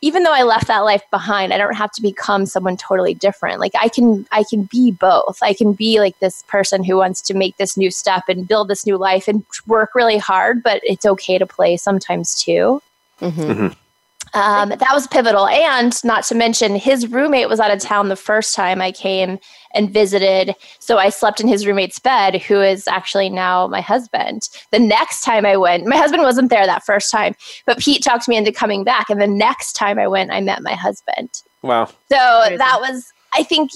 even 0.01 0.25
though 0.25 0.33
I 0.33 0.43
left 0.43 0.67
that 0.67 0.81
life 0.81 1.05
behind, 1.11 1.53
I 1.53 1.59
don't 1.59 1.77
have 1.77 1.93
to 1.93 2.03
become 2.03 2.45
someone 2.47 2.77
totally 2.77 3.15
different. 3.15 3.61
Like 3.61 3.73
I 3.79 3.89
can 3.89 4.27
I 4.33 4.45
can 4.49 4.65
be 4.65 4.91
both. 4.91 5.39
I 5.43 5.53
can 5.53 5.75
be 5.75 6.01
like 6.01 6.19
this 6.19 6.43
person 6.45 6.83
who 6.83 6.97
wants 6.97 7.21
to 7.23 7.35
make 7.35 7.59
this 7.59 7.77
new 7.77 7.91
step 7.91 8.25
and 8.27 8.49
build 8.49 8.69
this 8.69 8.87
new 8.87 8.97
life 8.97 9.29
and 9.29 9.45
work 9.67 9.95
really 9.95 10.19
hard, 10.19 10.63
but 10.63 10.81
it's 10.83 11.05
okay 11.05 11.37
to 11.37 11.47
play 11.47 11.77
sometimes 11.77 12.43
too. 12.43 12.83
Mm-hmm. 13.21 13.43
Mm-hmm. 13.43 13.67
Um, 14.35 14.71
that 14.71 14.93
was 14.93 15.07
pivotal. 15.07 15.47
And 15.47 15.93
not 16.05 16.25
to 16.25 16.35
mention, 16.35 16.75
his 16.75 17.07
roommate 17.07 17.49
was 17.49 17.61
out 17.61 17.71
of 17.71 17.81
town 17.81 18.09
the 18.09 18.17
first 18.17 18.55
time 18.55 18.81
I 18.81 18.91
came 18.91 19.39
and 19.75 19.91
visited. 19.91 20.55
So 20.79 20.99
I 20.99 21.11
slept 21.11 21.41
in 21.41 21.49
his 21.49 21.67
roommate's 21.67 21.99
bed, 21.99 22.41
who 22.41 22.61
is 22.61 22.89
actually 22.89 23.29
now 23.29 23.67
my 23.67 23.81
husband. 23.81 24.49
The 24.71 24.79
next 24.79 25.23
time 25.23 25.45
I 25.45 25.57
went, 25.57 25.87
my 25.87 25.97
husband 25.97 26.23
wasn't 26.23 26.51
there 26.51 26.67
that 26.67 26.85
first 26.85 27.11
time, 27.11 27.35
but 27.67 27.79
Pete 27.79 28.03
talked 28.03 28.29
me 28.29 28.37
into 28.37 28.53
coming 28.53 28.85
back. 28.85 29.11
And 29.11 29.21
the 29.21 29.27
next 29.27 29.75
time 29.75 29.99
I 29.99 30.09
went, 30.09 30.33
I 30.33 30.41
met 30.41 30.63
my 30.63 30.75
husband. 30.75 31.31
Wow. 31.63 31.87
So 31.87 32.17
that 32.17 32.79
was, 32.81 33.13
I 33.35 33.43
think, 33.43 33.71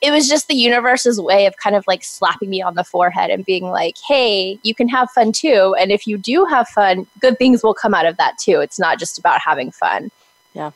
it 0.00 0.10
was 0.10 0.28
just 0.28 0.48
the 0.48 0.54
universe's 0.54 1.20
way 1.20 1.46
of 1.46 1.56
kind 1.58 1.76
of 1.76 1.86
like 1.86 2.02
slapping 2.02 2.48
me 2.48 2.62
on 2.62 2.74
the 2.74 2.84
forehead 2.84 3.30
and 3.30 3.44
being 3.44 3.64
like, 3.64 3.96
hey, 4.06 4.58
you 4.62 4.74
can 4.74 4.88
have 4.88 5.10
fun 5.10 5.32
too. 5.32 5.74
And 5.78 5.92
if 5.92 6.06
you 6.06 6.16
do 6.16 6.46
have 6.46 6.68
fun, 6.68 7.06
good 7.20 7.38
things 7.38 7.62
will 7.62 7.74
come 7.74 7.92
out 7.92 8.06
of 8.06 8.16
that 8.16 8.38
too. 8.38 8.60
It's 8.60 8.78
not 8.78 8.98
just 8.98 9.18
about 9.18 9.40
having 9.40 9.70
fun. 9.70 10.10
Yeah. 10.54 10.70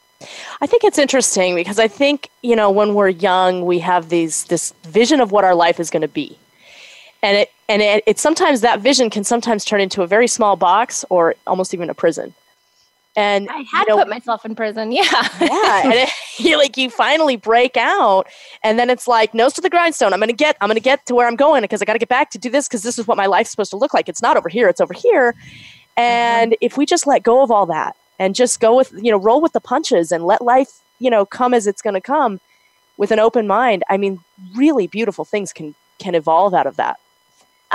I 0.60 0.66
think 0.66 0.84
it's 0.84 0.98
interesting 0.98 1.54
because 1.54 1.78
I 1.78 1.88
think, 1.88 2.30
you 2.42 2.54
know, 2.54 2.70
when 2.70 2.94
we're 2.94 3.08
young, 3.08 3.64
we 3.64 3.78
have 3.80 4.08
these 4.08 4.44
this 4.44 4.72
vision 4.84 5.20
of 5.20 5.32
what 5.32 5.44
our 5.44 5.54
life 5.54 5.80
is 5.80 5.90
going 5.90 6.02
to 6.02 6.08
be. 6.08 6.38
And 7.22 7.38
it 7.38 7.52
and 7.68 7.80
it, 7.80 8.04
it 8.06 8.18
sometimes 8.18 8.60
that 8.60 8.80
vision 8.80 9.10
can 9.10 9.24
sometimes 9.24 9.64
turn 9.64 9.80
into 9.80 10.02
a 10.02 10.06
very 10.06 10.28
small 10.28 10.56
box 10.56 11.04
or 11.08 11.34
almost 11.46 11.72
even 11.72 11.88
a 11.90 11.94
prison. 11.94 12.34
And 13.16 13.48
I 13.48 13.58
had 13.70 13.84
you 13.86 13.90
know, 13.90 13.98
put 13.98 14.08
myself 14.08 14.44
in 14.44 14.54
prison. 14.54 14.92
Yeah. 14.94 15.28
yeah. 15.40 15.82
And 15.84 15.92
it, 15.92 16.08
you 16.38 16.56
like 16.64 16.76
you 16.76 16.90
finally 16.90 17.36
break 17.36 17.76
out 17.76 18.26
and 18.62 18.78
then 18.78 18.90
it's 18.90 19.06
like 19.06 19.34
nose 19.34 19.52
to 19.54 19.60
the 19.60 19.70
grindstone. 19.70 20.12
I'm 20.12 20.20
gonna 20.20 20.32
get 20.32 20.56
I'm 20.60 20.68
gonna 20.68 20.80
get 20.80 21.06
to 21.06 21.14
where 21.14 21.26
I'm 21.26 21.36
going 21.36 21.62
because 21.62 21.82
I 21.82 21.84
gotta 21.84 21.98
get 21.98 22.08
back 22.08 22.30
to 22.30 22.38
do 22.38 22.50
this 22.50 22.68
because 22.68 22.82
this 22.82 22.98
is 22.98 23.06
what 23.06 23.16
my 23.16 23.26
life's 23.26 23.50
supposed 23.50 23.70
to 23.70 23.76
look 23.76 23.94
like. 23.94 24.08
It's 24.08 24.22
not 24.22 24.36
over 24.36 24.48
here, 24.48 24.68
it's 24.68 24.80
over 24.80 24.94
here. 24.94 25.34
And 25.96 26.52
mm-hmm. 26.52 26.64
if 26.64 26.76
we 26.76 26.86
just 26.86 27.06
let 27.06 27.22
go 27.22 27.42
of 27.42 27.50
all 27.50 27.66
that 27.66 27.96
and 28.18 28.34
just 28.34 28.60
go 28.60 28.76
with 28.76 28.92
you 28.92 29.10
know, 29.10 29.18
roll 29.18 29.40
with 29.40 29.52
the 29.52 29.60
punches 29.60 30.10
and 30.12 30.24
let 30.24 30.42
life, 30.42 30.80
you 30.98 31.10
know, 31.10 31.24
come 31.24 31.54
as 31.54 31.66
it's 31.66 31.82
gonna 31.82 32.00
come 32.00 32.40
with 32.96 33.10
an 33.10 33.18
open 33.18 33.46
mind, 33.46 33.82
I 33.90 33.96
mean, 33.96 34.20
really 34.54 34.86
beautiful 34.86 35.24
things 35.24 35.52
can 35.52 35.74
can 35.98 36.14
evolve 36.14 36.54
out 36.54 36.66
of 36.66 36.76
that. 36.76 36.98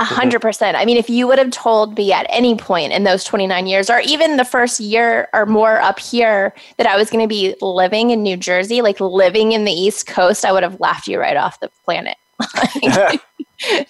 A 0.00 0.04
hundred 0.04 0.40
percent. 0.40 0.78
I 0.78 0.86
mean, 0.86 0.96
if 0.96 1.10
you 1.10 1.26
would 1.26 1.38
have 1.38 1.50
told 1.50 1.96
me 1.96 2.10
at 2.10 2.26
any 2.30 2.56
point 2.56 2.92
in 2.92 3.04
those 3.04 3.22
29 3.22 3.66
years, 3.66 3.90
or 3.90 4.00
even 4.00 4.38
the 4.38 4.46
first 4.46 4.80
year 4.80 5.28
or 5.34 5.44
more 5.44 5.78
up 5.80 6.00
here, 6.00 6.54
that 6.78 6.86
I 6.86 6.96
was 6.96 7.10
going 7.10 7.22
to 7.22 7.28
be 7.28 7.54
living 7.60 8.08
in 8.08 8.22
New 8.22 8.38
Jersey, 8.38 8.80
like 8.80 8.98
living 8.98 9.52
in 9.52 9.64
the 9.64 9.72
East 9.72 10.06
Coast, 10.06 10.46
I 10.46 10.52
would 10.52 10.62
have 10.62 10.80
laughed 10.80 11.06
you 11.06 11.20
right 11.20 11.36
off 11.36 11.60
the 11.60 11.70
planet. 11.84 12.16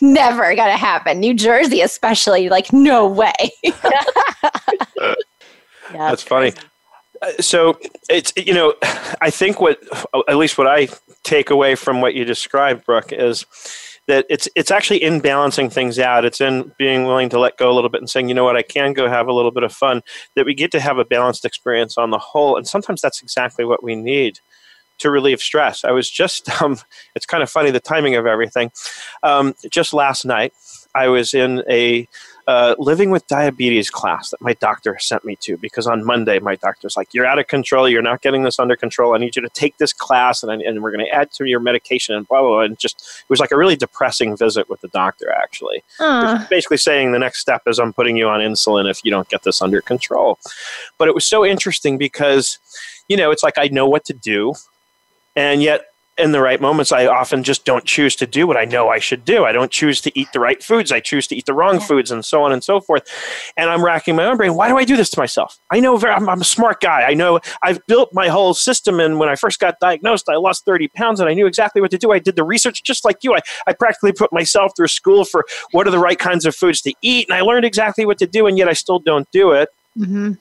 Never 0.01 0.55
gonna 0.57 0.77
happen. 0.77 1.21
New 1.21 1.35
Jersey, 1.35 1.81
especially, 1.81 2.49
like 2.49 2.73
no 2.73 3.07
way. 3.07 3.33
yeah, 3.63 5.15
That's 5.93 6.23
funny. 6.23 6.53
Uh, 7.23 7.31
so 7.41 7.79
it's 8.09 8.33
you 8.37 8.53
know, 8.53 8.75
I 9.21 9.31
think 9.31 9.61
what 9.61 9.81
at 10.29 10.37
least 10.37 10.59
what 10.59 10.67
I 10.67 10.89
take 11.23 11.51
away 11.51 11.75
from 11.75 12.01
what 12.01 12.15
you 12.15 12.25
described, 12.25 12.85
Brooke, 12.85 13.13
is 13.13 13.47
that 14.11 14.27
it's 14.29 14.49
it's 14.57 14.73
actually 14.73 15.01
in 15.03 15.21
balancing 15.21 15.71
things 15.71 15.99
out. 15.99 16.25
It's 16.25 16.41
in 16.41 16.73
being 16.79 17.05
willing 17.05 17.29
to 17.29 17.39
let 17.39 17.57
go 17.57 17.71
a 17.71 17.75
little 17.75 17.89
bit 17.89 18.01
and 18.01 18.11
saying, 18.11 18.29
you 18.29 18.35
know 18.35 18.43
what, 18.43 18.57
I 18.57 18.63
can 18.63 18.93
go 18.93 19.09
have 19.09 19.29
a 19.29 19.33
little 19.33 19.53
bit 19.53 19.63
of 19.63 19.73
fun. 19.73 20.03
That 20.35 20.47
we 20.47 20.53
get 20.53 20.73
to 20.73 20.81
have 20.81 20.99
a 20.99 21.05
balanced 21.05 21.45
experience 21.45 21.97
on 21.97 22.11
the 22.11 22.19
whole, 22.19 22.57
and 22.57 22.67
sometimes 22.67 23.01
that's 23.01 23.23
exactly 23.23 23.65
what 23.65 23.85
we 23.85 23.95
need 23.95 24.41
to 24.99 25.11
relieve 25.11 25.41
stress. 25.41 25.85
I 25.85 25.93
was 25.93 26.11
just, 26.11 26.51
um, 26.63 26.77
it's 27.15 27.25
kind 27.25 27.43
of 27.43 27.49
funny 27.49 27.71
the 27.71 27.81
timing 27.81 28.17
of 28.17 28.27
everything. 28.27 28.73
Um, 29.23 29.55
just 29.71 29.95
last 29.95 30.25
night, 30.25 30.53
I 30.95 31.07
was 31.07 31.33
in 31.33 31.63
a 31.71 32.09
uh, 32.51 32.75
living 32.81 33.11
with 33.13 33.25
diabetes 33.29 33.91
class 33.91 34.31
that 34.31 34.41
my 34.41 34.55
doctor 34.55 34.99
sent 34.99 35.25
me 35.25 35.37
to 35.37 35.57
because 35.59 35.87
on 35.87 36.05
Monday 36.05 36.41
my 36.41 36.57
doctor's 36.57 36.97
like, 36.97 37.15
"You're 37.15 37.25
out 37.25 37.39
of 37.39 37.47
control. 37.47 37.89
You're 37.89 38.03
not 38.03 38.23
getting 38.23 38.43
this 38.43 38.59
under 38.59 38.75
control. 38.75 39.15
I 39.15 39.19
need 39.19 39.37
you 39.37 39.43
to 39.43 39.49
take 39.51 39.77
this 39.77 39.93
class, 39.93 40.43
and, 40.43 40.51
I, 40.51 40.57
and 40.57 40.83
we're 40.83 40.91
going 40.91 41.07
to 41.07 41.15
add 41.15 41.31
to 41.35 41.45
your 41.45 41.61
medication 41.61 42.17
and 42.17 42.27
blah 42.27 42.41
blah." 42.41 42.49
blah. 42.49 42.61
And 42.63 42.77
just 42.77 42.97
it 43.23 43.31
was 43.31 43.39
like 43.39 43.53
a 43.53 43.57
really 43.57 43.77
depressing 43.77 44.37
visit 44.37 44.69
with 44.69 44.81
the 44.81 44.89
doctor 44.89 45.31
actually. 45.31 45.85
Uh, 46.01 46.45
Basically 46.51 46.77
saying 46.77 47.13
the 47.13 47.21
next 47.21 47.39
step 47.39 47.63
is 47.69 47.79
I'm 47.79 47.93
putting 47.93 48.17
you 48.17 48.27
on 48.27 48.41
insulin 48.41 48.91
if 48.91 49.05
you 49.05 49.13
don't 49.13 49.29
get 49.29 49.45
this 49.45 49.63
under 49.63 49.81
control. 49.81 50.37
But 50.99 51.07
it 51.07 51.15
was 51.15 51.25
so 51.25 51.47
interesting 51.47 51.99
because, 51.99 52.59
you 53.09 53.17
know, 53.17 53.31
it's 53.31 53.45
like 53.45 53.59
I 53.59 53.69
know 53.69 53.87
what 53.87 54.05
to 54.07 54.13
do, 54.13 54.55
and 55.37 55.63
yet 55.63 55.83
in 56.21 56.33
the 56.33 56.41
right 56.41 56.61
moments, 56.61 56.93
I 56.93 57.07
often 57.07 57.43
just 57.43 57.65
don't 57.65 57.85
choose 57.85 58.15
to 58.17 58.27
do 58.27 58.47
what 58.47 58.57
I 58.57 58.65
know 58.65 58.89
I 58.89 58.99
should 58.99 59.25
do. 59.25 59.45
I 59.45 59.53
don't 59.53 59.71
choose 59.71 60.01
to 60.03 60.19
eat 60.19 60.29
the 60.33 60.41
right 60.41 60.63
foods. 60.63 60.93
I 60.93 61.01
choose 61.01 61.27
to 61.29 61.37
eat 61.37 61.47
the 61.47 61.55
wrong 61.55 61.81
foods, 61.81 62.11
and 62.11 62.25
so 62.25 62.43
on 62.43 62.53
and 62.53 62.63
so 62.63 62.81
forth. 62.81 63.09
And 63.57 63.71
I'm 63.71 63.85
racking 63.85 64.17
my 64.17 64.27
own 64.27 64.37
brain. 64.37 64.55
Why 64.55 64.69
do 64.69 64.77
I 64.77 64.85
do 64.85 64.97
this 64.97 65.11
to 65.11 65.21
myself? 65.21 65.59
I 65.71 65.81
know 65.81 65.97
very, 65.97 66.13
I'm, 66.13 66.29
I'm 66.29 66.41
a 66.41 66.45
smart 66.45 66.81
guy. 66.81 67.03
I 67.03 67.15
know 67.15 67.41
I've 67.63 67.85
built 67.87 68.11
my 68.13 68.29
whole 68.29 68.55
system. 68.55 69.01
And 69.01 69.19
when 69.19 69.29
I 69.29 69.35
first 69.35 69.59
got 69.59 69.81
diagnosed, 69.81 70.29
I 70.29 70.37
lost 70.37 70.65
30 70.65 70.89
pounds, 70.89 71.21
and 71.21 71.29
I 71.29 71.35
knew 71.35 71.47
exactly 71.47 71.81
what 71.81 71.91
to 71.93 71.99
do. 71.99 72.13
I 72.13 72.19
did 72.19 72.37
the 72.37 72.45
research 72.45 72.83
just 72.83 73.05
like 73.05 73.19
you. 73.23 73.35
I, 73.35 73.41
I 73.67 73.73
practically 73.73 74.13
put 74.13 74.33
myself 74.33 74.73
through 74.77 74.89
school 74.89 75.25
for 75.25 75.45
what 75.73 75.87
are 75.87 75.91
the 75.91 75.99
right 75.99 76.19
kinds 76.19 76.45
of 76.47 76.55
foods 76.55 76.81
to 76.83 76.95
eat, 77.03 77.29
and 77.29 77.37
I 77.37 77.41
learned 77.41 77.65
exactly 77.65 78.07
what 78.07 78.19
to 78.19 78.27
do, 78.27 78.47
and 78.47 78.59
yet 78.59 78.69
I 78.69 78.75
still 78.75 78.99
don't 78.99 79.31
do 79.31 79.53
it. 79.53 79.69
Mhm. 80.01 80.39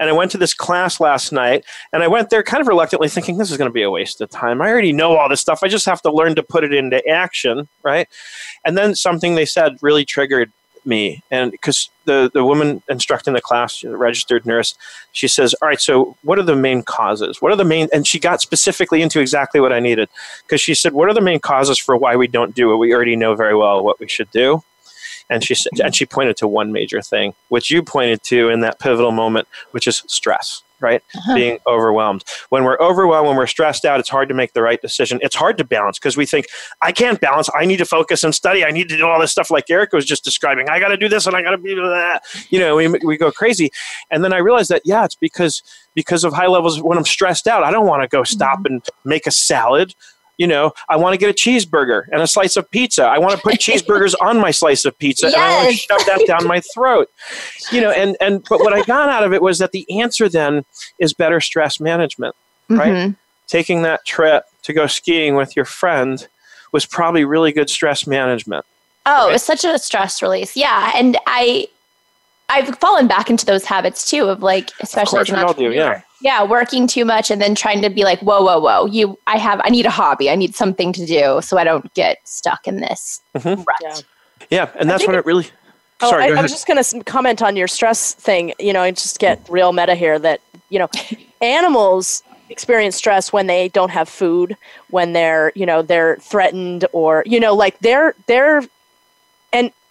And 0.00 0.10
I 0.10 0.12
went 0.12 0.30
to 0.32 0.38
this 0.38 0.52
class 0.54 1.00
last 1.00 1.32
night, 1.32 1.64
and 1.92 2.02
I 2.02 2.08
went 2.08 2.30
there 2.30 2.42
kind 2.42 2.60
of 2.60 2.68
reluctantly, 2.68 3.08
thinking 3.08 3.38
this 3.38 3.50
is 3.50 3.56
going 3.56 3.70
to 3.70 3.74
be 3.74 3.82
a 3.82 3.90
waste 3.90 4.20
of 4.20 4.30
time. 4.30 4.60
I 4.60 4.68
already 4.68 4.92
know 4.92 5.16
all 5.16 5.28
this 5.28 5.40
stuff. 5.40 5.60
I 5.62 5.68
just 5.68 5.86
have 5.86 6.02
to 6.02 6.12
learn 6.12 6.34
to 6.34 6.42
put 6.42 6.64
it 6.64 6.74
into 6.74 7.06
action, 7.08 7.68
right? 7.82 8.08
And 8.64 8.76
then 8.76 8.94
something 8.94 9.34
they 9.34 9.46
said 9.46 9.76
really 9.80 10.04
triggered 10.04 10.52
me, 10.84 11.22
and 11.30 11.50
because 11.50 11.90
the 12.04 12.30
the 12.32 12.44
woman 12.44 12.80
instructing 12.88 13.34
the 13.34 13.40
class, 13.40 13.80
the 13.80 13.96
registered 13.96 14.46
nurse, 14.46 14.74
she 15.12 15.26
says, 15.28 15.54
"All 15.60 15.68
right, 15.68 15.80
so 15.80 16.16
what 16.22 16.38
are 16.38 16.44
the 16.44 16.54
main 16.54 16.82
causes? 16.82 17.42
What 17.42 17.50
are 17.52 17.56
the 17.56 17.64
main?" 17.64 17.88
And 17.92 18.06
she 18.06 18.20
got 18.20 18.40
specifically 18.40 19.02
into 19.02 19.20
exactly 19.20 19.60
what 19.60 19.72
I 19.72 19.80
needed, 19.80 20.08
because 20.42 20.60
she 20.60 20.74
said, 20.74 20.92
"What 20.92 21.08
are 21.08 21.14
the 21.14 21.20
main 21.20 21.40
causes 21.40 21.78
for 21.78 21.96
why 21.96 22.14
we 22.16 22.28
don't 22.28 22.54
do 22.54 22.72
it? 22.72 22.76
We 22.76 22.94
already 22.94 23.16
know 23.16 23.34
very 23.34 23.56
well 23.56 23.82
what 23.82 23.98
we 23.98 24.08
should 24.08 24.30
do." 24.30 24.62
And 25.30 25.44
she 25.44 25.54
said, 25.54 25.72
and 25.82 25.94
she 25.94 26.06
pointed 26.06 26.36
to 26.38 26.48
one 26.48 26.72
major 26.72 27.02
thing, 27.02 27.34
which 27.48 27.70
you 27.70 27.82
pointed 27.82 28.22
to 28.24 28.48
in 28.48 28.60
that 28.60 28.78
pivotal 28.78 29.12
moment, 29.12 29.48
which 29.72 29.86
is 29.86 30.02
stress. 30.06 30.62
Right, 30.78 31.02
uh-huh. 31.16 31.34
being 31.34 31.58
overwhelmed. 31.66 32.22
When 32.50 32.62
we're 32.62 32.78
overwhelmed, 32.78 33.28
when 33.28 33.38
we're 33.38 33.46
stressed 33.46 33.86
out, 33.86 33.98
it's 33.98 34.10
hard 34.10 34.28
to 34.28 34.34
make 34.34 34.52
the 34.52 34.60
right 34.60 34.78
decision. 34.78 35.18
It's 35.22 35.34
hard 35.34 35.56
to 35.56 35.64
balance 35.64 35.98
because 35.98 36.18
we 36.18 36.26
think, 36.26 36.48
I 36.82 36.92
can't 36.92 37.18
balance. 37.18 37.48
I 37.58 37.64
need 37.64 37.78
to 37.78 37.86
focus 37.86 38.22
and 38.22 38.34
study. 38.34 38.62
I 38.62 38.70
need 38.72 38.90
to 38.90 38.96
do 38.98 39.06
all 39.06 39.18
this 39.18 39.32
stuff 39.32 39.50
like 39.50 39.70
Eric 39.70 39.94
was 39.94 40.04
just 40.04 40.22
describing. 40.22 40.68
I 40.68 40.78
got 40.78 40.88
to 40.88 40.98
do 40.98 41.08
this 41.08 41.26
and 41.26 41.34
I 41.34 41.40
got 41.40 41.52
to 41.52 41.56
be 41.56 41.74
that. 41.74 42.20
You 42.50 42.58
know, 42.58 42.76
we, 42.76 42.88
we 42.88 43.16
go 43.16 43.32
crazy. 43.32 43.70
And 44.10 44.22
then 44.22 44.34
I 44.34 44.36
realized 44.36 44.70
that, 44.70 44.82
yeah, 44.84 45.06
it's 45.06 45.14
because 45.14 45.62
because 45.94 46.24
of 46.24 46.34
high 46.34 46.46
levels 46.46 46.82
when 46.82 46.98
I'm 46.98 47.06
stressed 47.06 47.46
out, 47.46 47.64
I 47.64 47.70
don't 47.70 47.86
want 47.86 48.02
to 48.02 48.08
go 48.08 48.22
stop 48.22 48.58
mm-hmm. 48.58 48.74
and 48.74 48.84
make 49.02 49.26
a 49.26 49.30
salad 49.30 49.94
you 50.38 50.46
know, 50.46 50.72
I 50.88 50.96
want 50.96 51.14
to 51.14 51.18
get 51.18 51.30
a 51.30 51.32
cheeseburger 51.32 52.04
and 52.12 52.20
a 52.20 52.26
slice 52.26 52.56
of 52.56 52.70
pizza. 52.70 53.04
I 53.04 53.18
want 53.18 53.32
to 53.32 53.38
put 53.38 53.54
cheeseburgers 53.54 54.14
on 54.20 54.38
my 54.38 54.50
slice 54.50 54.84
of 54.84 54.98
pizza 54.98 55.26
and 55.26 55.36
I 55.36 55.64
want 55.64 55.70
to 55.70 55.76
shove 55.76 56.06
that 56.06 56.24
down 56.26 56.46
my 56.46 56.60
throat. 56.60 57.10
You 57.72 57.80
know, 57.80 57.90
and 57.90 58.16
and 58.20 58.44
but 58.48 58.60
what 58.60 58.72
I 58.72 58.84
got 58.84 59.08
out 59.08 59.24
of 59.24 59.32
it 59.32 59.42
was 59.42 59.58
that 59.58 59.72
the 59.72 59.84
answer 60.00 60.28
then 60.28 60.64
is 61.00 61.12
better 61.12 61.40
stress 61.40 61.80
management, 61.80 62.36
right? 62.68 62.92
Mhm. 62.92 63.16
Taking 63.48 63.82
that 63.82 64.04
trip 64.04 64.44
to 64.62 64.72
go 64.72 64.86
skiing 64.86 65.34
with 65.34 65.56
your 65.56 65.64
friend 65.64 66.28
was 66.70 66.86
probably 66.86 67.24
really 67.24 67.50
good 67.50 67.68
stress 67.68 68.06
management. 68.06 68.64
Oh, 69.04 69.30
it's 69.30 69.42
such 69.42 69.64
a 69.64 69.78
stress 69.80 70.22
release. 70.22 70.56
Yeah, 70.56 70.92
and 70.94 71.18
I 71.26 71.66
I've 72.48 72.78
fallen 72.78 73.08
back 73.08 73.30
into 73.30 73.44
those 73.44 73.64
habits 73.64 74.08
too 74.08 74.26
of 74.28 74.42
like 74.42 74.70
especially 74.80 75.18
course 75.18 75.30
as 75.30 75.38
an 75.38 75.44
all 75.44 75.54
do, 75.54 75.72
yeah. 75.72 76.02
Yeah, 76.20 76.44
working 76.44 76.86
too 76.86 77.04
much 77.04 77.30
and 77.30 77.40
then 77.40 77.54
trying 77.54 77.82
to 77.82 77.90
be 77.90 78.04
like, 78.04 78.20
whoa, 78.20 78.42
whoa, 78.42 78.58
whoa. 78.58 78.86
You 78.86 79.18
I 79.26 79.36
have 79.38 79.60
I 79.64 79.68
need 79.68 79.86
a 79.86 79.90
hobby. 79.90 80.30
I 80.30 80.34
need 80.34 80.54
something 80.54 80.92
to 80.94 81.04
do 81.04 81.40
so 81.42 81.58
I 81.58 81.64
don't 81.64 81.92
get 81.94 82.18
stuck 82.24 82.66
in 82.66 82.80
this 82.80 83.20
Mhm. 83.36 83.58
rut. 83.58 83.66
Yeah. 83.82 83.96
Yeah, 84.50 84.70
and 84.78 84.88
that's 84.88 85.06
what 85.06 85.16
it 85.16 85.24
really 85.26 85.46
Oh, 86.02 86.10
Sorry, 86.10 86.24
I, 86.24 86.28
go 86.28 86.36
I 86.36 86.42
was 86.42 86.50
just 86.52 86.66
going 86.66 86.82
to 86.82 87.04
comment 87.04 87.40
on 87.42 87.56
your 87.56 87.66
stress 87.66 88.12
thing. 88.12 88.52
You 88.58 88.72
know, 88.74 88.82
and 88.82 88.94
just 88.96 89.18
get 89.18 89.40
real 89.48 89.72
meta 89.72 89.94
here 89.94 90.18
that, 90.18 90.40
you 90.68 90.78
know, 90.78 90.88
animals 91.40 92.22
experience 92.50 92.96
stress 92.96 93.32
when 93.32 93.46
they 93.46 93.68
don't 93.68 93.90
have 93.90 94.08
food, 94.08 94.56
when 94.90 95.12
they're, 95.14 95.52
you 95.54 95.66
know, 95.66 95.82
they're 95.82 96.16
threatened 96.16 96.84
or, 96.92 97.22
you 97.26 97.40
know, 97.40 97.54
like 97.54 97.78
they're, 97.80 98.14
they're, 98.26 98.58
and 98.58 98.68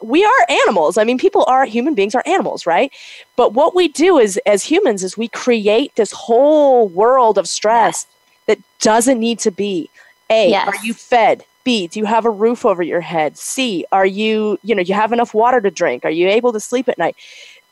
we 0.02 0.24
are 0.26 0.46
animals. 0.50 0.98
I 0.98 1.04
mean, 1.04 1.18
people 1.18 1.44
are, 1.48 1.66
human 1.66 1.96
beings 1.96 2.16
are 2.16 2.24
animals, 2.26 2.66
right? 2.66 2.92
But 3.36 3.54
what 3.54 3.76
we 3.76 3.88
do 3.88 4.18
is, 4.18 4.38
as 4.46 4.64
humans, 4.64 5.04
is 5.04 5.18
we 5.18 5.28
create 5.30 5.96
this 5.96 6.12
whole 6.12 6.88
world 6.90 7.38
of 7.38 7.48
stress 7.48 8.06
that 8.48 8.60
doesn't 8.80 9.20
need 9.20 9.40
to 9.40 9.52
be. 9.52 9.90
A, 10.30 10.50
Yes. 10.50 10.68
are 10.68 10.86
you 10.86 10.94
fed? 10.94 11.44
B, 11.64 11.88
do 11.88 12.00
you 12.00 12.06
have 12.06 12.26
a 12.26 12.30
roof 12.30 12.66
over 12.66 12.84
your 12.84 13.02
head? 13.02 13.38
C, 13.38 13.86
are 13.92 14.06
you, 14.06 14.60
you 14.64 14.76
know, 14.76 14.82
you 14.82 14.94
have 14.94 15.12
enough 15.12 15.34
water 15.34 15.60
to 15.62 15.72
drink? 15.72 16.06
Are 16.06 16.12
you 16.12 16.28
able 16.30 16.54
to 16.54 16.60
sleep 16.60 16.88
at 16.88 16.98
night? 16.98 17.16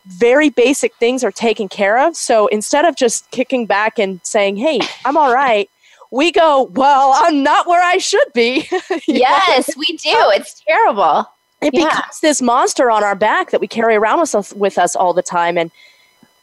Very 0.05 0.49
basic 0.49 0.95
things 0.95 1.23
are 1.23 1.31
taken 1.31 1.69
care 1.69 1.97
of. 1.99 2.15
So 2.15 2.47
instead 2.47 2.85
of 2.85 2.95
just 2.95 3.29
kicking 3.31 3.65
back 3.65 3.99
and 3.99 4.19
saying, 4.23 4.57
hey, 4.57 4.79
I'm 5.05 5.15
all 5.15 5.31
right, 5.33 5.69
we 6.11 6.31
go, 6.31 6.63
well, 6.73 7.13
I'm 7.15 7.41
not 7.43 7.67
where 7.67 7.81
I 7.83 7.97
should 7.97 8.31
be. 8.33 8.67
You 9.07 9.13
know? 9.19 9.19
Yes, 9.19 9.75
we 9.77 9.85
do. 9.85 9.97
It's 10.35 10.61
terrible. 10.67 11.27
It 11.65 11.73
Yeah. 11.73 11.85
becomes 11.85 12.19
this 12.21 12.41
monster 12.41 12.89
on 12.91 13.03
our 13.03 13.15
back 13.15 13.51
that 13.51 13.61
we 13.61 13.67
carry 13.67 13.95
around 13.95 14.19
with 14.19 14.35
us 14.35 14.53
with 14.53 14.77
us 14.77 14.95
all 14.95 15.13
the 15.13 15.21
time 15.23 15.57
and 15.57 15.71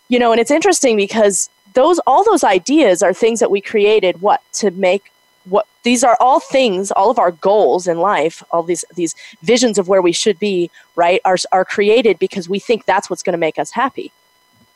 you 0.09 0.19
know 0.19 0.33
and 0.33 0.41
it's 0.41 0.51
interesting 0.51 0.97
because 0.97 1.49
those 1.75 1.99
all 2.07 2.25
those 2.25 2.43
ideas 2.45 3.03
are 3.03 3.13
things 3.15 3.41
that 3.41 3.51
we 3.51 3.61
created 3.61 4.21
what 4.21 4.41
to 4.53 4.71
make 4.73 5.11
what 5.45 5.67
these 5.85 6.05
are 6.05 6.17
all 6.21 6.41
things 6.41 6.91
all 6.93 7.11
of 7.11 7.19
our 7.19 7.31
goals 7.33 7.87
in 7.87 7.99
life 7.99 8.43
all 8.51 8.63
these 8.63 8.85
these 8.95 9.15
visions 9.43 9.79
of 9.79 9.89
where 9.89 10.03
we 10.03 10.13
should 10.13 10.39
be 10.39 10.71
right 10.97 11.21
are 11.25 11.37
are 11.53 11.65
created 11.65 12.19
because 12.19 12.49
we 12.49 12.59
think 12.59 12.85
that's 12.85 13.09
what's 13.09 13.23
going 13.23 13.33
to 13.35 13.39
make 13.39 13.59
us 13.59 13.71
happy 13.71 14.11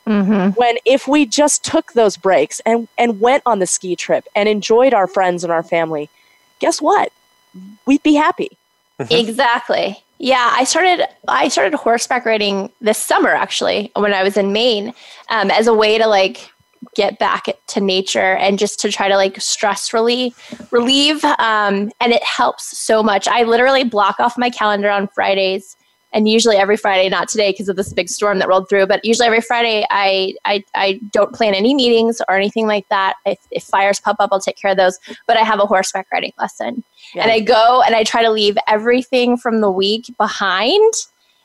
Mm-hmm. 0.07 0.51
when 0.51 0.77
if 0.85 1.07
we 1.07 1.25
just 1.25 1.65
took 1.65 1.93
those 1.93 2.15
breaks 2.15 2.59
and 2.63 2.87
and 2.95 3.19
went 3.19 3.41
on 3.47 3.57
the 3.57 3.65
ski 3.65 3.95
trip 3.95 4.27
and 4.35 4.47
enjoyed 4.47 4.93
our 4.93 5.07
friends 5.07 5.43
and 5.43 5.51
our 5.51 5.63
family 5.63 6.11
guess 6.59 6.79
what 6.79 7.11
we'd 7.87 8.03
be 8.03 8.13
happy 8.13 8.49
Exactly. 9.09 10.01
Yeah, 10.17 10.51
I 10.53 10.63
started 10.63 11.05
I 11.27 11.49
started 11.49 11.75
horseback 11.75 12.25
riding 12.25 12.71
this 12.81 12.97
summer 12.97 13.29
actually 13.29 13.91
when 13.95 14.13
I 14.13 14.23
was 14.23 14.37
in 14.37 14.53
Maine 14.53 14.93
um, 15.29 15.51
as 15.51 15.67
a 15.67 15.73
way 15.73 15.97
to 15.97 16.07
like 16.07 16.51
get 16.95 17.19
back 17.19 17.47
to 17.67 17.81
nature 17.81 18.35
and 18.35 18.59
just 18.59 18.79
to 18.79 18.91
try 18.91 19.09
to 19.09 19.15
like 19.15 19.41
stress 19.41 19.93
relieve 19.93 20.37
relieve 20.71 21.23
um, 21.25 21.91
and 21.99 22.13
it 22.13 22.23
helps 22.23 22.77
so 22.77 23.03
much. 23.03 23.27
I 23.27 23.43
literally 23.43 23.83
block 23.83 24.19
off 24.19 24.37
my 24.37 24.49
calendar 24.49 24.89
on 24.89 25.07
Fridays 25.09 25.75
and 26.15 26.29
usually 26.29 26.55
every 26.55 26.77
Friday, 26.77 27.09
not 27.09 27.27
today 27.27 27.51
because 27.51 27.67
of 27.67 27.75
this 27.75 27.91
big 27.91 28.09
storm 28.09 28.39
that 28.39 28.47
rolled 28.47 28.69
through, 28.69 28.87
but 28.87 29.03
usually 29.03 29.27
every 29.27 29.41
Friday 29.41 29.85
I 29.91 30.33
I, 30.45 30.63
I 30.73 30.99
don't 31.11 31.33
plan 31.33 31.53
any 31.53 31.75
meetings 31.75 32.21
or 32.29 32.35
anything 32.35 32.65
like 32.67 32.87
that. 32.87 33.15
If, 33.25 33.37
if 33.51 33.63
fires 33.63 33.99
pop 33.99 34.15
up, 34.19 34.29
I'll 34.31 34.39
take 34.39 34.55
care 34.55 34.71
of 34.71 34.77
those. 34.77 34.97
But 35.27 35.35
I 35.37 35.41
have 35.41 35.59
a 35.59 35.65
horseback 35.65 36.07
riding 36.11 36.31
lesson 36.39 36.83
and 37.15 37.29
I 37.29 37.41
go 37.41 37.83
and 37.85 37.95
I 37.95 38.05
try 38.05 38.23
to 38.23 38.31
leave 38.31 38.57
everything 38.67 39.35
from 39.35 39.59
the 39.59 39.69
week 39.69 40.05
behind 40.17 40.93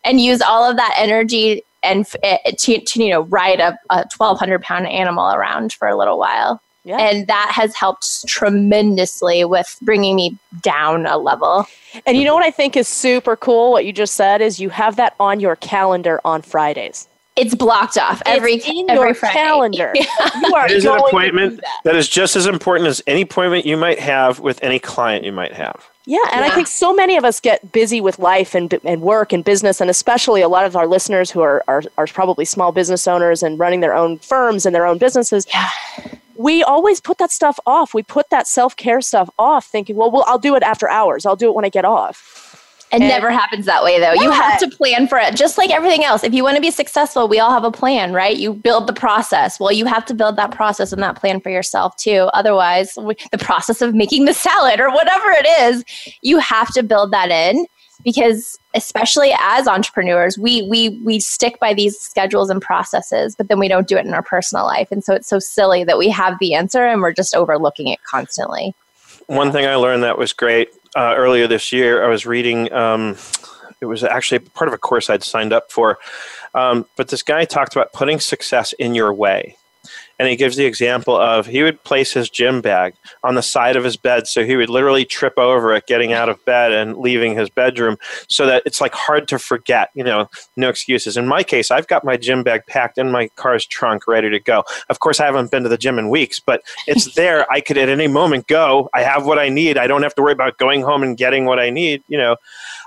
and 0.04 0.20
use 0.20 0.40
all 0.40 0.64
of 0.64 0.76
that 0.76 0.94
energy 0.96 1.64
and 1.82 2.00
f- 2.02 2.16
eh, 2.22 2.52
to, 2.58 2.80
to 2.80 3.02
you 3.02 3.10
know 3.10 3.22
ride 3.22 3.58
a, 3.58 3.76
a 3.90 4.06
1200 4.16 4.62
pound 4.62 4.86
animal 4.86 5.34
around 5.34 5.72
for 5.72 5.88
a 5.88 5.96
little 5.96 6.18
while 6.18 6.62
Yeah. 6.84 6.96
and 6.98 7.26
that 7.26 7.52
has 7.54 7.74
helped 7.74 8.26
tremendously 8.26 9.44
with 9.44 9.76
bringing 9.82 10.16
me 10.16 10.38
down 10.62 11.04
a 11.06 11.18
level 11.18 11.66
And 12.06 12.16
you 12.16 12.24
know 12.24 12.34
what 12.34 12.44
I 12.44 12.50
think 12.50 12.76
is 12.76 12.88
super 12.88 13.36
cool? 13.36 13.72
What 13.72 13.84
you 13.84 13.92
just 13.92 14.14
said 14.14 14.40
is 14.40 14.58
you 14.60 14.70
have 14.70 14.96
that 14.96 15.14
on 15.20 15.40
your 15.40 15.56
calendar 15.56 16.20
on 16.24 16.40
Fridays. 16.42 17.06
it's 17.36 17.54
blocked 17.54 17.98
off 17.98 18.22
every 18.26 18.54
it's 18.54 18.68
in 18.68 18.88
every 18.88 19.08
your 19.08 19.14
Friday. 19.14 19.34
calendar. 19.34 19.92
You 20.42 20.54
are 20.54 20.66
It 20.66 20.72
is 20.72 20.84
an 20.84 20.90
going 20.90 21.00
to 21.02 21.06
appointment 21.06 21.56
that. 21.60 21.80
that 21.84 21.96
is 21.96 22.08
just 22.08 22.34
as 22.36 22.46
important 22.46 22.88
as 22.88 23.02
any 23.06 23.22
appointment 23.22 23.66
you 23.66 23.76
might 23.76 23.98
have 23.98 24.40
with 24.40 24.62
any 24.62 24.78
client 24.78 25.24
you 25.24 25.32
might 25.32 25.52
have. 25.52 25.86
Yeah, 26.06 26.18
and 26.32 26.44
I 26.44 26.50
think 26.54 26.66
so 26.66 26.92
many 26.94 27.16
of 27.16 27.24
us 27.24 27.40
get 27.40 27.70
busy 27.72 28.00
with 28.00 28.18
life 28.18 28.54
and, 28.54 28.72
and 28.84 29.00
work 29.02 29.32
and 29.32 29.44
business, 29.44 29.80
and 29.80 29.88
especially 29.90 30.40
a 30.40 30.48
lot 30.48 30.64
of 30.64 30.74
our 30.74 30.86
listeners 30.86 31.30
who 31.30 31.40
are, 31.40 31.62
are, 31.68 31.82
are 31.98 32.06
probably 32.06 32.44
small 32.44 32.72
business 32.72 33.06
owners 33.06 33.42
and 33.44 33.58
running 33.60 33.80
their 33.80 33.94
own 33.94 34.18
firms 34.18 34.64
and 34.66 34.74
their 34.74 34.86
own 34.86 34.98
businesses. 34.98 35.46
Yeah. 35.48 35.68
We 36.40 36.62
always 36.62 37.00
put 37.00 37.18
that 37.18 37.30
stuff 37.30 37.60
off. 37.66 37.92
We 37.92 38.02
put 38.02 38.30
that 38.30 38.46
self 38.46 38.74
care 38.76 39.00
stuff 39.02 39.28
off, 39.38 39.66
thinking, 39.66 39.96
well, 39.96 40.10
well, 40.10 40.24
I'll 40.26 40.38
do 40.38 40.54
it 40.54 40.62
after 40.62 40.88
hours. 40.88 41.26
I'll 41.26 41.36
do 41.36 41.48
it 41.48 41.54
when 41.54 41.64
I 41.64 41.68
get 41.68 41.84
off. 41.84 42.56
It 42.92 42.96
And- 43.00 43.08
never 43.08 43.30
happens 43.30 43.66
that 43.66 43.84
way, 43.84 44.00
though. 44.00 44.14
You 44.14 44.30
have 44.30 44.58
to 44.60 44.68
plan 44.68 45.06
for 45.06 45.18
it, 45.18 45.36
just 45.36 45.58
like 45.58 45.70
everything 45.70 46.02
else. 46.02 46.24
If 46.24 46.32
you 46.34 46.42
want 46.42 46.56
to 46.56 46.60
be 46.62 46.70
successful, 46.70 47.28
we 47.28 47.38
all 47.38 47.52
have 47.52 47.62
a 47.62 47.70
plan, 47.70 48.12
right? 48.12 48.36
You 48.36 48.52
build 48.54 48.86
the 48.88 48.92
process. 48.92 49.60
Well, 49.60 49.70
you 49.70 49.84
have 49.86 50.04
to 50.06 50.14
build 50.14 50.36
that 50.36 50.50
process 50.50 50.92
and 50.92 51.02
that 51.02 51.14
plan 51.14 51.40
for 51.40 51.50
yourself 51.50 51.94
too. 51.96 52.28
Otherwise, 52.34 52.94
the 52.94 53.38
process 53.38 53.80
of 53.82 53.94
making 53.94 54.24
the 54.24 54.34
salad 54.34 54.80
or 54.80 54.90
whatever 54.90 55.30
it 55.30 55.46
is, 55.62 55.84
you 56.22 56.38
have 56.38 56.72
to 56.74 56.82
build 56.82 57.12
that 57.12 57.30
in 57.30 57.66
because 58.02 58.58
especially 58.74 59.34
as 59.40 59.66
entrepreneurs, 59.66 60.38
we 60.38 60.62
we 60.62 61.00
we 61.04 61.20
stick 61.20 61.58
by 61.60 61.74
these 61.74 61.98
schedules 61.98 62.50
and 62.50 62.62
processes, 62.62 63.34
but 63.36 63.48
then 63.48 63.58
we 63.58 63.68
don't 63.68 63.88
do 63.88 63.96
it 63.96 64.06
in 64.06 64.14
our 64.14 64.22
personal 64.22 64.64
life. 64.64 64.88
And 64.90 65.02
so 65.02 65.14
it's 65.14 65.28
so 65.28 65.38
silly 65.38 65.84
that 65.84 65.98
we 65.98 66.08
have 66.08 66.38
the 66.38 66.54
answer 66.54 66.86
and 66.86 67.02
we're 67.02 67.12
just 67.12 67.34
overlooking 67.34 67.88
it 67.88 67.98
constantly. 68.08 68.74
One 69.26 69.52
thing 69.52 69.66
I 69.66 69.76
learned 69.76 70.02
that 70.02 70.18
was 70.18 70.32
great 70.32 70.70
uh, 70.96 71.14
earlier 71.16 71.46
this 71.46 71.72
year, 71.72 72.04
I 72.04 72.08
was 72.08 72.26
reading. 72.26 72.72
Um, 72.72 73.16
it 73.80 73.86
was 73.86 74.04
actually 74.04 74.40
part 74.40 74.68
of 74.68 74.74
a 74.74 74.78
course 74.78 75.08
I'd 75.08 75.22
signed 75.22 75.52
up 75.52 75.72
for, 75.72 75.98
um, 76.54 76.86
but 76.96 77.08
this 77.08 77.22
guy 77.22 77.44
talked 77.44 77.74
about 77.74 77.92
putting 77.92 78.20
success 78.20 78.72
in 78.74 78.94
your 78.94 79.14
way 79.14 79.56
and 80.20 80.28
he 80.28 80.36
gives 80.36 80.56
the 80.56 80.66
example 80.66 81.16
of 81.16 81.46
he 81.46 81.62
would 81.62 81.82
place 81.82 82.12
his 82.12 82.28
gym 82.28 82.60
bag 82.60 82.92
on 83.24 83.36
the 83.36 83.42
side 83.42 83.74
of 83.74 83.82
his 83.82 83.96
bed 83.96 84.26
so 84.26 84.44
he 84.44 84.54
would 84.54 84.68
literally 84.68 85.06
trip 85.06 85.32
over 85.38 85.72
it 85.72 85.86
getting 85.86 86.12
out 86.12 86.28
of 86.28 86.44
bed 86.44 86.72
and 86.72 86.98
leaving 86.98 87.34
his 87.34 87.48
bedroom 87.48 87.96
so 88.28 88.44
that 88.44 88.62
it's 88.66 88.82
like 88.82 88.92
hard 88.92 89.26
to 89.26 89.38
forget 89.38 89.88
you 89.94 90.04
know 90.04 90.28
no 90.56 90.68
excuses. 90.68 91.16
In 91.16 91.26
my 91.26 91.42
case 91.42 91.70
i've 91.70 91.88
got 91.88 92.04
my 92.04 92.18
gym 92.18 92.42
bag 92.42 92.66
packed 92.66 92.98
in 92.98 93.10
my 93.10 93.28
car's 93.36 93.64
trunk 93.66 94.06
ready 94.06 94.28
to 94.30 94.38
go. 94.38 94.62
Of 94.90 95.00
course 95.00 95.18
i 95.18 95.24
haven't 95.24 95.50
been 95.50 95.62
to 95.62 95.70
the 95.70 95.78
gym 95.78 95.98
in 95.98 96.10
weeks 96.10 96.38
but 96.38 96.62
it's 96.86 97.14
there. 97.20 97.50
I 97.50 97.60
could 97.60 97.78
at 97.78 97.88
any 97.88 98.06
moment 98.06 98.46
go. 98.46 98.90
I 98.92 99.02
have 99.02 99.24
what 99.24 99.38
i 99.38 99.48
need. 99.48 99.78
I 99.78 99.86
don't 99.86 100.02
have 100.02 100.14
to 100.16 100.22
worry 100.22 100.32
about 100.32 100.58
going 100.58 100.82
home 100.82 101.02
and 101.02 101.16
getting 101.16 101.46
what 101.46 101.58
i 101.58 101.70
need 101.70 102.04
you 102.08 102.18
know. 102.18 102.36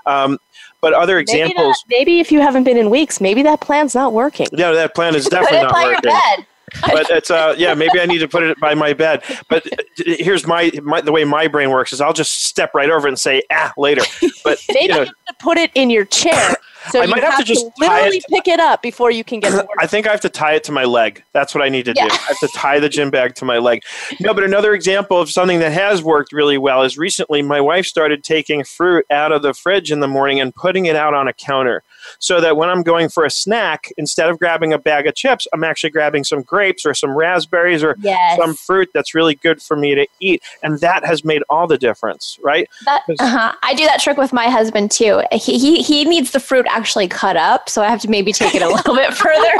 Um, 0.06 0.38
but 0.80 0.92
other 0.92 1.18
examples 1.18 1.82
maybe, 1.88 2.04
that, 2.04 2.04
maybe, 2.04 2.20
if 2.20 2.30
you 2.30 2.40
haven't 2.40 2.64
been 2.64 2.76
in 2.76 2.90
weeks 2.90 3.20
maybe 3.20 3.42
that 3.42 3.60
plan's 3.60 3.94
not 3.94 4.12
working. 4.12 4.46
Yeah 4.52 4.70
that 4.70 4.94
plan 4.94 5.16
is 5.16 5.26
definitely 5.28 5.62
not 5.62 5.74
working 5.74 6.46
but 6.82 7.08
it's 7.10 7.30
uh 7.30 7.54
yeah 7.58 7.74
maybe 7.74 8.00
i 8.00 8.06
need 8.06 8.18
to 8.18 8.28
put 8.28 8.42
it 8.42 8.58
by 8.60 8.74
my 8.74 8.92
bed 8.92 9.22
but 9.48 9.66
here's 9.96 10.46
my, 10.46 10.70
my 10.82 11.00
the 11.00 11.12
way 11.12 11.24
my 11.24 11.46
brain 11.48 11.70
works 11.70 11.92
is 11.92 12.00
i'll 12.00 12.12
just 12.12 12.44
step 12.44 12.74
right 12.74 12.90
over 12.90 13.08
and 13.08 13.18
say 13.18 13.42
ah 13.52 13.72
later 13.76 14.02
but 14.42 14.58
maybe 14.68 14.82
you, 14.82 14.88
know, 14.88 15.00
you 15.00 15.06
have 15.06 15.08
to 15.08 15.34
put 15.40 15.58
it 15.58 15.70
in 15.74 15.90
your 15.90 16.04
chair 16.04 16.56
so 16.90 17.00
I 17.00 17.06
might 17.06 17.22
have, 17.22 17.34
have, 17.34 17.40
to 17.40 17.46
just 17.46 17.64
to 17.64 17.72
literally 17.78 18.18
it, 18.18 18.24
pick 18.28 18.48
it 18.48 18.60
up 18.60 18.82
before 18.82 19.10
you 19.10 19.24
can 19.24 19.40
get. 19.40 19.52
To 19.54 19.66
I 19.78 19.86
think 19.86 20.06
I 20.06 20.10
have 20.10 20.20
to 20.22 20.28
tie 20.28 20.54
it 20.54 20.64
to 20.64 20.72
my 20.72 20.84
leg. 20.84 21.22
That's 21.32 21.54
what 21.54 21.62
I 21.62 21.68
need 21.68 21.84
to 21.84 21.92
yeah. 21.94 22.08
do. 22.08 22.14
I 22.14 22.16
have 22.16 22.38
to 22.40 22.48
tie 22.48 22.80
the 22.80 22.88
gym 22.88 23.10
bag 23.10 23.34
to 23.36 23.44
my 23.44 23.58
leg. 23.58 23.82
No, 24.20 24.34
but 24.34 24.42
another 24.42 24.74
example 24.74 25.20
of 25.20 25.30
something 25.30 25.60
that 25.60 25.72
has 25.72 26.02
worked 26.02 26.32
really 26.32 26.58
well 26.58 26.82
is 26.82 26.98
recently 26.98 27.40
my 27.40 27.60
wife 27.60 27.86
started 27.86 28.24
taking 28.24 28.64
fruit 28.64 29.06
out 29.10 29.32
of 29.32 29.42
the 29.42 29.54
fridge 29.54 29.92
in 29.92 30.00
the 30.00 30.08
morning 30.08 30.40
and 30.40 30.54
putting 30.54 30.86
it 30.86 30.96
out 30.96 31.14
on 31.14 31.28
a 31.28 31.32
counter 31.32 31.82
so 32.18 32.40
that 32.40 32.56
when 32.56 32.68
I'm 32.68 32.82
going 32.82 33.08
for 33.08 33.24
a 33.24 33.30
snack, 33.30 33.92
instead 33.96 34.28
of 34.28 34.38
grabbing 34.38 34.72
a 34.72 34.78
bag 34.78 35.06
of 35.06 35.14
chips, 35.14 35.46
I'm 35.52 35.64
actually 35.64 35.90
grabbing 35.90 36.24
some 36.24 36.42
grapes 36.42 36.86
or 36.86 36.94
some 36.94 37.16
raspberries 37.16 37.82
or 37.82 37.96
yes. 38.00 38.38
some 38.38 38.54
fruit 38.54 38.90
that's 38.94 39.14
really 39.14 39.34
good 39.36 39.62
for 39.62 39.76
me 39.76 39.94
to 39.94 40.06
eat. 40.20 40.42
And 40.62 40.80
that 40.80 41.04
has 41.04 41.24
made 41.24 41.42
all 41.48 41.66
the 41.66 41.78
difference, 41.78 42.38
right? 42.42 42.68
That, 42.84 43.02
uh-huh. 43.18 43.54
I 43.62 43.74
do 43.74 43.84
that 43.86 44.00
trick 44.00 44.16
with 44.16 44.32
my 44.32 44.48
husband 44.48 44.90
too. 44.90 45.22
He, 45.32 45.58
he, 45.58 45.82
he 45.82 46.04
needs 46.04 46.30
the 46.30 46.40
fruit 46.40 46.66
actually 46.68 47.08
cut 47.08 47.36
up, 47.36 47.68
so 47.68 47.82
I 47.82 47.88
have 47.88 48.00
to 48.02 48.10
maybe 48.10 48.32
take 48.32 48.54
it 48.54 48.62
a 48.62 48.68
little 48.74 48.94
bit 48.94 49.14
further. 49.14 49.52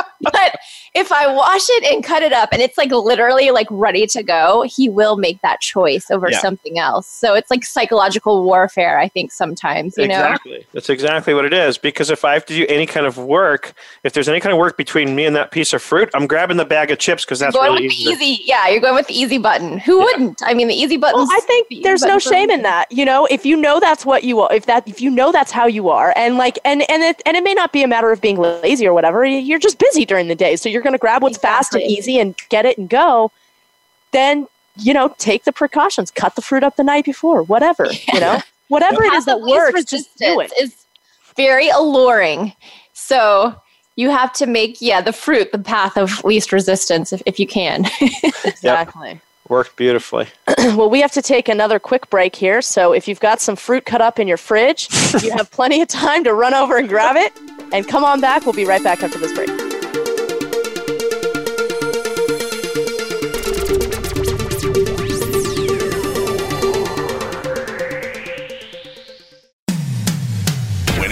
but 0.32 0.56
if 0.94 1.12
I 1.12 1.32
wash 1.32 1.68
it 1.68 1.92
and 1.92 2.02
cut 2.02 2.22
it 2.22 2.32
up 2.32 2.50
and 2.52 2.62
it's 2.62 2.78
like 2.78 2.90
literally 2.90 3.50
like 3.50 3.66
ready 3.70 4.06
to 4.08 4.22
go, 4.22 4.64
he 4.66 4.88
will 4.88 5.16
make 5.16 5.40
that 5.42 5.60
choice 5.60 6.10
over 6.10 6.30
yeah. 6.30 6.40
something 6.40 6.78
else. 6.78 7.06
So 7.06 7.34
it's 7.34 7.50
like 7.50 7.64
psychological 7.64 8.44
warfare, 8.44 8.98
I 8.98 9.08
think 9.08 9.32
sometimes, 9.32 9.94
you 9.98 10.04
exactly. 10.04 10.52
know. 10.52 10.64
That's 10.72 10.88
exactly 10.88 11.34
what 11.34 11.44
it 11.44 11.52
is 11.52 11.76
because 11.78 12.10
if 12.10 12.24
I 12.24 12.32
have 12.34 12.46
to 12.46 12.54
do 12.54 12.64
any 12.68 12.86
kind 12.86 13.06
of 13.06 13.18
work, 13.18 13.74
if 14.04 14.12
there's 14.14 14.28
any 14.28 14.40
kind 14.40 14.52
of 14.52 14.58
work 14.58 14.76
between 14.76 15.14
me 15.14 15.26
and 15.26 15.36
that 15.36 15.50
piece 15.50 15.72
of 15.72 15.82
fruit, 15.82 16.08
I'm 16.14 16.26
grabbing 16.26 16.56
the 16.56 16.64
bag 16.64 16.90
of 16.90 16.98
chips 16.98 17.24
because 17.24 17.40
that's 17.40 17.54
really 17.54 17.86
easy. 17.86 18.10
easy. 18.10 18.42
Yeah, 18.44 18.68
you're 18.68 18.80
going 18.80 18.94
with 18.94 19.06
the 19.06 19.14
easy 19.14 19.38
button. 19.38 19.78
Who 19.78 19.98
yeah. 19.98 20.04
wouldn't? 20.04 20.42
I 20.44 20.54
mean, 20.54 20.68
the 20.68 20.74
easy 20.74 20.96
button. 20.96 21.20
Well, 21.20 21.28
I 21.30 21.40
think 21.40 21.68
the 21.68 21.82
there's 21.82 22.02
no 22.02 22.18
shame 22.18 22.50
in 22.50 22.62
that. 22.62 22.90
You 22.90 23.04
know, 23.04 23.26
if 23.26 23.44
you 23.44 23.56
know 23.56 23.80
that's 23.80 24.06
what 24.06 24.24
you 24.24 24.40
are, 24.40 24.52
if 24.52 24.66
that 24.66 24.88
if 24.88 25.00
you 25.00 25.10
know 25.10 25.30
that's 25.30 25.52
how 25.52 25.66
you 25.66 25.90
are, 25.90 26.14
and 26.16 26.38
like 26.38 26.58
and 26.64 26.88
and 26.90 27.02
it 27.02 27.20
and 27.26 27.36
it 27.36 27.44
may 27.44 27.54
not 27.54 27.72
be 27.72 27.82
a 27.82 27.88
matter 27.88 28.12
of 28.12 28.20
being 28.20 28.38
lazy 28.38 28.86
or 28.86 28.94
whatever. 28.94 29.24
You're 29.24 29.58
just 29.58 29.78
busy 29.78 30.05
during 30.06 30.28
the 30.28 30.34
day, 30.34 30.56
so 30.56 30.68
you're 30.68 30.82
going 30.82 30.92
to 30.94 30.98
grab 30.98 31.22
what's 31.22 31.36
exactly. 31.36 31.56
fast 31.56 31.74
and 31.74 31.82
easy 31.82 32.18
and 32.18 32.34
get 32.48 32.64
it 32.64 32.78
and 32.78 32.88
go, 32.88 33.30
then 34.12 34.46
you 34.78 34.92
know 34.94 35.14
take 35.18 35.44
the 35.44 35.52
precautions. 35.52 36.10
Cut 36.10 36.34
the 36.34 36.42
fruit 36.42 36.62
up 36.62 36.76
the 36.76 36.84
night 36.84 37.04
before, 37.04 37.42
whatever. 37.42 37.86
Yeah. 37.86 37.98
You 38.14 38.20
know, 38.20 38.40
whatever 38.68 39.04
it 39.04 39.12
is 39.12 39.26
that 39.26 39.40
works, 39.42 39.84
just 39.84 40.16
do 40.16 40.40
it. 40.40 40.52
Is 40.60 40.86
very 41.36 41.68
alluring. 41.68 42.54
So 42.94 43.54
you 43.96 44.10
have 44.10 44.32
to 44.34 44.46
make 44.46 44.80
yeah 44.80 45.00
the 45.00 45.12
fruit 45.12 45.52
the 45.52 45.58
path 45.58 45.96
of 45.96 46.24
least 46.24 46.52
resistance 46.52 47.12
if, 47.12 47.22
if 47.26 47.38
you 47.38 47.46
can. 47.46 47.86
exactly. 48.44 49.08
Yep. 49.08 49.18
Worked 49.48 49.76
beautifully. 49.76 50.26
well, 50.58 50.90
we 50.90 51.00
have 51.00 51.12
to 51.12 51.22
take 51.22 51.48
another 51.48 51.78
quick 51.78 52.10
break 52.10 52.34
here. 52.34 52.60
So 52.60 52.92
if 52.92 53.06
you've 53.06 53.20
got 53.20 53.40
some 53.40 53.54
fruit 53.54 53.84
cut 53.84 54.00
up 54.00 54.18
in 54.18 54.26
your 54.26 54.38
fridge, 54.38 54.88
you 55.22 55.30
have 55.36 55.50
plenty 55.52 55.80
of 55.80 55.88
time 55.88 56.24
to 56.24 56.34
run 56.34 56.52
over 56.52 56.76
and 56.76 56.88
grab 56.88 57.16
it. 57.16 57.32
And 57.72 57.86
come 57.86 58.04
on 58.04 58.20
back. 58.20 58.44
We'll 58.44 58.54
be 58.54 58.64
right 58.64 58.82
back 58.82 59.02
after 59.02 59.18
this 59.18 59.32
break. 59.32 59.65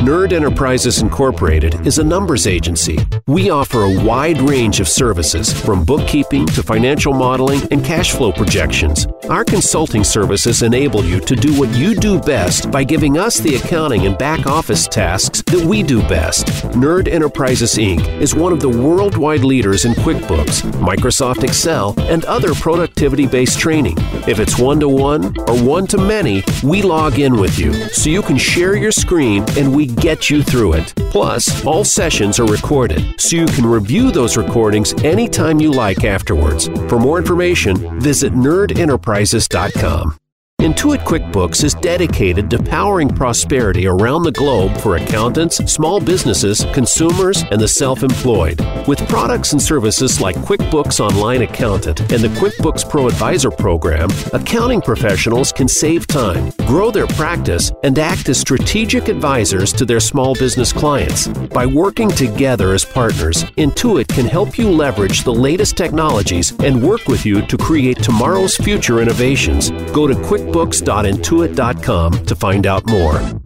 Nerd 0.00 0.32
Enterprises 0.32 1.02
Incorporated 1.02 1.86
is 1.86 1.98
a 1.98 2.04
numbers 2.04 2.46
agency. 2.46 2.98
We 3.26 3.50
offer 3.50 3.82
a 3.82 4.02
wide 4.02 4.40
range 4.40 4.80
of 4.80 4.88
services 4.88 5.52
from 5.52 5.84
bookkeeping 5.84 6.46
to 6.46 6.62
financial 6.62 7.12
modeling 7.12 7.60
and 7.70 7.84
cash 7.84 8.12
flow 8.12 8.32
projections. 8.32 9.06
Our 9.28 9.44
consulting 9.44 10.02
services 10.02 10.62
enable 10.62 11.04
you 11.04 11.20
to 11.20 11.36
do 11.36 11.52
what 11.60 11.68
you 11.76 11.94
do 11.94 12.18
best 12.18 12.70
by 12.70 12.82
giving 12.82 13.18
us 13.18 13.40
the 13.40 13.56
accounting 13.56 14.06
and 14.06 14.16
back 14.16 14.46
office 14.46 14.88
tasks 14.88 15.42
that 15.42 15.62
we 15.62 15.82
do 15.82 16.00
best. 16.08 16.46
Nerd 16.72 17.06
Enterprises 17.06 17.74
Inc. 17.74 18.08
is 18.22 18.34
one 18.34 18.54
of 18.54 18.60
the 18.60 18.70
worldwide 18.70 19.44
leaders 19.44 19.84
in 19.84 19.92
QuickBooks, 19.92 20.62
Microsoft 20.80 21.44
Excel, 21.44 21.94
and 21.98 22.24
other 22.24 22.54
productivity 22.54 23.26
based 23.26 23.60
training. 23.60 23.96
If 24.26 24.40
it's 24.40 24.58
one 24.58 24.80
to 24.80 24.88
one 24.88 25.36
or 25.46 25.62
one 25.62 25.86
to 25.88 25.98
many, 25.98 26.42
we 26.64 26.80
log 26.80 27.18
in 27.18 27.38
with 27.38 27.58
you 27.58 27.74
so 27.90 28.08
you 28.08 28.22
can 28.22 28.38
share 28.38 28.74
your 28.74 28.92
screen 28.92 29.44
and 29.58 29.76
we 29.76 29.89
get 29.96 30.30
you 30.30 30.42
through 30.42 30.74
it. 30.74 30.94
Plus, 31.10 31.64
all 31.66 31.84
sessions 31.84 32.38
are 32.38 32.46
recorded, 32.46 33.20
so 33.20 33.36
you 33.36 33.46
can 33.46 33.66
review 33.66 34.10
those 34.10 34.36
recordings 34.36 34.92
anytime 35.04 35.60
you 35.60 35.70
like 35.70 36.04
afterwards. 36.04 36.68
For 36.88 36.98
more 36.98 37.18
information, 37.18 38.00
visit 38.00 38.32
nerdenterprises.com. 38.32 40.16
Intuit 40.60 40.98
QuickBooks 41.04 41.64
is 41.64 41.72
dedicated 41.72 42.50
to 42.50 42.62
powering 42.62 43.08
prosperity 43.08 43.86
around 43.86 44.24
the 44.24 44.30
globe 44.32 44.76
for 44.76 44.96
accountants, 44.96 45.56
small 45.72 45.98
businesses, 46.02 46.66
consumers, 46.74 47.44
and 47.50 47.58
the 47.58 47.66
self 47.66 48.02
employed. 48.02 48.60
With 48.86 49.08
products 49.08 49.52
and 49.52 49.62
services 49.62 50.20
like 50.20 50.36
QuickBooks 50.36 51.00
Online 51.00 51.40
Accountant 51.40 52.00
and 52.12 52.22
the 52.22 52.28
QuickBooks 52.38 52.86
Pro 52.86 53.08
Advisor 53.08 53.50
program, 53.50 54.10
accounting 54.34 54.82
professionals 54.82 55.50
can 55.50 55.66
save 55.66 56.06
time, 56.06 56.52
grow 56.66 56.90
their 56.90 57.06
practice, 57.06 57.72
and 57.82 57.98
act 57.98 58.28
as 58.28 58.38
strategic 58.38 59.08
advisors 59.08 59.72
to 59.72 59.86
their 59.86 59.98
small 59.98 60.34
business 60.34 60.74
clients. 60.74 61.28
By 61.28 61.64
working 61.64 62.10
together 62.10 62.74
as 62.74 62.84
partners, 62.84 63.44
Intuit 63.56 64.08
can 64.08 64.26
help 64.26 64.58
you 64.58 64.68
leverage 64.68 65.24
the 65.24 65.32
latest 65.32 65.78
technologies 65.78 66.52
and 66.60 66.82
work 66.82 67.08
with 67.08 67.24
you 67.24 67.40
to 67.46 67.56
create 67.56 68.02
tomorrow's 68.02 68.58
future 68.58 69.00
innovations. 69.00 69.70
Go 69.94 70.06
to 70.06 70.12
QuickBooks 70.12 70.49
QuickBooks.intuit.com 70.50 72.26
to 72.26 72.34
find 72.34 72.66
out 72.66 72.86
more. 72.86 73.40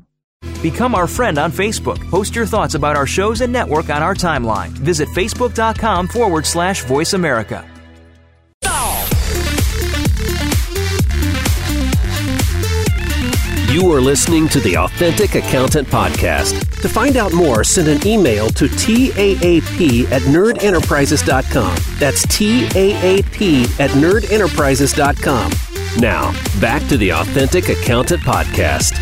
Become 0.62 0.94
our 0.94 1.06
friend 1.06 1.38
on 1.38 1.52
Facebook. 1.52 1.98
Post 2.10 2.34
your 2.34 2.46
thoughts 2.46 2.74
about 2.74 2.96
our 2.96 3.06
shows 3.06 3.40
and 3.42 3.52
network 3.52 3.90
on 3.90 4.02
our 4.02 4.14
timeline. 4.14 4.68
Visit 4.68 5.08
facebook.com 5.08 6.08
forward 6.08 6.46
slash 6.46 6.84
voice 6.84 7.12
America. 7.12 7.68
You 13.74 13.90
are 13.90 14.00
listening 14.00 14.46
to 14.50 14.60
the 14.60 14.76
Authentic 14.76 15.34
Accountant 15.34 15.88
Podcast. 15.88 16.80
To 16.80 16.88
find 16.88 17.16
out 17.16 17.32
more, 17.32 17.64
send 17.64 17.88
an 17.88 18.06
email 18.06 18.48
to 18.50 18.66
TAAP 18.66 20.12
at 20.12 20.22
nerdenterprises.com. 20.22 21.76
That's 21.98 22.24
TAAP 22.26 23.80
at 23.80 23.90
nerdenterprises.com. 23.90 26.00
Now, 26.00 26.60
back 26.60 26.86
to 26.86 26.96
the 26.96 27.14
Authentic 27.14 27.68
Accountant 27.68 28.22
Podcast. 28.22 28.92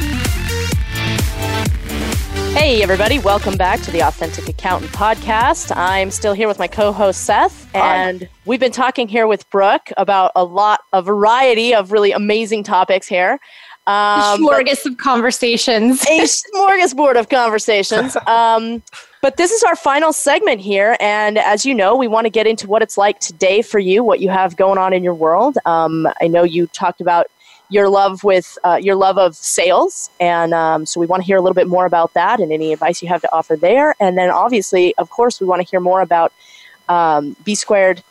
Hey, 2.54 2.82
everybody, 2.82 3.18
welcome 3.18 3.58
back 3.58 3.80
to 3.80 3.90
the 3.90 4.00
Authentic 4.00 4.48
Accountant 4.48 4.92
Podcast. 4.92 5.76
I'm 5.76 6.10
still 6.10 6.32
here 6.32 6.48
with 6.48 6.58
my 6.58 6.68
co 6.68 6.92
host, 6.92 7.24
Seth, 7.24 7.68
and 7.74 8.22
Hi. 8.22 8.28
we've 8.46 8.60
been 8.60 8.72
talking 8.72 9.08
here 9.08 9.26
with 9.26 9.50
Brooke 9.50 9.90
about 9.98 10.32
a 10.34 10.44
lot, 10.44 10.80
a 10.94 11.02
variety 11.02 11.74
of 11.74 11.92
really 11.92 12.12
amazing 12.12 12.62
topics 12.62 13.06
here. 13.06 13.38
Um, 13.86 14.44
smorgasbord 14.44 14.92
of 14.92 14.96
conversations. 14.98 16.02
a 16.04 16.20
smorgasbord 16.20 17.18
of 17.18 17.28
conversations. 17.28 18.16
Um, 18.26 18.82
but 19.20 19.36
this 19.36 19.52
is 19.52 19.62
our 19.62 19.76
final 19.76 20.12
segment 20.12 20.60
here. 20.60 20.96
And 20.98 21.38
as 21.38 21.64
you 21.64 21.74
know, 21.74 21.94
we 21.94 22.08
want 22.08 22.24
to 22.24 22.30
get 22.30 22.46
into 22.46 22.66
what 22.66 22.82
it's 22.82 22.98
like 22.98 23.20
today 23.20 23.62
for 23.62 23.78
you, 23.78 24.02
what 24.02 24.18
you 24.20 24.28
have 24.30 24.56
going 24.56 24.78
on 24.78 24.92
in 24.92 25.04
your 25.04 25.14
world. 25.14 25.58
Um, 25.64 26.08
I 26.20 26.26
know 26.26 26.42
you 26.42 26.66
talked 26.66 27.00
about 27.00 27.28
your 27.72 27.88
love 27.88 28.22
with 28.24 28.58
uh, 28.64 28.78
your 28.82 28.94
love 28.96 29.18
of 29.18 29.34
sales. 29.34 30.10
And 30.20 30.52
um, 30.52 30.86
so 30.86 31.00
we 31.00 31.06
want 31.06 31.22
to 31.22 31.26
hear 31.26 31.36
a 31.36 31.40
little 31.40 31.54
bit 31.54 31.68
more 31.68 31.86
about 31.86 32.14
that 32.14 32.40
and 32.40 32.52
any 32.52 32.72
advice 32.72 33.02
you 33.02 33.08
have 33.08 33.22
to 33.22 33.32
offer 33.32 33.56
there. 33.56 33.94
And 33.98 34.18
then 34.18 34.30
obviously, 34.30 34.94
of 34.96 35.10
course, 35.10 35.40
we 35.40 35.46
want 35.46 35.62
to 35.62 35.68
hear 35.68 35.80
more 35.80 36.00
about 36.00 36.32
um, 36.88 37.36
B 37.44 37.54
squared 37.54 38.02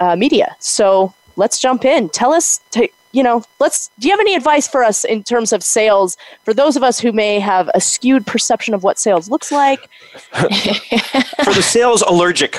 uh, 0.00 0.16
media. 0.16 0.56
So 0.58 1.14
let's 1.36 1.60
jump 1.60 1.84
in. 1.84 2.08
Tell 2.08 2.32
us, 2.32 2.60
to, 2.72 2.88
you 3.14 3.22
know, 3.22 3.44
let's. 3.60 3.90
Do 4.00 4.08
you 4.08 4.12
have 4.12 4.20
any 4.20 4.34
advice 4.34 4.66
for 4.66 4.82
us 4.82 5.04
in 5.04 5.22
terms 5.22 5.52
of 5.52 5.62
sales 5.62 6.16
for 6.44 6.52
those 6.52 6.76
of 6.76 6.82
us 6.82 6.98
who 6.98 7.12
may 7.12 7.38
have 7.38 7.70
a 7.72 7.80
skewed 7.80 8.26
perception 8.26 8.74
of 8.74 8.82
what 8.82 8.98
sales 8.98 9.30
looks 9.30 9.52
like? 9.52 9.88
for 10.32 11.54
the 11.54 11.62
sales 11.62 12.02
allergic. 12.02 12.56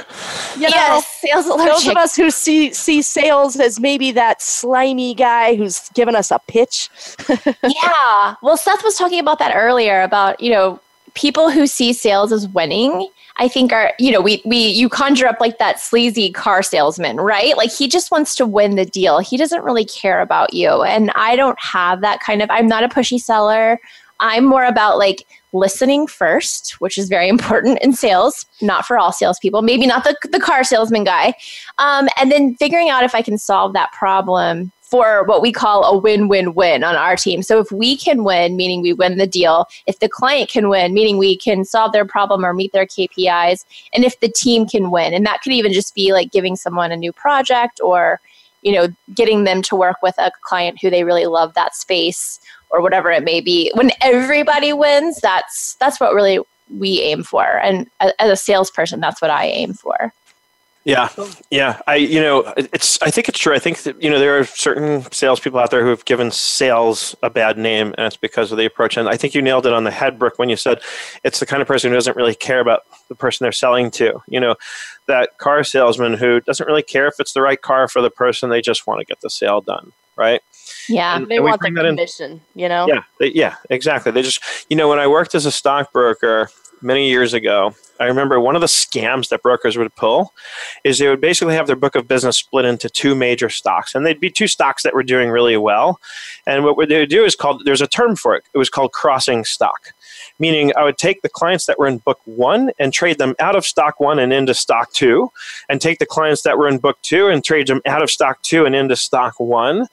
You 0.56 0.62
know, 0.62 0.70
yes, 0.70 1.22
sales 1.22 1.46
allergic. 1.48 1.74
Those 1.74 1.88
of 1.90 1.98
us 1.98 2.16
who 2.16 2.32
see 2.32 2.74
see 2.74 3.02
sales 3.02 3.60
as 3.60 3.82
maybe 3.82 4.12
that 4.14 4.42
slimy 4.42 5.14
guy 5.14 5.56
who's 5.56 5.90
given 5.90 6.16
us 6.16 6.32
a 6.32 6.40
pitch. 6.48 6.90
yeah. 7.30 8.36
Well, 8.42 8.56
Seth 8.56 8.84
was 8.84 8.96
talking 8.98 9.20
about 9.20 9.40
that 9.40 9.54
earlier 9.54 10.02
about 10.02 10.40
you 10.40 10.52
know 10.52 10.80
people 11.16 11.50
who 11.50 11.66
see 11.66 11.94
sales 11.94 12.32
as 12.32 12.48
winning 12.50 13.10
I 13.38 13.48
think 13.48 13.74
are, 13.74 13.94
you 14.00 14.12
know, 14.12 14.22
we 14.22 14.42
we 14.46 14.58
you 14.58 14.88
conjure 14.88 15.28
up 15.28 15.42
like 15.42 15.58
that 15.58 15.80
sleazy 15.80 16.32
car 16.32 16.64
salesman, 16.64 17.18
right? 17.18 17.58
Like 17.58 17.72
he 17.72 17.88
just 17.88 18.12
wants 18.12 18.34
to 18.36 18.46
win 18.46 18.76
the 18.76 18.86
deal. 18.86 19.20
He 19.20 19.36
doesn't 19.36 19.64
really 19.64 19.86
care 19.86 20.22
about 20.22 20.54
you. 20.54 20.84
And 20.84 21.12
I 21.16 21.36
don't 21.36 21.60
have 21.60 22.02
that 22.02 22.22
kind 22.22 22.42
of 22.42 22.50
I'm 22.50 22.68
not 22.68 22.84
a 22.84 22.88
pushy 22.88 23.20
seller. 23.20 23.80
I'm 24.22 24.46
more 24.46 24.64
about 24.64 24.98
like 24.98 25.28
listening 25.52 26.08
first, 26.08 26.80
which 26.80 26.98
is 26.98 27.10
very 27.10 27.28
important 27.36 27.80
in 27.82 27.92
sales, 27.92 28.46
not 28.62 28.86
for 28.86 28.98
all 28.98 29.12
salespeople, 29.12 29.62
maybe 29.62 29.86
not 29.86 30.06
the, 30.06 30.16
the 30.32 30.40
car 30.40 30.64
salesman 30.64 31.04
guy. 31.04 31.34
Um, 31.78 32.08
and 32.18 32.32
then 32.32 32.56
figuring 32.56 32.90
out 32.90 33.04
if 33.04 33.14
I 33.14 33.22
can 33.22 33.38
solve 33.38 33.74
that 33.74 33.92
problem 33.92 34.72
for 34.96 35.26
what 35.26 35.42
we 35.42 35.52
call 35.52 35.84
a 35.84 35.98
win 35.98 36.30
win 36.30 36.54
win 36.54 36.82
on 36.82 36.96
our 36.96 37.18
team. 37.18 37.44
So 37.44 37.60
if 37.60 37.70
we 37.70 37.98
can 37.98 38.24
win, 38.24 38.56
meaning 38.56 38.82
we 38.82 38.94
win 38.94 39.18
the 39.18 39.28
deal, 39.28 39.68
if 39.88 40.00
the 40.00 40.08
client 40.08 40.50
can 40.50 40.70
win, 40.70 40.94
meaning 40.94 41.18
we 41.18 41.36
can 41.36 41.66
solve 41.66 41.92
their 41.92 42.06
problem 42.06 42.46
or 42.46 42.54
meet 42.54 42.72
their 42.72 42.86
KPIs, 42.86 43.66
and 43.94 44.06
if 44.06 44.18
the 44.22 44.30
team 44.30 44.66
can 44.66 44.92
win, 44.92 45.14
and 45.14 45.26
that 45.26 45.42
could 45.42 45.52
even 45.52 45.74
just 45.74 45.96
be 45.96 46.14
like 46.14 46.32
giving 46.32 46.56
someone 46.56 46.94
a 46.94 46.96
new 46.96 47.12
project 47.12 47.82
or 47.84 48.22
you 48.62 48.72
know 48.72 48.88
getting 49.14 49.44
them 49.44 49.62
to 49.64 49.76
work 49.76 49.98
with 50.02 50.16
a 50.18 50.32
client 50.44 50.80
who 50.82 50.90
they 50.90 51.04
really 51.04 51.26
love 51.26 51.54
that 51.56 51.76
space 51.76 52.40
or 52.70 52.82
whatever 52.82 53.12
it 53.12 53.26
may 53.26 53.42
be 53.42 53.70
when 53.76 53.92
everybody 54.00 54.72
wins 54.72 55.20
that's 55.20 55.76
that's 55.76 56.00
what 56.00 56.16
really 56.16 56.40
we 56.78 57.02
aim 57.02 57.22
for 57.22 57.44
and 57.60 57.88
as 58.00 58.30
a 58.32 58.36
salesperson 58.36 59.00
that's 59.00 59.22
what 59.22 59.30
i 59.30 59.46
aim 59.46 59.74
for 59.74 60.12
yeah, 60.86 61.10
yeah. 61.50 61.82
I 61.88 61.96
you 61.96 62.22
know 62.22 62.54
it's 62.56 63.02
I 63.02 63.10
think 63.10 63.28
it's 63.28 63.40
true. 63.40 63.56
I 63.56 63.60
think 63.60 63.80
that 63.84 64.02
you 64.02 64.08
know 64.08 64.20
there 64.20 64.38
are 64.38 64.44
certain 64.46 65.02
salespeople 65.12 65.60
out 65.60 65.72
there 65.72 65.82
who 65.82 65.90
have 65.90 66.06
given 66.06 66.30
sales 66.30 67.16
a 67.24 67.30
bad 67.32 67.58
name, 67.58 67.96
and 67.98 68.06
it's 68.06 68.16
because 68.16 68.52
of 68.52 68.60
the 68.60 68.66
approach. 68.66 68.96
And 68.96 69.10
I 69.10 69.18
think 69.18 69.34
you 69.34 69.42
nailed 69.42 69.66
it 69.66 69.74
on 69.74 69.84
the 69.84 69.92
head, 69.92 70.20
Brooke, 70.20 70.38
when 70.38 70.48
you 70.48 70.56
said 70.56 70.82
it's 71.24 71.40
the 71.40 71.48
kind 71.48 71.64
of 71.64 71.68
person 71.68 71.90
who 71.90 71.96
doesn't 71.96 72.16
really 72.16 72.36
care 72.36 72.60
about 72.60 72.84
the 73.08 73.16
person 73.16 73.44
they're 73.44 73.52
selling 73.52 73.90
to. 73.92 74.22
You 74.28 74.40
know, 74.40 74.56
that 75.08 75.40
car 75.40 75.64
salesman 75.64 76.14
who 76.14 76.40
doesn't 76.42 76.68
really 76.68 76.84
care 76.84 77.08
if 77.08 77.16
it's 77.20 77.34
the 77.34 77.42
right 77.42 77.60
car 77.60 77.88
for 77.88 78.04
the 78.04 78.12
person. 78.12 78.52
They 78.52 78.62
just 78.62 78.86
want 78.86 79.00
to 79.00 79.06
get 79.06 79.22
the 79.22 79.30
sale 79.32 79.62
done, 79.62 79.92
right? 80.16 80.42
Yeah, 80.88 81.16
and, 81.16 81.28
they 81.28 81.38
and 81.38 81.46
want 81.46 81.62
the 81.62 81.72
commission. 81.72 82.32
In. 82.32 82.42
You 82.54 82.70
know. 82.70 82.88
Yeah, 82.88 83.02
they, 83.20 83.32
yeah, 83.32 83.56
exactly. 83.72 84.12
They 84.12 84.22
just 84.22 84.40
you 84.70 84.78
know 84.78 84.88
when 84.88 85.00
I 85.00 85.08
worked 85.08 85.34
as 85.34 85.48
a 85.48 85.52
stockbroker 85.52 86.52
many 86.86 87.10
years 87.10 87.34
ago 87.34 87.74
I 88.00 88.06
remember 88.06 88.40
one 88.40 88.56
of 88.56 88.62
the 88.62 88.68
scams 88.68 89.30
that 89.30 89.42
brokers 89.42 89.78
would 89.78 89.94
pull 89.96 90.34
is 90.84 91.00
they 91.00 91.08
would 91.08 91.22
basically 91.22 91.56
have 91.56 91.68
their 91.68 91.76
book 91.76 91.96
of 91.96 92.08
business 92.08 92.38
split 92.38 92.66
into 92.66 92.90
two 92.90 93.16
major 93.16 93.50
stocks, 93.50 93.96
and 93.96 94.06
they'd 94.06 94.20
be 94.20 94.30
two 94.30 94.48
stocks 94.48 94.84
that 94.84 94.94
were 94.94 95.04
doing 95.04 95.30
really 95.30 95.58
well. 95.58 96.00
And 96.46 96.64
what 96.66 96.90
they 96.90 97.00
would 97.00 97.10
do 97.10 97.24
is 97.24 97.36
called 97.36 97.64
there's 97.66 97.82
a 97.82 97.88
term 97.88 98.16
for 98.16 98.36
it. 98.36 98.44
It 98.54 98.58
was 98.58 98.70
called 98.70 98.92
crossing 98.92 99.46
stock, 99.46 99.94
meaning 100.40 100.74
I 100.76 100.84
would 100.84 100.98
take 100.98 101.22
the 101.22 101.30
clients 101.30 101.66
that 101.68 101.80
were 101.80 101.88
in 101.88 102.00
book 102.00 102.20
one 102.26 102.72
and 102.80 102.92
trade 102.92 103.18
them 103.18 103.36
out 103.40 103.56
of 103.56 103.66
stock 103.66 104.00
one 104.00 104.20
and 104.20 104.34
into 104.34 104.54
stock 104.54 104.92
two, 104.92 105.32
and 105.70 105.80
take 105.80 106.00
the 106.00 106.06
clients 106.06 106.42
that 106.42 106.58
were 106.58 106.68
in 106.68 106.80
book 106.80 106.98
two 107.02 107.30
and 107.30 107.44
trade 107.44 107.68
them 107.68 107.82
out 107.86 108.02
of 108.02 108.12
stock 108.12 108.42
two 108.42 108.66
and 108.66 108.76
into 108.76 108.96
stock 108.96 109.40
one 109.40 109.88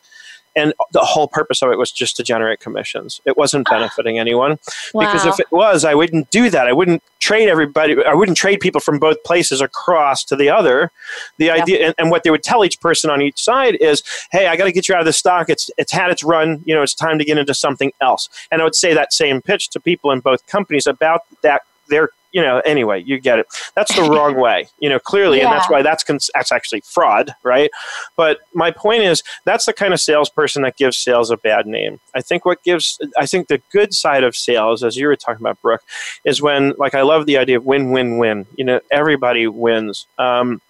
and 0.54 0.74
the 0.92 1.00
whole 1.00 1.28
purpose 1.28 1.62
of 1.62 1.70
it 1.70 1.78
was 1.78 1.90
just 1.90 2.16
to 2.16 2.22
generate 2.22 2.60
commissions. 2.60 3.20
It 3.24 3.36
wasn't 3.36 3.66
ah. 3.70 3.74
benefiting 3.74 4.18
anyone 4.18 4.58
wow. 4.92 5.06
because 5.06 5.26
if 5.26 5.40
it 5.40 5.50
was, 5.50 5.84
I 5.84 5.94
wouldn't 5.94 6.30
do 6.30 6.50
that. 6.50 6.66
I 6.66 6.72
wouldn't 6.72 7.02
trade 7.20 7.48
everybody. 7.48 7.96
I 8.04 8.14
wouldn't 8.14 8.36
trade 8.36 8.60
people 8.60 8.80
from 8.80 8.98
both 8.98 9.22
places 9.24 9.60
across 9.60 10.24
to 10.24 10.36
the 10.36 10.50
other. 10.50 10.90
The 11.38 11.46
yeah. 11.46 11.54
idea 11.54 11.86
and, 11.86 11.94
and, 11.98 12.10
what 12.10 12.24
they 12.24 12.30
would 12.30 12.42
tell 12.42 12.64
each 12.64 12.80
person 12.80 13.10
on 13.10 13.22
each 13.22 13.42
side 13.42 13.76
is, 13.80 14.02
"Hey, 14.30 14.46
I 14.46 14.56
got 14.56 14.64
to 14.64 14.72
get 14.72 14.88
you 14.88 14.94
out 14.94 15.00
of 15.00 15.06
the 15.06 15.12
stock. 15.12 15.48
It's 15.48 15.70
it's 15.78 15.92
had 15.92 16.10
its 16.10 16.22
run. 16.22 16.62
You 16.64 16.74
know, 16.74 16.82
it's 16.82 16.94
time 16.94 17.18
to 17.18 17.24
get 17.24 17.38
into 17.38 17.54
something 17.54 17.92
else." 18.00 18.28
And 18.50 18.60
I 18.60 18.64
would 18.64 18.74
say 18.74 18.92
that 18.94 19.12
same 19.12 19.40
pitch 19.40 19.70
to 19.70 19.80
people 19.80 20.10
in 20.10 20.20
both 20.20 20.46
companies 20.46 20.86
about 20.86 21.22
that 21.42 21.62
their 21.88 22.10
you 22.32 22.42
know, 22.42 22.60
anyway, 22.64 23.02
you 23.02 23.20
get 23.20 23.38
it. 23.38 23.46
That's 23.74 23.94
the 23.94 24.02
wrong 24.02 24.36
way, 24.36 24.68
you 24.78 24.88
know, 24.88 24.98
clearly, 24.98 25.38
yeah. 25.38 25.44
and 25.44 25.52
that's 25.52 25.70
why 25.70 25.82
that's 25.82 26.02
cons- 26.02 26.30
that's 26.34 26.50
actually 26.50 26.80
fraud, 26.80 27.34
right? 27.42 27.70
But 28.16 28.38
my 28.54 28.70
point 28.70 29.02
is, 29.02 29.22
that's 29.44 29.66
the 29.66 29.72
kind 29.72 29.92
of 29.92 30.00
salesperson 30.00 30.62
that 30.62 30.76
gives 30.76 30.96
sales 30.96 31.30
a 31.30 31.36
bad 31.36 31.66
name. 31.66 32.00
I 32.14 32.20
think 32.20 32.44
what 32.44 32.62
gives, 32.62 32.98
I 33.18 33.26
think 33.26 33.48
the 33.48 33.62
good 33.70 33.94
side 33.94 34.24
of 34.24 34.34
sales, 34.34 34.82
as 34.82 34.96
you 34.96 35.06
were 35.06 35.16
talking 35.16 35.42
about, 35.42 35.60
Brooke, 35.60 35.82
is 36.24 36.42
when, 36.42 36.72
like, 36.78 36.94
I 36.94 37.02
love 37.02 37.26
the 37.26 37.38
idea 37.38 37.58
of 37.58 37.64
win-win-win. 37.64 38.46
You 38.56 38.64
know, 38.64 38.80
everybody 38.90 39.46
wins. 39.46 40.06
Um, 40.18 40.60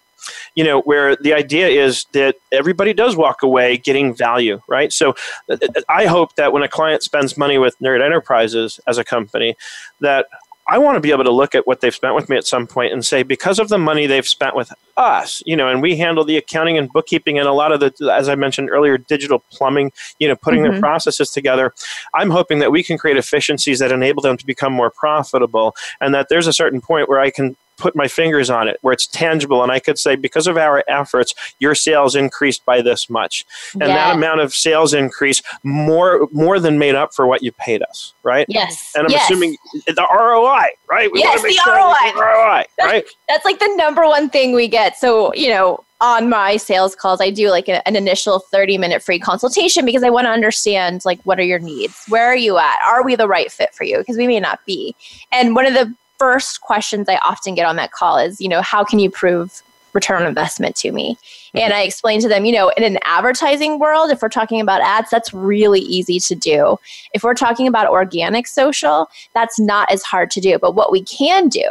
you 0.55 0.63
know, 0.63 0.81
where 0.81 1.15
the 1.15 1.33
idea 1.33 1.67
is 1.67 2.05
that 2.13 2.35
everybody 2.51 2.93
does 2.93 3.15
walk 3.15 3.43
away 3.43 3.77
getting 3.77 4.13
value, 4.13 4.61
right? 4.67 4.93
So 4.93 5.15
uh, 5.49 5.57
I 5.89 6.05
hope 6.05 6.35
that 6.35 6.53
when 6.53 6.63
a 6.63 6.67
client 6.67 7.03
spends 7.03 7.37
money 7.37 7.57
with 7.57 7.77
Nerd 7.79 8.01
Enterprises 8.01 8.79
as 8.87 8.97
a 8.97 9.03
company, 9.03 9.55
that 9.99 10.27
I 10.67 10.77
want 10.77 10.95
to 10.95 11.01
be 11.01 11.11
able 11.11 11.25
to 11.25 11.31
look 11.31 11.55
at 11.55 11.67
what 11.67 11.81
they've 11.81 11.93
spent 11.93 12.15
with 12.15 12.29
me 12.29 12.37
at 12.37 12.45
some 12.45 12.67
point 12.67 12.93
and 12.93 13.05
say, 13.05 13.23
because 13.23 13.59
of 13.59 13.67
the 13.67 13.77
money 13.77 14.07
they've 14.07 14.27
spent 14.27 14.55
with 14.55 14.71
us, 14.95 15.43
you 15.45 15.55
know, 15.55 15.67
and 15.67 15.81
we 15.81 15.97
handle 15.97 16.23
the 16.23 16.37
accounting 16.37 16.77
and 16.77 16.91
bookkeeping 16.91 17.37
and 17.37 17.47
a 17.47 17.51
lot 17.51 17.71
of 17.71 17.79
the, 17.81 18.11
as 18.13 18.29
I 18.29 18.35
mentioned 18.35 18.69
earlier, 18.69 18.97
digital 18.97 19.43
plumbing, 19.51 19.91
you 20.19 20.27
know, 20.27 20.35
putting 20.35 20.63
mm-hmm. 20.63 20.71
their 20.71 20.79
processes 20.79 21.31
together. 21.31 21.73
I'm 22.13 22.29
hoping 22.29 22.59
that 22.59 22.71
we 22.71 22.81
can 22.81 22.97
create 22.97 23.17
efficiencies 23.17 23.79
that 23.79 23.91
enable 23.91 24.21
them 24.21 24.37
to 24.37 24.45
become 24.45 24.71
more 24.71 24.89
profitable 24.89 25.75
and 25.99 26.13
that 26.13 26.29
there's 26.29 26.47
a 26.47 26.53
certain 26.53 26.79
point 26.79 27.09
where 27.09 27.19
I 27.19 27.29
can 27.29 27.57
put 27.77 27.95
my 27.95 28.07
fingers 28.07 28.49
on 28.49 28.67
it 28.67 28.77
where 28.81 28.93
it's 28.93 29.07
tangible 29.07 29.63
and 29.63 29.71
I 29.71 29.79
could 29.79 29.97
say 29.97 30.15
because 30.15 30.47
of 30.47 30.57
our 30.57 30.83
efforts 30.87 31.33
your 31.59 31.75
sales 31.75 32.15
increased 32.15 32.65
by 32.65 32.81
this 32.81 33.09
much. 33.09 33.45
And 33.73 33.83
yeah. 33.83 33.87
that 33.87 34.15
amount 34.15 34.41
of 34.41 34.53
sales 34.53 34.93
increase 34.93 35.41
more 35.63 36.27
more 36.31 36.59
than 36.59 36.77
made 36.77 36.95
up 36.95 37.13
for 37.13 37.27
what 37.27 37.43
you 37.43 37.51
paid 37.51 37.81
us 37.83 38.13
right? 38.23 38.45
Yes. 38.49 38.93
And 38.95 39.05
I'm 39.05 39.11
yes. 39.11 39.25
assuming 39.25 39.57
the 39.87 40.07
ROI 40.11 40.67
right? 40.89 41.11
We 41.11 41.19
yes 41.19 41.41
the 41.41 41.51
sure 41.51 41.75
ROI. 41.75 42.19
ROI 42.19 42.65
right? 42.79 43.05
that's 43.27 43.45
like 43.45 43.59
the 43.59 43.73
number 43.75 44.03
one 44.03 44.29
thing 44.29 44.53
we 44.53 44.67
get. 44.67 44.97
So 44.97 45.33
you 45.33 45.49
know 45.49 45.83
on 46.01 46.27
my 46.27 46.57
sales 46.57 46.95
calls 46.95 47.21
i 47.21 47.29
do 47.29 47.49
like 47.49 47.69
a, 47.69 47.87
an 47.87 47.95
initial 47.95 48.39
30 48.39 48.77
minute 48.77 49.01
free 49.01 49.19
consultation 49.19 49.85
because 49.85 50.03
i 50.03 50.09
want 50.09 50.25
to 50.25 50.29
understand 50.29 51.05
like 51.05 51.21
what 51.23 51.39
are 51.39 51.43
your 51.43 51.59
needs? 51.59 52.03
Where 52.09 52.25
are 52.25 52.35
you 52.35 52.57
at? 52.57 52.77
Are 52.85 53.03
we 53.03 53.15
the 53.15 53.27
right 53.27 53.51
fit 53.51 53.73
for 53.73 53.83
you? 53.83 53.97
Because 53.97 54.17
we 54.17 54.27
may 54.27 54.39
not 54.39 54.65
be. 54.65 54.95
And 55.31 55.55
one 55.55 55.65
of 55.65 55.73
the 55.73 55.93
first 56.23 56.61
questions 56.61 57.09
I 57.09 57.17
often 57.17 57.53
get 57.53 57.65
on 57.65 57.75
that 57.75 57.91
call 57.91 58.17
is, 58.17 58.39
you 58.39 58.47
know, 58.47 58.61
how 58.61 58.81
can 58.81 58.97
you 58.97 59.09
prove 59.09 59.61
return 59.91 60.21
on 60.21 60.27
investment 60.27 60.73
to 60.77 60.93
me? 60.93 61.15
Mm-hmm. 61.15 61.57
And 61.57 61.73
I 61.73 61.81
explain 61.81 62.21
to 62.21 62.29
them, 62.29 62.45
you 62.45 62.53
know, 62.53 62.69
in 62.77 62.83
an 62.85 62.97
advertising 63.03 63.77
world, 63.77 64.09
if 64.09 64.21
we're 64.21 64.29
talking 64.29 64.61
about 64.61 64.79
ads, 64.79 65.09
that's 65.09 65.33
really 65.33 65.81
easy 65.81 66.21
to 66.21 66.33
do. 66.33 66.79
If 67.13 67.23
we're 67.23 67.33
talking 67.33 67.67
about 67.67 67.89
organic 67.89 68.47
social, 68.47 69.09
that's 69.33 69.59
not 69.59 69.91
as 69.91 70.01
hard 70.01 70.31
to 70.31 70.39
do. 70.39 70.57
But 70.57 70.75
what 70.75 70.93
we 70.93 71.03
can 71.03 71.49
do 71.49 71.69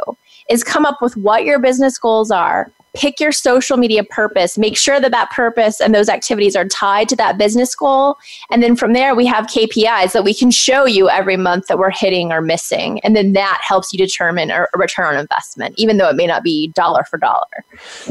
is 0.50 0.62
come 0.62 0.84
up 0.84 1.00
with 1.00 1.16
what 1.16 1.44
your 1.44 1.58
business 1.58 1.96
goals 1.96 2.30
are, 2.30 2.70
pick 2.94 3.20
your 3.20 3.32
social 3.32 3.76
media 3.76 4.04
purpose 4.04 4.58
make 4.58 4.76
sure 4.76 5.00
that 5.00 5.10
that 5.10 5.30
purpose 5.30 5.80
and 5.80 5.94
those 5.94 6.08
activities 6.08 6.54
are 6.54 6.66
tied 6.66 7.08
to 7.08 7.16
that 7.16 7.38
business 7.38 7.74
goal 7.74 8.16
and 8.50 8.62
then 8.62 8.76
from 8.76 8.92
there 8.92 9.14
we 9.14 9.24
have 9.24 9.46
kpis 9.46 10.12
that 10.12 10.24
we 10.24 10.34
can 10.34 10.50
show 10.50 10.84
you 10.84 11.08
every 11.08 11.36
month 11.36 11.66
that 11.66 11.78
we're 11.78 11.90
hitting 11.90 12.32
or 12.32 12.40
missing 12.40 13.00
and 13.00 13.16
then 13.16 13.32
that 13.32 13.60
helps 13.66 13.92
you 13.92 13.98
determine 13.98 14.50
a 14.50 14.66
return 14.74 15.14
on 15.14 15.20
investment 15.20 15.74
even 15.78 15.96
though 15.96 16.08
it 16.08 16.16
may 16.16 16.26
not 16.26 16.42
be 16.42 16.68
dollar 16.68 17.04
for 17.04 17.16
dollar 17.18 17.64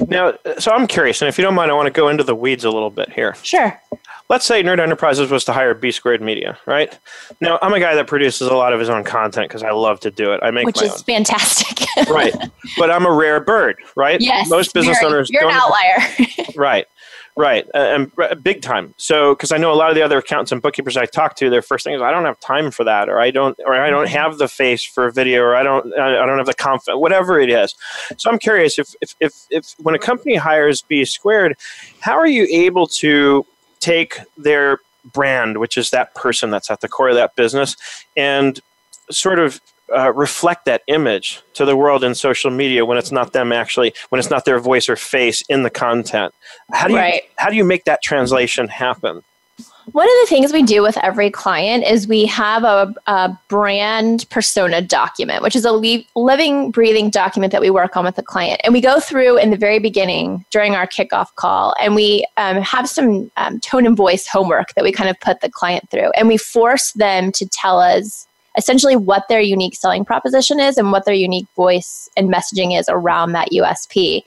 now 0.08 0.34
so 0.58 0.72
i'm 0.72 0.88
curious 0.88 1.22
and 1.22 1.30
if 1.30 1.38
you 1.38 1.44
don't 1.44 1.56
mind 1.56 1.70
i 1.70 1.74
want 1.74 1.86
to 1.86 1.92
go 1.92 2.10
into 2.10 2.24
the 2.24 2.36
weeds 2.36 2.64
a 2.64 2.72
little 2.72 2.92
bit 2.92 3.12
here 3.12 3.36
sure 3.44 3.80
let's 4.32 4.46
say 4.46 4.64
Nerd 4.64 4.80
Enterprises 4.80 5.30
was 5.30 5.44
to 5.44 5.52
hire 5.52 5.74
B 5.74 5.92
Squared 5.92 6.22
Media, 6.22 6.58
right? 6.66 6.98
Now, 7.42 7.60
I'm 7.62 7.74
a 7.74 7.82
guy 7.82 7.96
that 7.96 8.08
produces 8.08 8.48
a 8.48 8.56
lot 8.56 8.72
of 8.72 8.80
his 8.80 8.88
own 8.90 9.04
content 9.04 9.50
because 9.50 9.62
I 9.62 9.72
love 9.72 10.00
to 10.00 10.10
do 10.10 10.32
it. 10.32 10.40
I 10.42 10.52
make 10.52 10.66
which 10.66 10.82
is 10.82 10.94
own. 10.94 11.00
fantastic, 11.00 11.86
right? 12.10 12.34
But 12.78 12.90
I'm 12.90 13.06
a 13.06 13.12
rare 13.12 13.42
bird, 13.42 13.76
right? 13.98 14.22
Yes, 14.22 14.50
most 14.50 14.71
business 14.72 14.98
you're, 15.02 15.10
owners 15.10 15.30
you're 15.30 15.48
an 15.48 15.52
outlier, 15.52 16.00
right? 16.56 16.88
Right, 17.38 17.66
uh, 17.74 17.78
and 17.78 18.12
uh, 18.22 18.36
big 18.36 18.62
time. 18.62 18.94
So, 18.98 19.34
because 19.34 19.54
I 19.54 19.58
know 19.58 19.72
a 19.72 19.76
lot 19.76 19.90
of 19.90 19.96
the 19.96 20.02
other 20.02 20.18
accountants 20.18 20.52
and 20.52 20.62
bookkeepers 20.62 20.98
I 20.98 21.06
talk 21.06 21.38
to, 21.38 21.50
their 21.50 21.62
first 21.62 21.86
thing 21.86 21.94
is, 21.94 22.02
"I 22.02 22.12
don't 22.12 22.26
have 22.26 22.38
time 22.42 22.72
for 22.72 22.84
that," 22.84 23.08
or 23.08 23.22
"I 23.22 23.32
don't," 23.32 23.58
or 23.66 23.74
"I 23.74 23.90
don't 23.90 24.10
have 24.10 24.38
the 24.38 24.50
face 24.50 24.84
for 24.84 25.08
a 25.08 25.14
video," 25.14 25.42
or 25.42 25.56
"I 25.56 25.64
don't," 25.64 25.98
I 25.98 26.26
don't 26.26 26.38
have 26.38 26.46
the 26.46 26.54
confidence, 26.54 27.00
whatever 27.00 27.40
it 27.40 27.50
is. 27.50 27.74
So, 28.18 28.30
I'm 28.30 28.38
curious 28.38 28.78
if, 28.78 28.94
if, 29.02 29.16
if, 29.22 29.46
if 29.50 29.76
when 29.80 29.96
a 29.96 30.00
company 30.00 30.36
hires 30.36 30.82
B 30.82 31.06
squared, 31.06 31.56
how 32.02 32.18
are 32.18 32.28
you 32.28 32.48
able 32.52 32.86
to 32.88 33.46
take 33.80 34.20
their 34.38 34.80
brand, 35.14 35.58
which 35.58 35.78
is 35.78 35.90
that 35.92 36.14
person 36.16 36.50
that's 36.50 36.70
at 36.70 36.82
the 36.82 36.90
core 36.90 37.10
of 37.10 37.16
that 37.16 37.38
business, 37.38 37.78
and 38.18 38.60
sort 39.10 39.40
of 39.40 39.62
uh, 39.96 40.12
reflect 40.14 40.66
that 40.66 40.82
image 40.88 41.42
to 41.54 41.66
the 41.66 41.76
world 41.76 42.04
in 42.04 42.16
social 42.16 42.52
media 42.52 42.86
when 42.86 42.98
it's 42.98 43.12
not 43.12 43.34
them 43.34 43.52
actually 43.52 43.94
when 44.10 44.20
it's 44.20 44.30
not 44.30 44.46
their 44.46 44.60
voice 44.60 44.90
or 44.90 44.96
face 44.96 45.44
in 45.50 45.64
the 45.64 45.70
content 45.70 46.34
how 46.74 46.88
do 46.88 46.94
you 46.94 47.00
right. 47.00 47.24
how 47.38 47.50
do 47.50 47.56
you 47.56 47.64
make 47.64 47.86
that 47.86 48.02
translation 48.02 48.68
happen 48.68 49.24
one 49.94 50.08
of 50.08 50.14
the 50.22 50.28
things 50.28 50.54
we 50.54 50.64
do 50.64 50.82
with 50.82 50.98
every 51.00 51.30
client 51.30 51.84
is 51.84 52.08
we 52.08 52.26
have 52.28 52.64
a, 52.64 52.94
a 53.08 53.38
brand 53.50 54.26
persona 54.30 54.82
document, 54.82 55.42
which 55.42 55.56
is 55.56 55.66
a 55.66 55.72
le- 55.72 56.04
living, 56.16 56.72
breathing 56.72 57.10
document 57.10 57.52
that 57.52 57.62
we 57.62 57.70
work 57.70 57.98
on 57.98 58.06
with 58.06 58.16
the 58.16 58.24
client. 58.24 58.62
And 58.64 58.74
we 58.74 58.80
go 58.80 59.00
through 59.00 59.38
in 59.38 59.50
the 59.50 59.58
very 59.58 59.80
beginning 59.80 60.46
during 60.52 60.76
our 60.76 60.88
kickoff 60.88 61.34
call, 61.36 61.76
and 61.80 61.96
we 61.96 62.26
um, 62.38 62.62
have 62.62 62.88
some 62.88 63.32
um, 63.38 63.60
tone 63.60 63.86
and 63.86 63.98
voice 63.98 64.28
homework 64.28 64.74
that 64.76 64.84
we 64.84 64.92
kind 64.92 65.10
of 65.10 65.20
put 65.20 65.42
the 65.42 65.50
client 65.50 65.90
through. 65.90 66.12
And 66.12 66.28
we 66.28 66.38
force 66.38 66.92
them 66.94 67.32
to 67.34 67.48
tell 67.48 67.80
us 67.80 68.28
essentially 68.58 68.96
what 68.96 69.28
their 69.30 69.42
unique 69.42 69.76
selling 69.76 70.06
proposition 70.06 70.60
is 70.60 70.78
and 70.78 70.92
what 70.92 71.06
their 71.06 71.14
unique 71.14 71.48
voice 71.56 72.10
and 72.18 72.34
messaging 72.34 72.78
is 72.78 72.86
around 72.90 73.32
that 73.32 73.50
USP. 73.52 74.24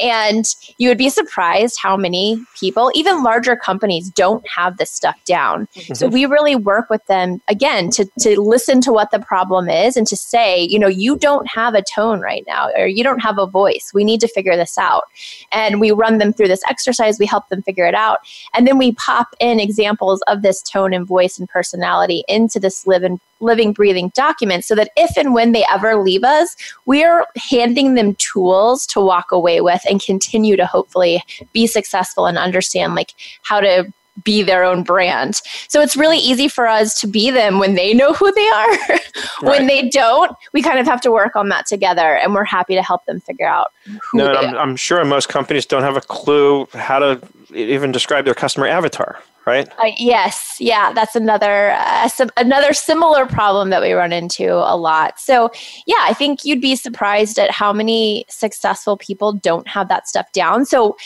And 0.00 0.44
you 0.78 0.88
would 0.88 0.98
be 0.98 1.08
surprised 1.08 1.78
how 1.80 1.96
many 1.96 2.40
people, 2.58 2.90
even 2.94 3.22
larger 3.22 3.56
companies, 3.56 4.10
don't 4.10 4.46
have 4.48 4.76
this 4.76 4.90
stuff 4.90 5.16
down. 5.24 5.66
Mm-hmm. 5.74 5.94
So 5.94 6.08
we 6.08 6.26
really 6.26 6.54
work 6.54 6.88
with 6.88 7.04
them 7.06 7.40
again 7.48 7.90
to, 7.90 8.04
to 8.20 8.40
listen 8.40 8.80
to 8.82 8.92
what 8.92 9.10
the 9.10 9.18
problem 9.18 9.68
is 9.68 9.96
and 9.96 10.06
to 10.06 10.16
say, 10.16 10.62
you 10.62 10.78
know, 10.78 10.88
you 10.88 11.16
don't 11.16 11.48
have 11.48 11.74
a 11.74 11.82
tone 11.82 12.20
right 12.20 12.44
now 12.46 12.70
or 12.76 12.86
you 12.86 13.02
don't 13.02 13.20
have 13.20 13.38
a 13.38 13.46
voice. 13.46 13.90
We 13.92 14.04
need 14.04 14.20
to 14.20 14.28
figure 14.28 14.56
this 14.56 14.78
out. 14.78 15.04
And 15.50 15.80
we 15.80 15.90
run 15.90 16.18
them 16.18 16.32
through 16.32 16.48
this 16.48 16.62
exercise, 16.68 17.18
we 17.18 17.26
help 17.26 17.48
them 17.48 17.62
figure 17.62 17.86
it 17.86 17.94
out. 17.94 18.18
And 18.54 18.66
then 18.66 18.78
we 18.78 18.92
pop 18.92 19.28
in 19.40 19.60
examples 19.60 20.22
of 20.22 20.42
this 20.42 20.62
tone 20.62 20.92
and 20.92 21.06
voice 21.06 21.38
and 21.38 21.48
personality 21.48 22.24
into 22.28 22.60
this 22.60 22.86
live 22.86 23.02
and 23.02 23.20
living, 23.40 23.72
breathing 23.72 24.10
document 24.14 24.64
so 24.64 24.74
that 24.74 24.90
if 24.96 25.16
and 25.16 25.34
when 25.34 25.52
they 25.52 25.64
ever 25.70 25.96
leave 25.96 26.24
us, 26.24 26.56
we 26.86 27.04
are 27.04 27.26
handing 27.36 27.94
them 27.94 28.14
tools 28.16 28.86
to 28.88 29.00
walk 29.00 29.30
away 29.30 29.60
with 29.60 29.80
and 29.88 30.02
continue 30.02 30.56
to 30.56 30.66
hopefully 30.66 31.22
be 31.52 31.66
successful 31.66 32.26
and 32.26 32.38
understand 32.38 32.94
like 32.94 33.14
how 33.42 33.60
to 33.60 33.92
be 34.24 34.42
their 34.42 34.64
own 34.64 34.82
brand. 34.82 35.40
So 35.68 35.80
it's 35.80 35.96
really 35.96 36.18
easy 36.18 36.48
for 36.48 36.66
us 36.66 37.00
to 37.00 37.06
be 37.06 37.30
them 37.30 37.58
when 37.58 37.74
they 37.74 37.94
know 37.94 38.12
who 38.12 38.32
they 38.32 38.48
are. 38.48 38.76
when 39.42 39.60
right. 39.60 39.68
they 39.68 39.88
don't, 39.88 40.32
we 40.52 40.62
kind 40.62 40.78
of 40.78 40.86
have 40.86 41.00
to 41.02 41.12
work 41.12 41.36
on 41.36 41.48
that 41.50 41.66
together 41.66 42.16
and 42.16 42.34
we're 42.34 42.44
happy 42.44 42.74
to 42.74 42.82
help 42.82 43.04
them 43.06 43.20
figure 43.20 43.46
out 43.46 43.72
who 44.10 44.18
no, 44.18 44.32
I'm, 44.32 44.56
I'm, 44.56 44.76
sure 44.76 45.04
most 45.04 45.28
companies 45.28 45.66
don't 45.66 45.82
have 45.82 45.96
a 45.96 46.00
clue 46.00 46.66
how 46.74 46.98
to 46.98 47.20
even 47.54 47.92
describe 47.92 48.24
their 48.24 48.34
customer 48.34 48.66
avatar 48.66 49.20
right? 49.48 49.68
Uh, 49.78 49.90
yes, 49.96 50.56
yeah, 50.60 50.92
that's 50.92 51.16
another 51.16 51.70
uh, 51.72 52.08
some, 52.08 52.30
another 52.36 52.72
similar 52.72 53.26
problem 53.26 53.70
that 53.70 53.80
we 53.80 53.92
run 53.92 54.12
into 54.12 54.52
a 54.52 54.76
lot. 54.76 55.18
So, 55.18 55.50
yeah, 55.86 56.00
I 56.02 56.14
think 56.14 56.44
you'd 56.44 56.60
be 56.60 56.76
surprised 56.76 57.38
at 57.38 57.50
how 57.50 57.72
many 57.72 58.24
successful 58.28 58.96
people 58.96 59.32
don't 59.32 59.66
have 59.66 59.88
that 59.88 60.06
stuff 60.06 60.30
down. 60.32 60.66
So, 60.66 60.96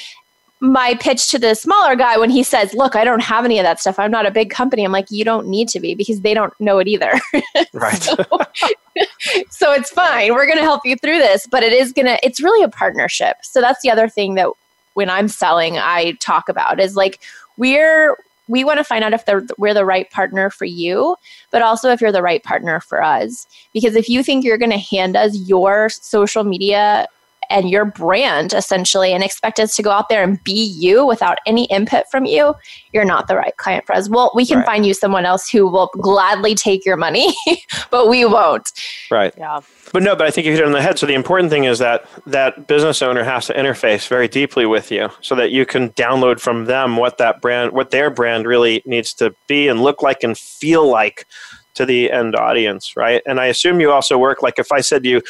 my 0.60 0.94
pitch 1.00 1.28
to 1.28 1.40
the 1.40 1.56
smaller 1.56 1.96
guy 1.96 2.16
when 2.18 2.30
he 2.30 2.42
says, 2.42 2.72
"Look, 2.74 2.94
I 2.94 3.04
don't 3.04 3.22
have 3.22 3.44
any 3.44 3.58
of 3.58 3.64
that 3.64 3.80
stuff. 3.80 3.98
I'm 3.98 4.10
not 4.10 4.26
a 4.26 4.30
big 4.30 4.50
company." 4.50 4.84
I'm 4.84 4.92
like, 4.92 5.10
"You 5.10 5.24
don't 5.24 5.46
need 5.46 5.68
to 5.70 5.80
be 5.80 5.94
because 5.94 6.20
they 6.20 6.34
don't 6.34 6.52
know 6.60 6.78
it 6.78 6.88
either." 6.88 7.12
Right. 7.74 8.02
so, 8.02 8.14
so 9.50 9.72
it's 9.72 9.90
fine. 9.90 10.34
We're 10.34 10.46
going 10.46 10.58
to 10.58 10.62
help 10.62 10.82
you 10.84 10.96
through 10.96 11.18
this, 11.18 11.46
but 11.46 11.62
it 11.62 11.72
is 11.72 11.92
going 11.92 12.06
to 12.06 12.18
it's 12.24 12.40
really 12.42 12.62
a 12.62 12.68
partnership. 12.68 13.38
So 13.42 13.60
that's 13.60 13.80
the 13.82 13.90
other 13.90 14.08
thing 14.08 14.34
that 14.34 14.48
when 14.94 15.08
I'm 15.08 15.28
selling, 15.28 15.78
I 15.78 16.12
talk 16.20 16.48
about 16.48 16.80
is 16.80 16.96
like 16.96 17.20
we're 17.56 18.16
we 18.48 18.64
want 18.64 18.78
to 18.78 18.84
find 18.84 19.04
out 19.04 19.12
if 19.12 19.24
we're 19.58 19.74
the 19.74 19.84
right 19.84 20.10
partner 20.10 20.50
for 20.50 20.64
you, 20.64 21.16
but 21.50 21.62
also 21.62 21.90
if 21.90 22.00
you're 22.00 22.12
the 22.12 22.22
right 22.22 22.42
partner 22.42 22.80
for 22.80 23.02
us. 23.02 23.46
Because 23.72 23.94
if 23.96 24.08
you 24.08 24.22
think 24.22 24.44
you're 24.44 24.58
going 24.58 24.70
to 24.70 24.78
hand 24.78 25.16
us 25.16 25.36
your 25.36 25.88
social 25.88 26.44
media 26.44 27.06
and 27.50 27.68
your 27.70 27.84
brand 27.84 28.52
essentially 28.52 29.12
and 29.12 29.22
expect 29.22 29.60
us 29.60 29.76
to 29.76 29.82
go 29.82 29.90
out 29.90 30.08
there 30.08 30.22
and 30.22 30.42
be 30.42 30.64
you 30.64 31.06
without 31.06 31.38
any 31.46 31.66
input 31.66 32.04
from 32.10 32.24
you, 32.24 32.54
you're 32.92 33.04
not 33.04 33.28
the 33.28 33.36
right 33.36 33.56
client 33.58 33.86
for 33.86 33.94
us. 33.94 34.08
Well, 34.08 34.32
we 34.34 34.46
can 34.46 34.58
right. 34.58 34.66
find 34.66 34.86
you 34.86 34.94
someone 34.94 35.26
else 35.26 35.48
who 35.48 35.66
will 35.66 35.90
gladly 36.00 36.54
take 36.54 36.84
your 36.84 36.96
money, 36.96 37.34
but 37.90 38.08
we 38.08 38.24
won't. 38.24 38.70
Right. 39.10 39.34
Yeah. 39.36 39.60
But 39.92 40.02
no, 40.02 40.16
but 40.16 40.26
I 40.26 40.30
think 40.30 40.46
you 40.46 40.52
hit 40.52 40.60
it 40.60 40.66
on 40.66 40.72
the 40.72 40.80
head. 40.80 40.98
So 40.98 41.06
the 41.06 41.14
important 41.14 41.50
thing 41.50 41.64
is 41.64 41.78
that 41.78 42.06
that 42.26 42.66
business 42.66 43.02
owner 43.02 43.24
has 43.24 43.46
to 43.46 43.54
interface 43.54 44.08
very 44.08 44.26
deeply 44.26 44.64
with 44.64 44.90
you 44.90 45.10
so 45.20 45.34
that 45.34 45.50
you 45.50 45.66
can 45.66 45.90
download 45.90 46.40
from 46.40 46.64
them 46.64 46.96
what 46.96 47.18
that 47.18 47.42
brand, 47.42 47.72
what 47.72 47.90
their 47.90 48.10
brand 48.10 48.46
really 48.46 48.82
needs 48.86 49.12
to 49.14 49.34
be 49.46 49.68
and 49.68 49.82
look 49.82 50.02
like 50.02 50.22
and 50.22 50.36
feel 50.38 50.88
like 50.88 51.26
to 51.74 51.86
the 51.86 52.10
end 52.10 52.34
audience, 52.36 52.96
right? 52.96 53.22
And 53.26 53.40
I 53.40 53.46
assume 53.46 53.80
you 53.80 53.92
also 53.92 54.18
work 54.18 54.42
like 54.42 54.58
if 54.58 54.72
I 54.72 54.80
said 54.80 55.02
to 55.04 55.08
you, 55.08 55.22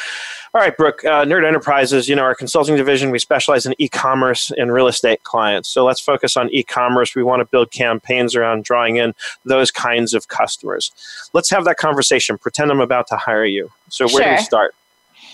all 0.54 0.60
right, 0.60 0.76
Brooke, 0.76 1.02
uh, 1.04 1.24
Nerd 1.24 1.46
Enterprises, 1.46 2.10
you 2.10 2.14
know, 2.14 2.22
our 2.22 2.34
consulting 2.34 2.76
division, 2.76 3.10
we 3.10 3.18
specialize 3.18 3.64
in 3.64 3.74
e-commerce 3.78 4.52
and 4.58 4.70
real 4.70 4.86
estate 4.86 5.22
clients. 5.22 5.68
So 5.70 5.82
let's 5.82 6.00
focus 6.00 6.36
on 6.36 6.50
e-commerce. 6.50 7.14
We 7.14 7.22
want 7.22 7.40
to 7.40 7.46
build 7.46 7.70
campaigns 7.70 8.36
around 8.36 8.64
drawing 8.64 8.96
in 8.96 9.14
those 9.46 9.70
kinds 9.70 10.12
of 10.12 10.28
customers. 10.28 10.92
Let's 11.32 11.48
have 11.48 11.64
that 11.64 11.78
conversation. 11.78 12.36
Pretend 12.36 12.70
I'm 12.70 12.82
about 12.82 13.06
to 13.08 13.16
hire 13.16 13.46
you. 13.46 13.70
So 13.88 14.04
where 14.06 14.22
sure. 14.22 14.24
do 14.24 14.30
we 14.32 14.38
start? 14.42 14.74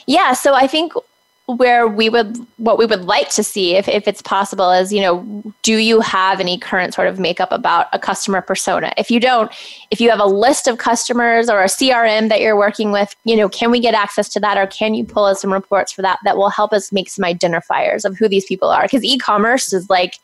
Yeah, 0.06 0.34
so 0.34 0.54
I 0.54 0.68
think 0.68 0.92
where 1.48 1.88
we 1.88 2.10
would 2.10 2.36
what 2.58 2.76
we 2.76 2.84
would 2.84 3.04
like 3.04 3.30
to 3.30 3.42
see 3.42 3.74
if, 3.74 3.88
if 3.88 4.06
it's 4.06 4.20
possible 4.20 4.70
is 4.70 4.92
you 4.92 5.00
know 5.00 5.42
do 5.62 5.78
you 5.78 6.00
have 6.00 6.40
any 6.40 6.58
current 6.58 6.92
sort 6.92 7.08
of 7.08 7.18
makeup 7.18 7.50
about 7.50 7.86
a 7.94 7.98
customer 7.98 8.42
persona? 8.42 8.92
If 8.98 9.10
you 9.10 9.18
don't 9.18 9.50
if 9.90 9.98
you 9.98 10.10
have 10.10 10.20
a 10.20 10.26
list 10.26 10.68
of 10.68 10.76
customers 10.76 11.48
or 11.48 11.62
a 11.62 11.66
crm 11.66 12.28
that 12.28 12.42
you're 12.42 12.56
working 12.56 12.92
with 12.92 13.16
you 13.24 13.34
know 13.34 13.48
can 13.48 13.70
we 13.70 13.80
get 13.80 13.94
access 13.94 14.28
to 14.30 14.40
that 14.40 14.58
or 14.58 14.66
can 14.66 14.92
you 14.92 15.04
pull 15.04 15.24
us 15.24 15.40
some 15.40 15.52
reports 15.52 15.90
for 15.90 16.02
that 16.02 16.18
that 16.24 16.36
will 16.36 16.50
help 16.50 16.74
us 16.74 16.92
make 16.92 17.08
some 17.08 17.24
identifiers 17.24 18.04
of 18.04 18.18
who 18.18 18.28
these 18.28 18.44
people 18.44 18.68
are? 18.68 18.82
Because 18.82 19.02
e-commerce 19.02 19.72
is 19.72 19.88
like 19.88 20.18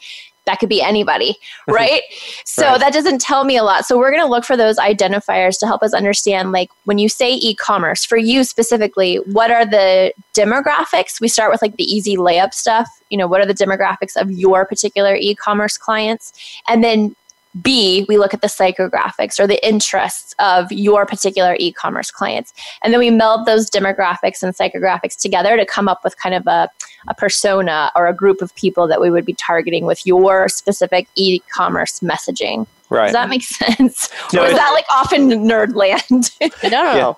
that 0.47 0.59
could 0.59 0.69
be 0.69 0.83
anybody, 0.83 1.37
right? 1.69 2.03
so 2.45 2.67
right. 2.67 2.81
that 2.81 2.93
doesn't 2.93 3.21
tell 3.21 3.45
me 3.45 3.57
a 3.57 3.63
lot. 3.63 3.85
So 3.85 3.99
we're 3.99 4.11
going 4.11 4.23
to 4.23 4.31
look 4.31 4.45
for 4.45 4.57
those 4.57 4.79
identifiers 4.79 5.59
to 5.61 5.67
help 5.67 5.83
us 5.83 5.95
understand 5.95 6.53
like 6.53 6.71
when 6.85 6.99
you 6.99 7.09
say 7.09 7.35
e-commerce 7.35 8.05
for 8.05 8.17
you 8.17 8.45
specifically, 8.45 9.17
what 9.33 9.51
are 9.51 9.65
the 9.65 10.13
demographics? 10.35 11.21
We 11.21 11.29
start 11.29 11.51
with 11.51 11.63
like 11.63 11.77
the 11.77 11.85
easy 11.85 12.17
layup 12.17 12.55
stuff, 12.55 12.89
you 13.11 13.19
know, 13.19 13.27
what 13.27 13.41
are 13.41 13.47
the 13.47 13.55
demographics 13.55 14.17
of 14.17 14.31
your 14.31 14.65
particular 14.65 15.15
e-commerce 15.15 15.79
clients? 15.79 16.33
And 16.69 16.83
then 16.83 17.17
B, 17.63 18.05
we 18.09 18.19
look 18.19 18.35
at 18.35 18.41
the 18.41 18.49
psychographics 18.49 19.39
or 19.39 19.47
the 19.47 19.65
interests 19.67 20.35
of 20.39 20.71
your 20.73 21.07
particular 21.07 21.57
e 21.59 21.73
commerce 21.73 22.11
clients. 22.11 22.53
And 22.83 22.93
then 22.93 22.99
we 22.99 23.11
meld 23.11 23.47
those 23.47 23.71
demographics 23.71 24.43
and 24.43 24.55
psychographics 24.55 25.17
together 25.17 25.57
to 25.57 25.65
come 25.65 25.89
up 25.89 26.03
with 26.03 26.17
kind 26.17 26.35
of 26.35 26.47
a, 26.47 26.69
a 27.09 27.15
persona 27.15 27.93
or 27.95 28.07
a 28.07 28.15
group 28.15 28.43
of 28.43 28.55
people 28.57 28.89
that 28.89 29.01
we 29.01 29.11
would 29.11 29.25
be 29.25 29.35
targeting 29.35 29.85
with 29.85 30.05
your 30.07 30.49
specific 30.49 31.09
e 31.15 31.41
commerce 31.55 32.01
messaging. 32.01 32.67
Right. 32.91 33.07
Does 33.07 33.13
that 33.15 33.29
make 33.29 33.43
sense? 33.43 34.09
No, 34.33 34.43
or 34.43 34.47
is 34.47 34.55
that 34.55 34.71
like 34.71 34.85
often 34.91 35.29
nerd 35.31 35.75
land? 35.75 36.31
no, 36.41 36.69
no. 36.71 36.95
Yeah. 36.95 37.15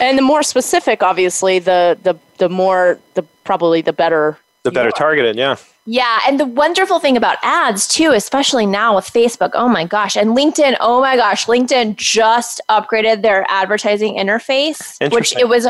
And 0.00 0.16
the 0.16 0.22
more 0.22 0.42
specific, 0.42 1.02
obviously, 1.02 1.58
the 1.58 1.98
the 2.02 2.18
the 2.38 2.48
more 2.48 2.98
the 3.14 3.22
probably 3.44 3.82
the 3.82 3.92
better. 3.92 4.38
The 4.64 4.70
better 4.70 4.92
targeted, 4.92 5.36
yeah. 5.36 5.56
Yeah, 5.86 6.20
and 6.26 6.38
the 6.38 6.46
wonderful 6.46 7.00
thing 7.00 7.16
about 7.16 7.38
ads 7.42 7.88
too, 7.88 8.12
especially 8.12 8.66
now 8.66 8.94
with 8.94 9.06
Facebook, 9.06 9.50
oh 9.54 9.68
my 9.68 9.84
gosh, 9.84 10.16
and 10.16 10.36
LinkedIn, 10.36 10.76
oh 10.78 11.00
my 11.00 11.16
gosh, 11.16 11.46
LinkedIn 11.46 11.96
just 11.96 12.60
upgraded 12.68 13.22
their 13.22 13.44
advertising 13.48 14.14
interface, 14.14 15.12
which 15.12 15.36
it 15.36 15.48
was 15.48 15.66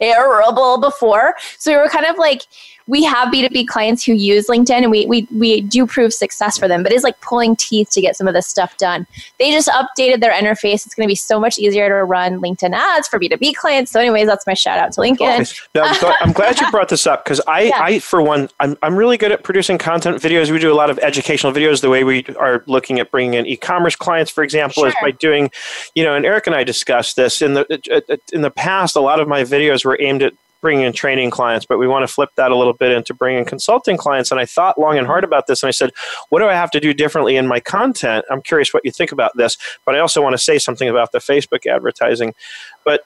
terrible 0.00 0.78
before. 0.78 1.34
So 1.58 1.72
we 1.72 1.78
were 1.78 1.88
kind 1.88 2.04
of 2.04 2.18
like 2.18 2.42
we 2.90 3.04
have 3.04 3.32
B2B 3.32 3.68
clients 3.68 4.04
who 4.04 4.12
use 4.12 4.48
LinkedIn 4.48 4.82
and 4.82 4.90
we, 4.90 5.06
we, 5.06 5.26
we 5.30 5.60
do 5.60 5.86
prove 5.86 6.12
success 6.12 6.58
for 6.58 6.66
them, 6.66 6.82
but 6.82 6.90
it's 6.90 7.04
like 7.04 7.20
pulling 7.20 7.54
teeth 7.54 7.88
to 7.90 8.00
get 8.00 8.16
some 8.16 8.26
of 8.26 8.34
this 8.34 8.48
stuff 8.48 8.76
done. 8.78 9.06
They 9.38 9.52
just 9.52 9.68
updated 9.68 10.20
their 10.20 10.32
interface. 10.32 10.84
It's 10.84 10.94
going 10.96 11.06
to 11.06 11.10
be 11.10 11.14
so 11.14 11.38
much 11.38 11.56
easier 11.56 11.88
to 11.88 12.04
run 12.04 12.40
LinkedIn 12.40 12.74
ads 12.74 13.06
for 13.06 13.20
B2B 13.20 13.54
clients. 13.54 13.92
So, 13.92 14.00
anyways, 14.00 14.26
that's 14.26 14.44
my 14.44 14.54
shout 14.54 14.80
out 14.80 14.90
to 14.94 15.00
LinkedIn. 15.00 15.68
No, 15.72 15.82
I'm, 15.82 16.00
glad, 16.00 16.16
I'm, 16.20 16.32
glad, 16.32 16.60
you 16.60 16.68
brought 16.72 16.88
this 16.88 17.06
up 17.06 17.24
because 17.24 17.40
I, 17.46 17.60
yeah. 17.68 17.80
I, 17.80 17.98
for 18.00 18.20
one, 18.20 18.48
I'm, 18.58 18.76
I'm 18.82 18.96
really 18.96 19.16
good 19.16 19.30
at 19.30 19.44
producing 19.44 19.78
content 19.78 20.16
videos. 20.20 20.50
We 20.50 20.58
do 20.58 20.72
a 20.72 20.74
lot 20.74 20.90
of 20.90 20.98
educational 20.98 21.52
videos. 21.52 21.82
The 21.82 21.90
way 21.90 22.02
we 22.02 22.24
are 22.40 22.64
looking 22.66 22.98
at 22.98 23.12
bringing 23.12 23.34
in 23.34 23.46
e 23.46 23.56
commerce 23.56 23.94
clients, 23.94 24.32
for 24.32 24.42
example, 24.42 24.82
sure. 24.82 24.88
is 24.88 24.96
by 25.00 25.12
doing, 25.12 25.52
you 25.94 26.02
know, 26.02 26.16
and 26.16 26.26
Eric 26.26 26.48
and 26.48 26.56
I 26.56 26.64
discussed 26.64 27.14
this 27.14 27.40
in 27.40 27.54
the, 27.54 27.80
uh, 27.92 28.12
uh, 28.12 28.16
in 28.32 28.42
the 28.42 28.50
past, 28.50 28.96
a 28.96 29.00
lot 29.00 29.20
of 29.20 29.28
my 29.28 29.44
videos 29.44 29.84
were 29.84 29.96
aimed 30.00 30.24
at 30.24 30.32
bringing 30.60 30.84
in 30.84 30.92
training 30.92 31.30
clients, 31.30 31.66
but 31.66 31.78
we 31.78 31.88
want 31.88 32.06
to 32.06 32.12
flip 32.12 32.30
that 32.36 32.50
a 32.50 32.56
little 32.56 32.72
bit 32.72 32.92
into 32.92 33.14
bringing 33.14 33.44
consulting 33.44 33.96
clients. 33.96 34.30
And 34.30 34.40
I 34.40 34.44
thought 34.44 34.78
long 34.78 34.98
and 34.98 35.06
hard 35.06 35.24
about 35.24 35.46
this, 35.46 35.62
and 35.62 35.68
I 35.68 35.72
said, 35.72 35.90
what 36.28 36.40
do 36.40 36.46
I 36.46 36.54
have 36.54 36.70
to 36.72 36.80
do 36.80 36.92
differently 36.92 37.36
in 37.36 37.46
my 37.46 37.60
content? 37.60 38.24
I'm 38.30 38.42
curious 38.42 38.74
what 38.74 38.84
you 38.84 38.90
think 38.90 39.12
about 39.12 39.36
this, 39.36 39.56
but 39.84 39.94
I 39.94 39.98
also 39.98 40.22
want 40.22 40.34
to 40.34 40.38
say 40.38 40.58
something 40.58 40.88
about 40.88 41.12
the 41.12 41.18
Facebook 41.18 41.66
advertising. 41.66 42.34
But 42.84 43.04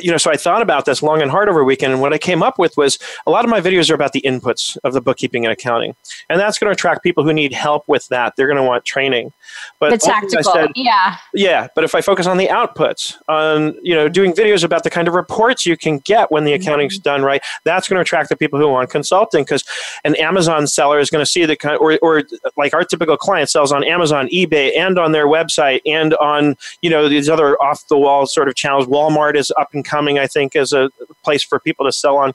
you 0.00 0.10
know, 0.10 0.16
so 0.16 0.30
I 0.30 0.36
thought 0.36 0.62
about 0.62 0.84
this 0.84 1.02
long 1.02 1.20
and 1.20 1.30
hard 1.30 1.48
over 1.48 1.60
a 1.60 1.64
weekend, 1.64 1.92
and 1.92 2.00
what 2.00 2.12
I 2.12 2.18
came 2.18 2.42
up 2.42 2.58
with 2.58 2.76
was 2.76 2.98
a 3.26 3.30
lot 3.30 3.44
of 3.44 3.50
my 3.50 3.60
videos 3.60 3.90
are 3.90 3.94
about 3.94 4.12
the 4.12 4.20
inputs 4.22 4.76
of 4.84 4.92
the 4.92 5.00
bookkeeping 5.00 5.44
and 5.44 5.52
accounting, 5.52 5.96
and 6.28 6.38
that's 6.38 6.58
going 6.58 6.68
to 6.68 6.72
attract 6.72 7.02
people 7.02 7.24
who 7.24 7.32
need 7.32 7.52
help 7.52 7.88
with 7.88 8.06
that. 8.08 8.34
They're 8.36 8.46
going 8.46 8.56
to 8.56 8.62
want 8.62 8.84
training, 8.84 9.32
but 9.80 9.90
the 9.90 9.98
tactical, 9.98 10.52
said, 10.52 10.70
yeah, 10.76 11.16
yeah. 11.34 11.68
But 11.74 11.84
if 11.84 11.94
I 11.94 12.00
focus 12.00 12.26
on 12.26 12.36
the 12.36 12.46
outputs, 12.46 13.16
on 13.28 13.74
you 13.82 13.94
know, 13.94 14.08
doing 14.08 14.32
videos 14.32 14.62
about 14.62 14.84
the 14.84 14.90
kind 14.90 15.08
of 15.08 15.14
reports 15.14 15.66
you 15.66 15.76
can 15.76 15.98
get 15.98 16.30
when 16.30 16.44
the 16.44 16.52
accounting's 16.52 16.96
mm-hmm. 16.96 17.02
done 17.02 17.22
right, 17.22 17.42
that's 17.64 17.88
going 17.88 17.96
to 17.96 18.02
attract 18.02 18.28
the 18.28 18.36
people 18.36 18.58
who 18.58 18.68
want 18.68 18.90
consulting 18.90 19.42
because 19.42 19.64
an 20.04 20.14
Amazon 20.16 20.66
seller 20.66 21.00
is 21.00 21.10
going 21.10 21.24
to 21.24 21.30
see 21.30 21.44
the 21.44 21.56
kind, 21.56 21.78
or 21.78 21.98
or 22.00 22.22
like 22.56 22.74
our 22.74 22.84
typical 22.84 23.16
client 23.16 23.50
sells 23.50 23.72
on 23.72 23.82
Amazon, 23.82 24.28
eBay, 24.28 24.76
and 24.76 24.98
on 24.98 25.12
their 25.12 25.26
website, 25.26 25.80
and 25.84 26.14
on 26.14 26.56
you 26.80 26.90
know 26.90 27.08
these 27.08 27.28
other 27.28 27.60
off 27.60 27.86
the 27.88 27.98
wall 27.98 28.26
sort 28.26 28.48
of 28.48 28.54
channels. 28.54 28.86
Walmart 28.86 29.34
is 29.34 29.52
up 29.58 29.68
and 29.72 29.79
coming, 29.82 30.18
I 30.18 30.26
think, 30.26 30.56
as 30.56 30.72
a 30.72 30.90
place 31.24 31.42
for 31.42 31.58
people 31.58 31.86
to 31.86 31.92
sell 31.92 32.16
on. 32.16 32.32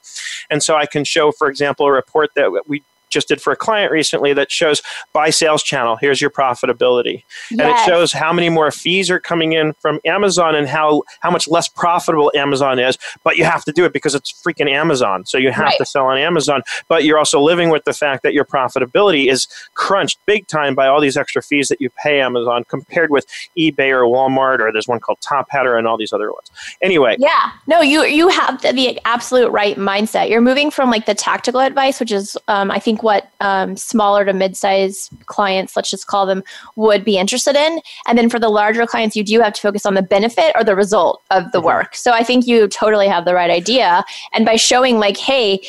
And 0.50 0.62
so 0.62 0.76
I 0.76 0.86
can 0.86 1.04
show, 1.04 1.32
for 1.32 1.48
example, 1.48 1.86
a 1.86 1.92
report 1.92 2.32
that 2.36 2.64
we 2.68 2.84
just 3.16 3.28
did 3.28 3.42
for 3.42 3.52
a 3.52 3.56
client 3.56 3.92
recently 3.92 4.34
that 4.34 4.52
shows 4.52 4.82
by 5.14 5.30
sales 5.30 5.64
channel 5.64 5.96
here's 5.96 6.22
your 6.22 6.30
profitability. 6.30 7.24
Yes. 7.50 7.60
and 7.60 7.70
it 7.70 7.78
shows 7.86 8.12
how 8.12 8.32
many 8.32 8.50
more 8.50 8.70
fees 8.72 9.10
are 9.10 9.20
coming 9.20 9.54
in 9.54 9.74
from 9.80 10.00
amazon 10.06 10.54
and 10.54 10.68
how 10.68 11.04
how 11.22 11.32
much 11.32 11.48
less 11.48 11.68
profitable 11.68 12.32
amazon 12.36 12.78
is 12.78 12.98
but 13.24 13.38
you 13.38 13.44
have 13.44 13.64
to 13.66 13.72
do 13.72 13.86
it 13.86 13.94
because 13.94 14.14
it's 14.14 14.32
freaking 14.32 14.70
amazon. 14.70 15.26
So 15.26 15.38
you 15.38 15.52
have 15.52 15.66
right. 15.66 15.78
to 15.78 15.86
sell 15.86 16.06
on 16.06 16.18
amazon 16.18 16.62
but 16.88 17.04
you're 17.04 17.18
also 17.18 17.42
living 17.42 17.70
with 17.70 17.86
the 17.86 17.94
fact 17.94 18.22
that 18.24 18.34
your 18.34 18.46
profitability 18.46 19.32
is 19.32 19.48
crunched 19.74 20.20
big 20.26 20.48
time 20.48 20.76
by 20.76 20.88
all 20.88 21.02
these 21.02 21.18
extra 21.18 21.42
fees 21.42 21.70
that 21.70 21.82
you 21.82 21.90
pay 22.04 22.20
amazon 22.22 22.64
compared 22.68 23.10
with 23.10 23.26
ebay 23.58 23.90
or 23.90 24.04
walmart 24.04 24.60
or 24.60 24.72
there's 24.72 24.88
one 24.88 25.00
called 25.00 25.20
Tophatter 25.22 25.78
and 25.78 25.88
all 25.88 25.98
these 25.98 26.14
other 26.14 26.32
ones. 26.32 26.52
Anyway. 26.82 27.16
Yeah. 27.18 27.52
No 27.66 27.82
you 27.82 28.04
you 28.04 28.28
have 28.28 28.62
the, 28.62 28.74
the 28.74 29.00
absolute 29.06 29.50
right 29.52 29.78
mindset. 29.78 30.30
You're 30.30 30.42
moving 30.42 30.70
from 30.70 30.90
like 30.90 31.06
the 31.06 31.16
tactical 31.16 31.62
advice 31.62 32.00
which 32.00 32.12
is 32.12 32.38
um, 32.48 32.72
i 32.72 32.80
think 32.80 33.04
what 33.06 33.30
um, 33.40 33.78
smaller 33.78 34.26
to 34.26 34.34
mid-size 34.34 35.10
clients, 35.28 35.76
let's 35.76 35.90
just 35.90 36.08
call 36.08 36.26
them, 36.26 36.44
would 36.76 37.06
be 37.06 37.18
interested 37.18 37.56
in. 37.56 37.80
And 38.08 38.18
then 38.18 38.30
for 38.30 38.40
the 38.40 38.50
larger 38.50 38.86
clients, 38.86 39.16
you 39.16 39.24
do 39.24 39.40
have 39.40 39.54
to 39.54 39.62
focus 39.62 39.86
on 39.86 39.94
the 39.94 40.02
benefit 40.02 40.52
or 40.56 40.64
the 40.64 40.76
result 40.76 41.22
of 41.30 41.52
the 41.54 41.62
work. 41.62 41.96
So 41.96 42.12
I 42.12 42.24
think 42.24 42.48
you 42.48 42.68
totally 42.68 43.08
have 43.08 43.24
the 43.24 43.36
right 43.36 43.52
idea. 43.52 44.04
And 44.34 44.46
by 44.46 44.56
showing 44.56 44.98
like, 45.00 45.18
hey, 45.18 45.62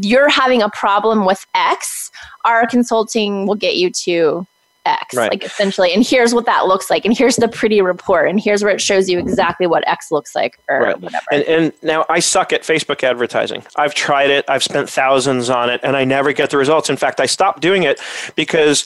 you're 0.00 0.28
having 0.28 0.60
a 0.62 0.68
problem 0.70 1.24
with 1.24 1.46
X, 1.54 2.10
our 2.44 2.66
consulting 2.66 3.46
will 3.46 3.54
get 3.54 3.76
you 3.76 3.90
to 3.90 4.46
X, 4.86 5.14
right. 5.14 5.30
like 5.30 5.44
essentially. 5.44 5.92
And 5.92 6.06
here's 6.06 6.34
what 6.34 6.46
that 6.46 6.66
looks 6.66 6.90
like. 6.90 7.04
And 7.04 7.16
here's 7.16 7.36
the 7.36 7.48
pretty 7.48 7.80
report. 7.82 8.28
And 8.28 8.40
here's 8.40 8.62
where 8.62 8.74
it 8.74 8.80
shows 8.80 9.08
you 9.08 9.18
exactly 9.18 9.66
what 9.66 9.86
X 9.88 10.10
looks 10.10 10.34
like 10.34 10.58
or 10.68 10.80
right. 10.80 11.00
whatever. 11.00 11.24
And, 11.32 11.42
and 11.44 11.72
now 11.82 12.04
I 12.08 12.20
suck 12.20 12.52
at 12.52 12.62
Facebook 12.62 13.02
advertising. 13.02 13.64
I've 13.76 13.94
tried 13.94 14.30
it, 14.30 14.44
I've 14.48 14.62
spent 14.62 14.88
thousands 14.88 15.50
on 15.50 15.70
it, 15.70 15.80
and 15.82 15.96
I 15.96 16.04
never 16.04 16.32
get 16.32 16.50
the 16.50 16.56
results. 16.56 16.88
In 16.88 16.96
fact, 16.96 17.20
I 17.20 17.26
stopped 17.26 17.60
doing 17.60 17.82
it 17.82 18.00
because 18.34 18.84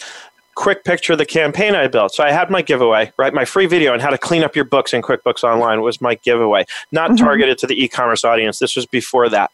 quick 0.55 0.84
picture 0.84 1.12
of 1.12 1.18
the 1.18 1.26
campaign 1.26 1.74
I 1.74 1.86
built. 1.86 2.12
So 2.14 2.22
I 2.22 2.32
had 2.32 2.51
my 2.51 2.61
giveaway, 2.61 3.12
right? 3.16 3.32
My 3.32 3.44
free 3.46 3.66
video 3.66 3.94
on 3.94 4.01
how 4.01 4.11
to 4.11 4.18
clean 4.18 4.42
up 4.42 4.55
your 4.55 4.64
books 4.66 4.92
in 4.92 5.01
QuickBooks 5.01 5.42
Online 5.42 5.80
was 5.80 6.01
my 6.01 6.16
giveaway, 6.16 6.66
not 6.92 7.12
mm-hmm. 7.12 7.24
targeted 7.24 7.57
to 7.59 7.66
the 7.66 7.82
e-commerce 7.82 8.24
audience. 8.24 8.59
This 8.59 8.76
was 8.76 8.84
before 8.84 9.28
that. 9.30 9.51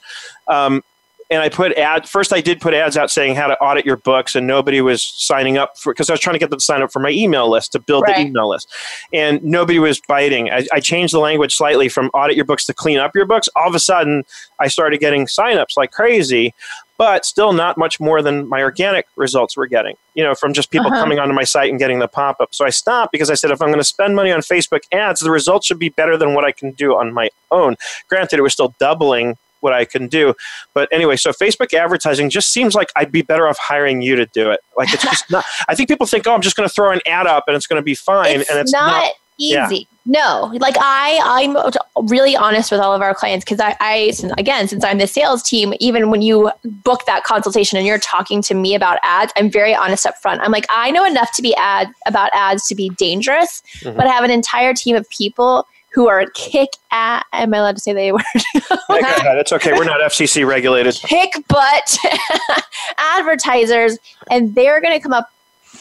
Um, 0.48 0.82
and 1.28 1.42
I 1.42 1.48
put 1.48 1.72
ad 1.72 2.08
first. 2.08 2.32
I 2.32 2.40
did 2.40 2.60
put 2.60 2.72
ads 2.72 2.96
out 2.96 3.10
saying 3.10 3.34
how 3.34 3.48
to 3.48 3.58
audit 3.58 3.84
your 3.84 3.96
books, 3.96 4.36
and 4.36 4.46
nobody 4.46 4.80
was 4.80 5.02
signing 5.02 5.58
up 5.58 5.76
for 5.76 5.92
because 5.92 6.08
I 6.08 6.12
was 6.12 6.20
trying 6.20 6.34
to 6.34 6.38
get 6.38 6.50
them 6.50 6.58
to 6.58 6.64
sign 6.64 6.82
up 6.82 6.92
for 6.92 7.00
my 7.00 7.10
email 7.10 7.50
list 7.50 7.72
to 7.72 7.80
build 7.80 8.04
right. 8.06 8.16
the 8.16 8.22
email 8.22 8.48
list, 8.48 8.72
and 9.12 9.42
nobody 9.42 9.78
was 9.78 10.00
biting. 10.00 10.50
I, 10.50 10.66
I, 10.72 10.80
changed 10.80 11.12
the 11.12 11.18
language 11.18 11.56
slightly 11.56 11.88
from 11.88 12.08
audit 12.14 12.36
your 12.36 12.44
books 12.44 12.64
to 12.66 12.74
clean 12.74 12.98
up 12.98 13.14
your 13.14 13.26
books. 13.26 13.48
All 13.56 13.68
of 13.68 13.74
a 13.74 13.80
sudden, 13.80 14.24
I 14.60 14.68
started 14.68 15.00
getting 15.00 15.26
signups 15.26 15.76
like 15.76 15.90
crazy, 15.90 16.54
but 16.96 17.24
still 17.24 17.52
not 17.52 17.76
much 17.76 17.98
more 17.98 18.22
than 18.22 18.48
my 18.48 18.62
organic 18.62 19.06
results 19.16 19.56
were 19.56 19.66
getting. 19.66 19.96
You 20.14 20.22
know, 20.22 20.34
from 20.34 20.52
just 20.52 20.70
people 20.70 20.88
uh-huh. 20.88 21.00
coming 21.00 21.18
onto 21.18 21.34
my 21.34 21.44
site 21.44 21.70
and 21.70 21.78
getting 21.78 21.98
the 21.98 22.08
pop 22.08 22.40
up. 22.40 22.54
So 22.54 22.64
I 22.64 22.70
stopped 22.70 23.10
because 23.10 23.30
I 23.30 23.34
said 23.34 23.50
if 23.50 23.60
I'm 23.60 23.68
going 23.68 23.78
to 23.78 23.84
spend 23.84 24.14
money 24.14 24.30
on 24.30 24.40
Facebook 24.40 24.82
ads, 24.92 25.20
the 25.20 25.30
results 25.30 25.66
should 25.66 25.78
be 25.78 25.88
better 25.88 26.16
than 26.16 26.34
what 26.34 26.44
I 26.44 26.52
can 26.52 26.70
do 26.70 26.96
on 26.96 27.12
my 27.12 27.30
own. 27.50 27.76
Granted, 28.08 28.38
it 28.38 28.42
was 28.42 28.52
still 28.52 28.74
doubling 28.78 29.36
what 29.66 29.74
I 29.74 29.84
can 29.84 30.06
do. 30.06 30.32
But 30.74 30.88
anyway, 30.92 31.16
so 31.16 31.32
Facebook 31.32 31.74
advertising 31.74 32.30
just 32.30 32.52
seems 32.52 32.76
like 32.76 32.92
I'd 32.94 33.10
be 33.10 33.22
better 33.22 33.48
off 33.48 33.58
hiring 33.58 34.00
you 34.00 34.14
to 34.14 34.26
do 34.26 34.50
it. 34.52 34.60
Like 34.78 34.94
it's 34.94 35.02
just 35.02 35.28
not. 35.28 35.44
I 35.68 35.74
think 35.74 35.88
people 35.88 36.06
think, 36.06 36.24
oh, 36.28 36.34
I'm 36.34 36.40
just 36.40 36.54
going 36.54 36.68
to 36.68 36.72
throw 36.72 36.92
an 36.92 37.00
ad 37.04 37.26
up 37.26 37.44
and 37.48 37.56
it's 37.56 37.66
going 37.66 37.82
to 37.82 37.84
be 37.84 37.96
fine, 37.96 38.40
it's 38.40 38.48
and 38.48 38.60
it's 38.60 38.72
not. 38.72 38.86
not 38.86 39.12
easy. 39.38 39.76
Yeah. 39.76 39.84
No, 40.08 40.52
like 40.60 40.76
I, 40.78 41.18
I'm 41.24 42.08
really 42.08 42.36
honest 42.36 42.70
with 42.70 42.78
all 42.80 42.94
of 42.94 43.02
our 43.02 43.12
clients 43.12 43.44
because 43.44 43.58
I, 43.58 43.76
I, 43.80 44.12
again, 44.38 44.68
since 44.68 44.84
I'm 44.84 44.98
the 44.98 45.08
sales 45.08 45.42
team, 45.42 45.74
even 45.80 46.10
when 46.10 46.22
you 46.22 46.52
book 46.64 47.04
that 47.06 47.24
consultation 47.24 47.76
and 47.76 47.84
you're 47.84 47.98
talking 47.98 48.40
to 48.42 48.54
me 48.54 48.76
about 48.76 49.00
ads, 49.02 49.32
I'm 49.36 49.50
very 49.50 49.74
honest 49.74 50.06
up 50.06 50.16
front. 50.18 50.42
I'm 50.42 50.52
like, 50.52 50.64
I 50.70 50.92
know 50.92 51.04
enough 51.04 51.32
to 51.32 51.42
be 51.42 51.56
ad 51.56 51.88
about 52.06 52.30
ads 52.34 52.68
to 52.68 52.76
be 52.76 52.90
dangerous, 52.90 53.64
mm-hmm. 53.80 53.96
but 53.96 54.06
I 54.06 54.10
have 54.10 54.22
an 54.22 54.30
entire 54.30 54.74
team 54.74 54.94
of 54.94 55.10
people 55.10 55.66
who 55.96 56.08
are 56.08 56.26
kick 56.34 56.68
at 56.92 57.24
am 57.32 57.54
I 57.54 57.56
allowed 57.56 57.76
to 57.76 57.80
say 57.80 57.94
the 57.94 58.12
word? 58.12 58.22
That's 59.24 59.50
okay. 59.50 59.72
We're 59.72 59.84
not 59.84 60.00
FCC 60.00 60.46
regulated. 60.46 60.94
Kick 60.96 61.32
butt 61.48 61.96
advertisers, 62.98 63.98
and 64.30 64.54
they're 64.54 64.82
going 64.82 64.92
to 64.92 65.00
come 65.00 65.14
up 65.14 65.30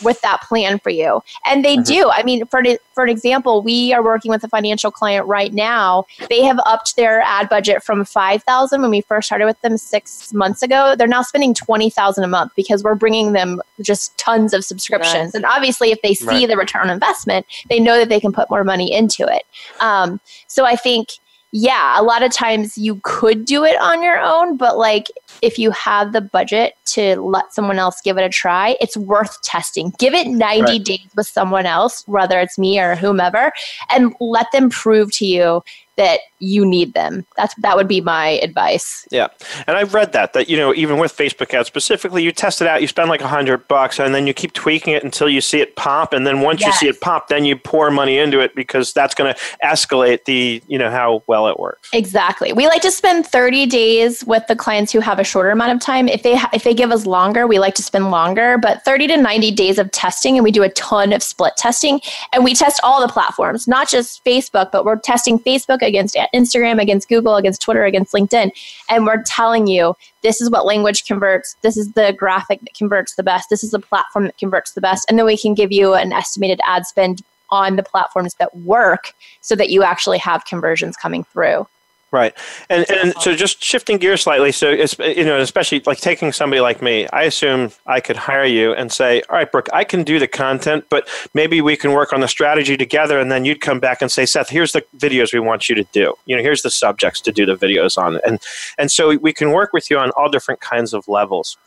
with 0.04 0.20
that 0.22 0.42
plan 0.42 0.80
for 0.80 0.90
you. 0.90 1.22
And 1.46 1.64
they 1.64 1.76
mm-hmm. 1.76 1.84
do. 1.84 2.10
I 2.12 2.24
mean, 2.24 2.46
for, 2.48 2.62
for 2.94 3.04
an 3.04 3.10
example, 3.10 3.62
we 3.62 3.94
are 3.94 4.04
working 4.04 4.32
with 4.32 4.44
a 4.44 4.48
financial 4.48 4.92
client 4.92 5.28
right 5.28 5.54
now. 5.54 6.06
They 6.30 6.44
have 6.44 6.60
upped 6.66 6.96
their 6.96 7.22
ad 7.22 7.50
budget 7.50 7.84
from 7.84 8.06
5000 8.06 8.82
when 8.82 8.92
we 8.92 9.02
first 9.02 9.28
started 9.28 9.46
with 9.46 9.60
them 9.62 9.78
6 9.78 10.34
months 10.34 10.64
ago. 10.64 10.96
They're 10.98 11.08
now 11.08 11.22
spending 11.22 11.54
20,000 11.54 12.24
a 12.24 12.28
month 12.28 12.54
because 12.56 12.84
we're 12.84 12.96
bringing 12.96 13.34
them 13.34 13.62
just 13.82 14.18
tons 14.18 14.54
of 14.54 14.64
subscriptions. 14.64 15.36
And 15.36 15.46
obviously 15.46 15.92
if 15.92 16.02
they 16.02 16.14
see 16.14 16.26
right. 16.28 16.48
the 16.48 16.58
return 16.58 16.84
on 16.84 16.90
investment, 16.90 17.46
they 17.70 17.80
know 17.80 17.98
that 17.98 18.10
they 18.10 18.20
can 18.20 18.32
put 18.32 18.50
more 18.50 18.64
money 18.64 18.94
into 18.94 19.26
it. 19.28 19.44
Um, 19.80 20.20
so 20.48 20.66
I 20.66 20.76
think 20.76 21.10
yeah, 21.58 21.98
a 21.98 22.04
lot 22.04 22.22
of 22.22 22.34
times 22.34 22.78
you 22.78 23.00
could 23.04 23.46
do 23.46 23.64
it 23.64 23.80
on 23.80 24.04
your 24.04 24.20
own, 24.20 24.58
but 24.58 24.78
like 24.78 25.08
if 25.42 25.58
you 25.58 25.72
have 25.72 26.12
the 26.12 26.20
budget 26.20 26.74
to 26.88 27.16
let 27.22 27.54
someone 27.54 27.80
else 27.80 28.02
give 28.02 28.18
it 28.18 28.26
a 28.26 28.30
try, 28.30 28.76
it's 28.82 28.98
worth 28.98 29.42
testing. 29.42 29.94
Give 29.98 30.14
it 30.14 30.28
90 30.28 30.62
right. 30.62 30.84
days 30.84 31.08
with 31.16 31.28
someone 31.28 31.66
else, 31.66 32.04
whether 32.08 32.42
it's 32.42 32.60
me 32.60 32.78
or 32.78 32.96
whomever, 32.96 33.54
and 33.90 34.14
let 34.20 34.52
them 34.52 34.70
prove 34.70 35.14
to 35.14 35.26
you 35.26 35.64
that 35.98 36.20
you 36.40 36.66
need 36.66 36.94
them. 36.94 37.26
That's 37.38 37.56
that 37.56 37.76
would 37.76 37.88
be 37.88 38.02
my 38.02 38.40
advice. 38.42 39.08
Yeah, 39.12 39.28
and 39.68 39.78
I've 39.78 39.94
read 39.94 40.14
that 40.14 40.34
that 40.34 40.50
you 40.50 40.58
know 40.58 40.74
even 40.74 40.98
with 40.98 41.16
Facebook 41.16 41.54
ads 41.54 41.68
specifically, 41.68 42.24
you 42.24 42.32
test 42.32 42.62
it 42.62 42.68
out, 42.68 42.82
you 42.82 42.88
spend 42.88 43.10
like 43.10 43.22
a 43.22 43.28
hundred 43.28 43.68
bucks, 43.68 44.00
and 44.00 44.14
then 44.14 44.28
you 44.28 44.34
keep 44.34 44.54
tweaking 44.54 44.94
it 44.94 45.04
until 45.04 45.30
you 45.30 45.42
see 45.42 45.62
it 45.62 45.76
pop, 45.76 46.14
and 46.14 46.28
then 46.28 46.42
once 46.42 46.62
yes. 46.62 46.68
you 46.68 46.74
see 46.80 46.88
it 46.88 47.02
pop, 47.02 47.30
then 47.30 47.46
you 47.46 47.56
pour 47.56 47.90
money 47.92 48.18
into 48.18 48.40
it 48.40 48.56
because 48.56 48.94
that's 48.94 49.16
going 49.16 49.34
to 49.34 49.40
escalate 49.64 50.26
the 50.26 50.62
you 50.68 50.78
know 50.78 50.90
how 50.90 51.24
well 51.28 51.48
it 51.48 51.60
works. 51.60 51.90
Exactly. 51.94 52.54
We 52.54 52.68
like 52.68 52.82
to 52.82 52.92
spend 52.92 53.26
thirty 53.26 53.66
days 53.66 54.24
with 54.26 54.46
the 54.48 54.56
clients 54.56 54.92
who 54.92 55.00
have 55.00 55.20
a 55.20 55.24
shorter 55.24 55.52
amount 55.52 55.72
of 55.72 55.80
time. 55.80 56.08
If 56.08 56.24
they 56.24 56.36
ha- 56.36 56.50
if 56.54 56.64
they 56.64 56.74
give 56.74 56.92
us 56.92 57.06
longer, 57.06 57.48
we 57.48 57.60
like 57.60 57.76
to 57.76 57.84
spend 57.84 58.12
longer, 58.12 58.58
but 58.58 58.84
thirty 58.84 59.08
to 59.08 59.18
ninety 59.18 59.52
days 59.52 59.80
of 59.80 59.92
testing, 59.92 60.38
and 60.38 60.44
we 60.44 60.52
do 60.52 60.64
a 60.64 60.70
ton 60.70 61.14
of 61.14 61.24
split 61.24 61.54
testing, 61.58 62.02
and 62.34 62.44
we 62.44 62.54
test 62.54 62.80
all 62.84 63.02
the 63.02 63.12
platforms, 63.12 63.68
not 63.68 63.90
just 63.90 64.24
Facebook, 64.26 64.72
but 64.72 64.84
we're 64.84 64.98
testing 64.98 65.40
Facebook 65.40 65.82
against 65.86 66.18
Instagram, 66.34 66.82
against 66.82 67.10
Google, 67.10 67.36
against 67.36 67.62
Twitter, 67.62 67.86
against 67.86 68.14
LinkedIn. 68.14 68.52
And 68.90 69.06
we're 69.06 69.24
telling 69.24 69.68
you 69.68 69.96
this 70.22 70.42
is 70.42 70.50
what 70.50 70.66
language 70.66 71.06
converts, 71.06 71.56
this 71.62 71.78
is 71.78 71.92
the 71.94 72.14
graphic 72.18 72.60
that 72.62 72.74
converts 72.74 73.16
the 73.16 73.24
best, 73.24 73.50
this 73.50 73.64
is 73.64 73.72
the 73.72 73.80
platform 73.80 74.26
that 74.26 74.38
converts 74.38 74.74
the 74.74 74.82
best. 74.82 75.06
And 75.10 75.18
then 75.18 75.26
we 75.26 75.38
can 75.38 75.54
give 75.54 75.72
you 75.72 75.94
an 75.94 76.12
estimated 76.12 76.60
ad 76.66 76.86
spend 76.86 77.22
on 77.50 77.76
the 77.76 77.84
platforms 77.84 78.34
that 78.36 78.56
work 78.58 79.14
so 79.42 79.56
that 79.56 79.70
you 79.70 79.84
actually 79.84 80.18
have 80.18 80.46
conversions 80.46 80.98
coming 80.98 81.24
through. 81.26 81.68
Right, 82.16 82.34
and 82.70 82.90
and 82.90 83.14
so 83.20 83.36
just 83.36 83.62
shifting 83.62 83.98
gears 83.98 84.22
slightly. 84.22 84.54
So 84.54 84.70
it's 84.70 84.98
you 85.00 85.26
know 85.26 85.38
especially 85.38 85.82
like 85.86 85.98
taking 85.98 86.32
somebody 86.32 86.62
like 86.62 86.82
me. 86.82 87.10
I 87.12 87.24
assume 87.24 87.72
I 87.88 88.00
could 88.00 88.16
hire 88.16 88.46
you 88.46 88.72
and 88.72 88.90
say, 88.90 89.22
all 89.30 89.36
right, 89.36 89.52
Brooke, 89.52 89.68
I 89.74 89.84
can 89.84 90.04
do 90.04 90.18
the 90.18 90.28
content, 90.28 90.86
but 90.90 91.10
maybe 91.34 91.60
we 91.60 91.76
can 91.76 91.92
work 91.92 92.14
on 92.14 92.22
the 92.22 92.30
strategy 92.30 92.78
together. 92.78 93.20
And 93.20 93.30
then 93.30 93.44
you'd 93.44 93.60
come 93.60 93.82
back 93.82 94.02
and 94.02 94.10
say, 94.10 94.26
Seth, 94.26 94.48
here's 94.48 94.72
the 94.72 94.86
videos 94.96 95.34
we 95.34 95.42
want 95.42 95.68
you 95.68 95.76
to 95.76 95.84
do. 95.92 96.14
You 96.26 96.38
know, 96.38 96.42
here's 96.42 96.62
the 96.62 96.72
subjects 96.72 97.20
to 97.20 97.34
do 97.34 97.46
the 97.46 97.58
videos 97.58 97.98
on, 97.98 98.22
and 98.26 98.40
and 98.78 98.90
so 98.90 99.18
we 99.18 99.34
can 99.34 99.52
work 99.52 99.74
with 99.74 99.92
you 99.92 100.00
on 100.00 100.12
all 100.12 100.30
different 100.30 100.62
kinds 100.62 100.94
of 100.94 101.06
levels. 101.10 101.58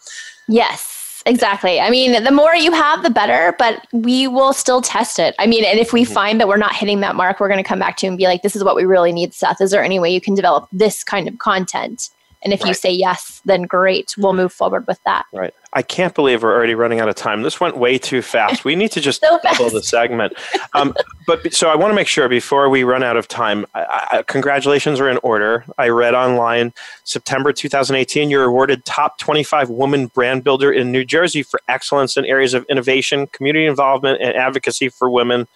Yes 0.49 0.98
exactly. 1.29 1.81
I 1.81 1.91
mean, 1.91 2.25
the 2.25 2.33
more 2.33 2.55
you 2.55 2.73
have, 2.73 3.03
the 3.03 3.11
better, 3.11 3.55
but 3.59 3.87
we 3.93 4.27
will 4.27 4.53
still 4.53 4.83
test 4.83 5.19
it. 5.19 5.35
I 5.39 5.47
mean, 5.47 5.65
and 5.65 5.79
if 5.79 5.93
we 5.93 6.03
mm-hmm. 6.03 6.13
find 6.13 6.41
that 6.41 6.49
we're 6.49 6.57
not 6.57 6.75
hitting 6.75 7.01
that 7.01 7.15
mark, 7.15 7.39
we're 7.39 7.49
going 7.49 7.63
to 7.63 7.69
come 7.69 7.79
back 7.79 7.97
to 7.99 8.07
you 8.07 8.11
and 8.11 8.19
be 8.19 8.25
like, 8.25 8.43
this 8.43 8.57
is 8.57 8.65
what 8.65 8.75
we 8.75 8.85
really 8.85 9.13
need, 9.13 9.33
Seth. 9.35 9.61
Is 9.61 9.71
there 9.71 9.83
any 9.83 10.01
way 10.01 10.11
you 10.13 10.21
can 10.21 10.35
develop 10.35 10.69
this 10.73 11.05
kind 11.05 11.29
of 11.29 11.39
content? 11.39 12.11
And 12.43 12.53
if 12.53 12.65
you 12.65 12.73
say 12.73 12.93
yes, 12.93 13.43
then 13.45 13.63
great, 13.63 14.15
we'll 14.17 14.33
move 14.33 14.53
forward 14.53 14.87
with 14.87 15.03
that. 15.05 15.27
Right. 15.33 15.53
I 15.73 15.83
can't 15.83 16.15
believe 16.15 16.43
we're 16.43 16.55
already 16.55 16.75
running 16.75 17.01
out 17.01 17.09
of 17.09 17.15
time. 17.15 17.43
This 17.43 17.61
went 17.61 17.77
way 17.77 17.99
too 17.99 18.23
fast. 18.23 18.65
We 18.65 18.77
need 18.77 18.93
to 18.93 19.01
just 19.01 19.21
So 19.29 19.39
double 19.43 19.71
the 19.71 19.83
segment. 19.83 20.35
Um, 20.75 20.95
but 21.27 21.53
so 21.53 21.69
I 21.69 21.75
want 21.75 21.91
to 21.91 21.95
make 21.95 22.07
sure 22.07 22.29
before 22.29 22.69
we 22.69 22.85
run 22.85 23.03
out 23.03 23.17
of 23.17 23.27
time, 23.27 23.67
I, 23.75 24.09
I, 24.13 24.23
congratulations 24.23 25.01
are 25.01 25.09
in 25.09 25.19
order. 25.19 25.65
I 25.79 25.89
read 25.89 26.15
online 26.15 26.73
September 27.05 27.53
2018, 27.53 28.31
you're 28.31 28.45
awarded 28.45 28.85
top 28.85 29.19
25 29.19 29.69
woman 29.69 30.07
brand 30.07 30.45
builder 30.45 30.73
in 30.73 30.93
New 30.93 31.05
Jersey 31.05 31.43
for 31.43 31.61
excellence 31.69 32.17
in 32.17 32.25
areas 32.25 32.55
of 32.55 32.65
innovation, 32.71 33.27
community 33.27 33.67
involvement, 33.67 34.23
and 34.23 34.35
advocacy 34.37 34.89
for 34.89 35.11
women. 35.11 35.49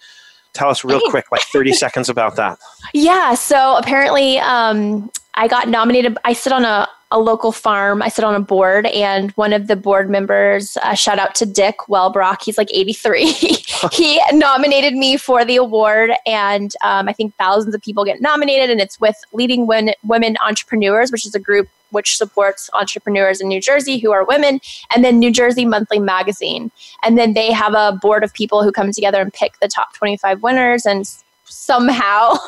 Tell 0.53 0.69
us 0.69 0.83
real 0.83 1.01
quick, 1.09 1.31
like 1.31 1.41
30 1.41 1.73
seconds 1.73 2.09
about 2.09 2.35
that. 2.35 2.59
Yeah. 2.93 3.33
So 3.33 3.77
apparently, 3.77 4.37
um, 4.39 5.09
I 5.35 5.47
got 5.47 5.67
nominated. 5.67 6.17
I 6.23 6.33
sit 6.33 6.53
on 6.53 6.63
a, 6.63 6.87
a 7.11 7.19
local 7.19 7.51
farm. 7.51 8.01
I 8.01 8.09
sit 8.09 8.23
on 8.23 8.35
a 8.35 8.39
board, 8.39 8.85
and 8.87 9.31
one 9.31 9.53
of 9.53 9.67
the 9.67 9.75
board 9.75 10.09
members, 10.09 10.77
uh, 10.83 10.93
shout 10.93 11.19
out 11.19 11.35
to 11.35 11.45
Dick 11.45 11.77
Wellbrock, 11.87 12.43
he's 12.43 12.57
like 12.57 12.69
83. 12.71 13.31
he 13.91 14.21
nominated 14.31 14.93
me 14.93 15.17
for 15.17 15.43
the 15.45 15.55
award, 15.55 16.11
and 16.25 16.73
um, 16.83 17.07
I 17.07 17.13
think 17.13 17.35
thousands 17.35 17.73
of 17.73 17.81
people 17.81 18.05
get 18.05 18.21
nominated, 18.21 18.69
and 18.69 18.81
it's 18.81 18.99
with 18.99 19.15
Leading 19.31 19.67
Women, 19.67 19.95
Women 20.03 20.37
Entrepreneurs, 20.45 21.11
which 21.11 21.25
is 21.25 21.35
a 21.35 21.39
group 21.39 21.67
which 21.93 22.17
supports 22.17 22.71
entrepreneurs 22.73 23.39
in 23.39 23.47
New 23.47 23.61
Jersey 23.61 23.99
who 23.99 24.11
are 24.11 24.25
women, 24.25 24.59
and 24.93 25.05
then 25.05 25.19
New 25.19 25.31
Jersey 25.31 25.63
Monthly 25.63 25.99
Magazine. 25.99 26.71
And 27.03 27.17
then 27.17 27.33
they 27.33 27.51
have 27.51 27.75
a 27.75 27.97
board 28.01 28.23
of 28.23 28.33
people 28.33 28.63
who 28.63 28.71
come 28.71 28.91
together 28.91 29.21
and 29.21 29.31
pick 29.31 29.59
the 29.59 29.67
top 29.67 29.93
25 29.93 30.41
winners, 30.41 30.85
and 30.85 31.07
somehow 31.45 32.33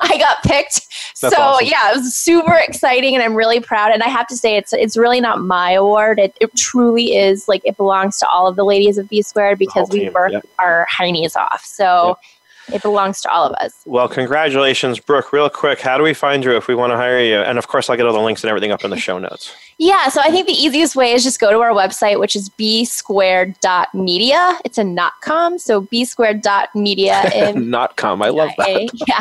I 0.00 0.16
got 0.18 0.42
picked. 0.42 0.86
That's 1.20 1.34
so 1.34 1.40
awesome. 1.40 1.66
yeah, 1.66 1.90
it 1.90 1.96
was 1.96 2.14
super 2.14 2.54
exciting, 2.54 3.14
and 3.14 3.22
I'm 3.22 3.34
really 3.34 3.60
proud. 3.60 3.92
And 3.92 4.02
I 4.02 4.08
have 4.08 4.26
to 4.28 4.36
say, 4.36 4.56
it's 4.56 4.72
it's 4.72 4.96
really 4.96 5.20
not 5.20 5.40
my 5.40 5.72
award. 5.72 6.18
It, 6.18 6.36
it 6.40 6.54
truly 6.56 7.16
is 7.16 7.48
like 7.48 7.62
it 7.64 7.76
belongs 7.76 8.18
to 8.18 8.28
all 8.28 8.46
of 8.46 8.56
the 8.56 8.64
ladies 8.64 8.98
of 8.98 9.08
B 9.08 9.22
Squared 9.22 9.58
because 9.58 9.88
we 9.90 10.00
team, 10.00 10.12
work 10.12 10.32
yep. 10.32 10.46
our 10.58 10.86
heinies 10.90 11.36
off. 11.36 11.64
So 11.64 12.16
it 12.72 12.82
belongs 12.82 13.20
to 13.22 13.30
all 13.30 13.46
of 13.46 13.52
us. 13.54 13.72
Well, 13.86 14.08
congratulations, 14.08 15.00
Brooke. 15.00 15.32
Real 15.32 15.48
quick, 15.50 15.80
how 15.80 15.96
do 15.96 16.04
we 16.04 16.14
find 16.14 16.44
you 16.44 16.56
if 16.56 16.68
we 16.68 16.74
want 16.74 16.92
to 16.92 16.96
hire 16.96 17.20
you? 17.20 17.36
And 17.36 17.58
of 17.58 17.68
course, 17.68 17.90
I'll 17.90 17.96
get 17.96 18.06
all 18.06 18.12
the 18.12 18.20
links 18.20 18.42
and 18.42 18.48
everything 18.48 18.72
up 18.72 18.84
in 18.84 18.90
the 18.90 18.98
show 18.98 19.18
notes. 19.18 19.54
Yeah, 19.80 20.08
so 20.08 20.20
I 20.20 20.32
think 20.32 20.48
the 20.48 20.54
easiest 20.54 20.96
way 20.96 21.12
is 21.12 21.22
just 21.22 21.38
go 21.38 21.52
to 21.52 21.60
our 21.60 21.70
website, 21.70 22.18
which 22.18 22.34
is 22.34 22.50
bsquared.media. 22.50 24.58
It's 24.64 24.76
a 24.76 24.82
not 24.82 25.12
com, 25.20 25.56
so 25.56 25.82
bsquared.media. 25.82 27.30
in 27.34 27.70
Not 27.70 27.96
com. 27.96 28.20
I 28.20 28.30
love 28.30 28.50
that. 28.58 28.68
Eh? 28.68 28.88
Yeah. 29.06 29.20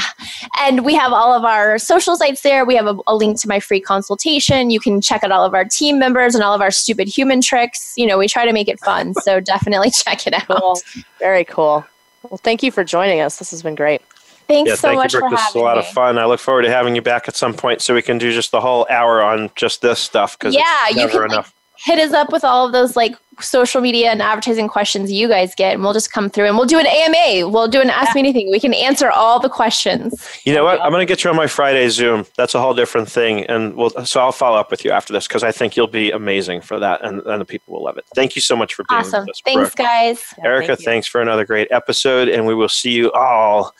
And 0.60 0.84
we 0.84 0.95
have 0.95 1.14
all 1.14 1.32
of 1.32 1.45
our 1.45 1.78
social 1.78 2.16
sites 2.16 2.41
there. 2.41 2.66
We 2.66 2.76
have 2.76 2.88
a, 2.88 2.98
a 3.06 3.16
link 3.16 3.39
to 3.41 3.48
my 3.48 3.60
free 3.60 3.80
consultation. 3.80 4.72
You 4.72 4.80
can 4.80 5.00
check 5.00 5.24
out 5.24 5.32
all 5.32 5.45
of 5.45 5.54
our 5.54 5.64
team 5.64 6.00
members 6.00 6.34
and 6.34 6.43
all 6.43 6.56
of 6.56 6.62
our 6.62 6.72
stupid 6.72 7.08
human 7.08 7.39
tricks. 7.39 7.93
You 7.95 8.08
know, 8.08 8.18
we 8.18 8.28
try 8.28 8.43
to 8.43 8.54
make 8.54 8.68
it 8.68 8.80
fun. 8.80 9.14
So 9.14 9.39
definitely 9.54 9.91
check 9.91 10.26
it 10.26 10.34
out. 10.34 10.48
Cool. 10.48 10.82
Very 11.20 11.45
cool. 11.45 11.86
Well, 12.30 12.39
thank 12.43 12.63
you 12.63 12.71
for 12.71 12.84
joining 12.84 13.21
us. 13.21 13.38
This 13.38 13.51
has 13.51 13.63
been 13.63 13.75
great. 13.75 14.01
Thanks 14.47 14.69
Yeah, 14.69 14.75
so 14.75 14.88
thank 14.89 14.97
much 14.97 15.13
you, 15.13 15.19
for 15.19 15.30
Brooke. 15.30 15.39
This 15.39 15.49
is 15.49 15.55
a 15.55 15.59
lot 15.59 15.75
me. 15.75 15.80
of 15.80 15.88
fun. 15.88 16.17
I 16.17 16.25
look 16.25 16.39
forward 16.39 16.61
to 16.63 16.69
having 16.69 16.95
you 16.95 17.01
back 17.01 17.28
at 17.28 17.36
some 17.36 17.53
point 17.53 17.82
so 17.82 17.93
we 17.93 18.01
can 18.01 18.17
do 18.17 18.32
just 18.32 18.51
the 18.51 18.61
whole 18.61 18.88
hour 18.89 19.21
on 19.21 19.49
just 19.55 19.82
this 19.82 19.99
stuff 19.99 20.38
because 20.39 20.55
Yeah, 20.55 20.63
it's 20.88 20.95
you 20.95 21.05
never 21.05 21.28
can, 21.28 21.38
like. 21.38 21.45
Hit 21.78 21.99
us 21.99 22.13
up 22.13 22.32
with 22.32 22.43
all 22.43 22.65
of 22.65 22.71
those 22.71 22.95
like 22.95 23.15
social 23.39 23.81
media 23.81 24.09
and 24.11 24.21
advertising 24.21 24.67
questions 24.67 25.11
you 25.11 25.27
guys 25.27 25.53
get, 25.55 25.73
and 25.73 25.83
we'll 25.83 25.93
just 25.93 26.11
come 26.11 26.29
through 26.29 26.45
and 26.45 26.57
we'll 26.57 26.65
do 26.65 26.79
an 26.79 26.88
AMA. 26.88 27.47
We'll 27.49 27.67
do 27.67 27.81
an 27.81 27.89
Ask 27.89 28.15
Me 28.15 28.19
Anything. 28.21 28.49
We 28.51 28.59
can 28.59 28.73
answer 28.73 29.09
all 29.11 29.39
the 29.39 29.49
questions. 29.49 30.27
you 30.43 30.53
know 30.53 30.63
what? 30.63 30.81
I'm 30.81 30.91
going 30.91 31.05
to 31.05 31.11
get 31.11 31.23
you 31.23 31.29
on 31.29 31.35
my 31.35 31.47
Friday 31.47 31.88
Zoom. 31.89 32.25
That's 32.35 32.55
a 32.55 32.59
whole 32.61 32.73
different 32.73 33.09
thing, 33.09 33.45
and 33.45 33.75
we'll. 33.75 33.89
So 34.05 34.19
I'll 34.19 34.31
follow 34.31 34.57
up 34.57 34.71
with 34.71 34.83
you 34.85 34.91
after 34.91 35.13
this 35.13 35.27
because 35.27 35.43
I 35.43 35.51
think 35.51 35.75
you'll 35.77 35.88
be 35.88 36.11
amazing 36.11 36.61
for 36.61 36.79
that, 36.79 37.03
and, 37.03 37.21
and 37.21 37.41
the 37.41 37.45
people 37.45 37.73
will 37.73 37.83
love 37.83 37.97
it. 37.97 38.05
Thank 38.15 38.35
you 38.35 38.41
so 38.41 38.55
much 38.55 38.73
for 38.73 38.83
being 38.89 39.01
Awesome. 39.01 39.21
with 39.21 39.29
us, 39.31 39.41
Thanks, 39.45 39.75
Brooke. 39.75 39.88
guys. 39.88 40.33
Yeah, 40.38 40.45
Erica, 40.45 40.75
thank 40.75 40.85
thanks 40.85 41.07
for 41.07 41.21
another 41.21 41.45
great 41.45 41.67
episode, 41.71 42.27
and 42.29 42.45
we 42.47 42.55
will 42.55 42.69
see 42.69 42.91
you 42.91 43.11
all 43.11 43.73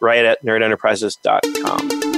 right 0.00 0.24
at 0.24 0.42
nerdenterprises.com. 0.44 2.13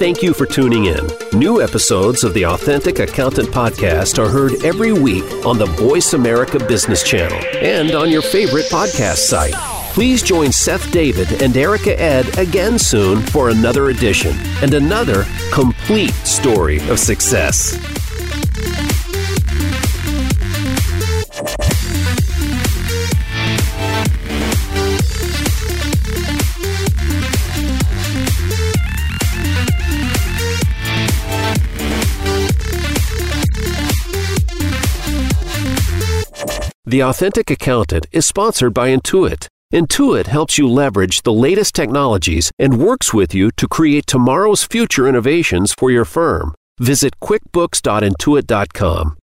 Thank 0.00 0.22
you 0.22 0.32
for 0.32 0.46
tuning 0.46 0.86
in. 0.86 1.06
New 1.34 1.60
episodes 1.60 2.24
of 2.24 2.32
the 2.32 2.46
Authentic 2.46 3.00
Accountant 3.00 3.50
Podcast 3.50 4.18
are 4.18 4.30
heard 4.30 4.64
every 4.64 4.94
week 4.94 5.24
on 5.44 5.58
the 5.58 5.66
Voice 5.66 6.14
America 6.14 6.58
Business 6.58 7.02
Channel 7.02 7.36
and 7.58 7.90
on 7.94 8.08
your 8.08 8.22
favorite 8.22 8.64
podcast 8.70 9.18
site. 9.18 9.52
Please 9.92 10.22
join 10.22 10.52
Seth 10.52 10.90
David 10.90 11.42
and 11.42 11.54
Erica 11.54 12.00
Ed 12.00 12.38
again 12.38 12.78
soon 12.78 13.20
for 13.20 13.50
another 13.50 13.90
edition 13.90 14.34
and 14.62 14.72
another 14.72 15.26
complete 15.52 16.14
story 16.24 16.78
of 16.88 16.98
success. 16.98 17.76
The 36.90 37.04
Authentic 37.04 37.50
Accountant 37.52 38.08
is 38.10 38.26
sponsored 38.26 38.74
by 38.74 38.88
Intuit. 38.88 39.46
Intuit 39.72 40.26
helps 40.26 40.58
you 40.58 40.68
leverage 40.68 41.22
the 41.22 41.32
latest 41.32 41.72
technologies 41.72 42.50
and 42.58 42.84
works 42.84 43.14
with 43.14 43.32
you 43.32 43.52
to 43.58 43.68
create 43.68 44.08
tomorrow's 44.08 44.64
future 44.64 45.06
innovations 45.06 45.72
for 45.72 45.92
your 45.92 46.04
firm. 46.04 46.52
Visit 46.80 47.14
quickbooks.intuit.com 47.20 49.19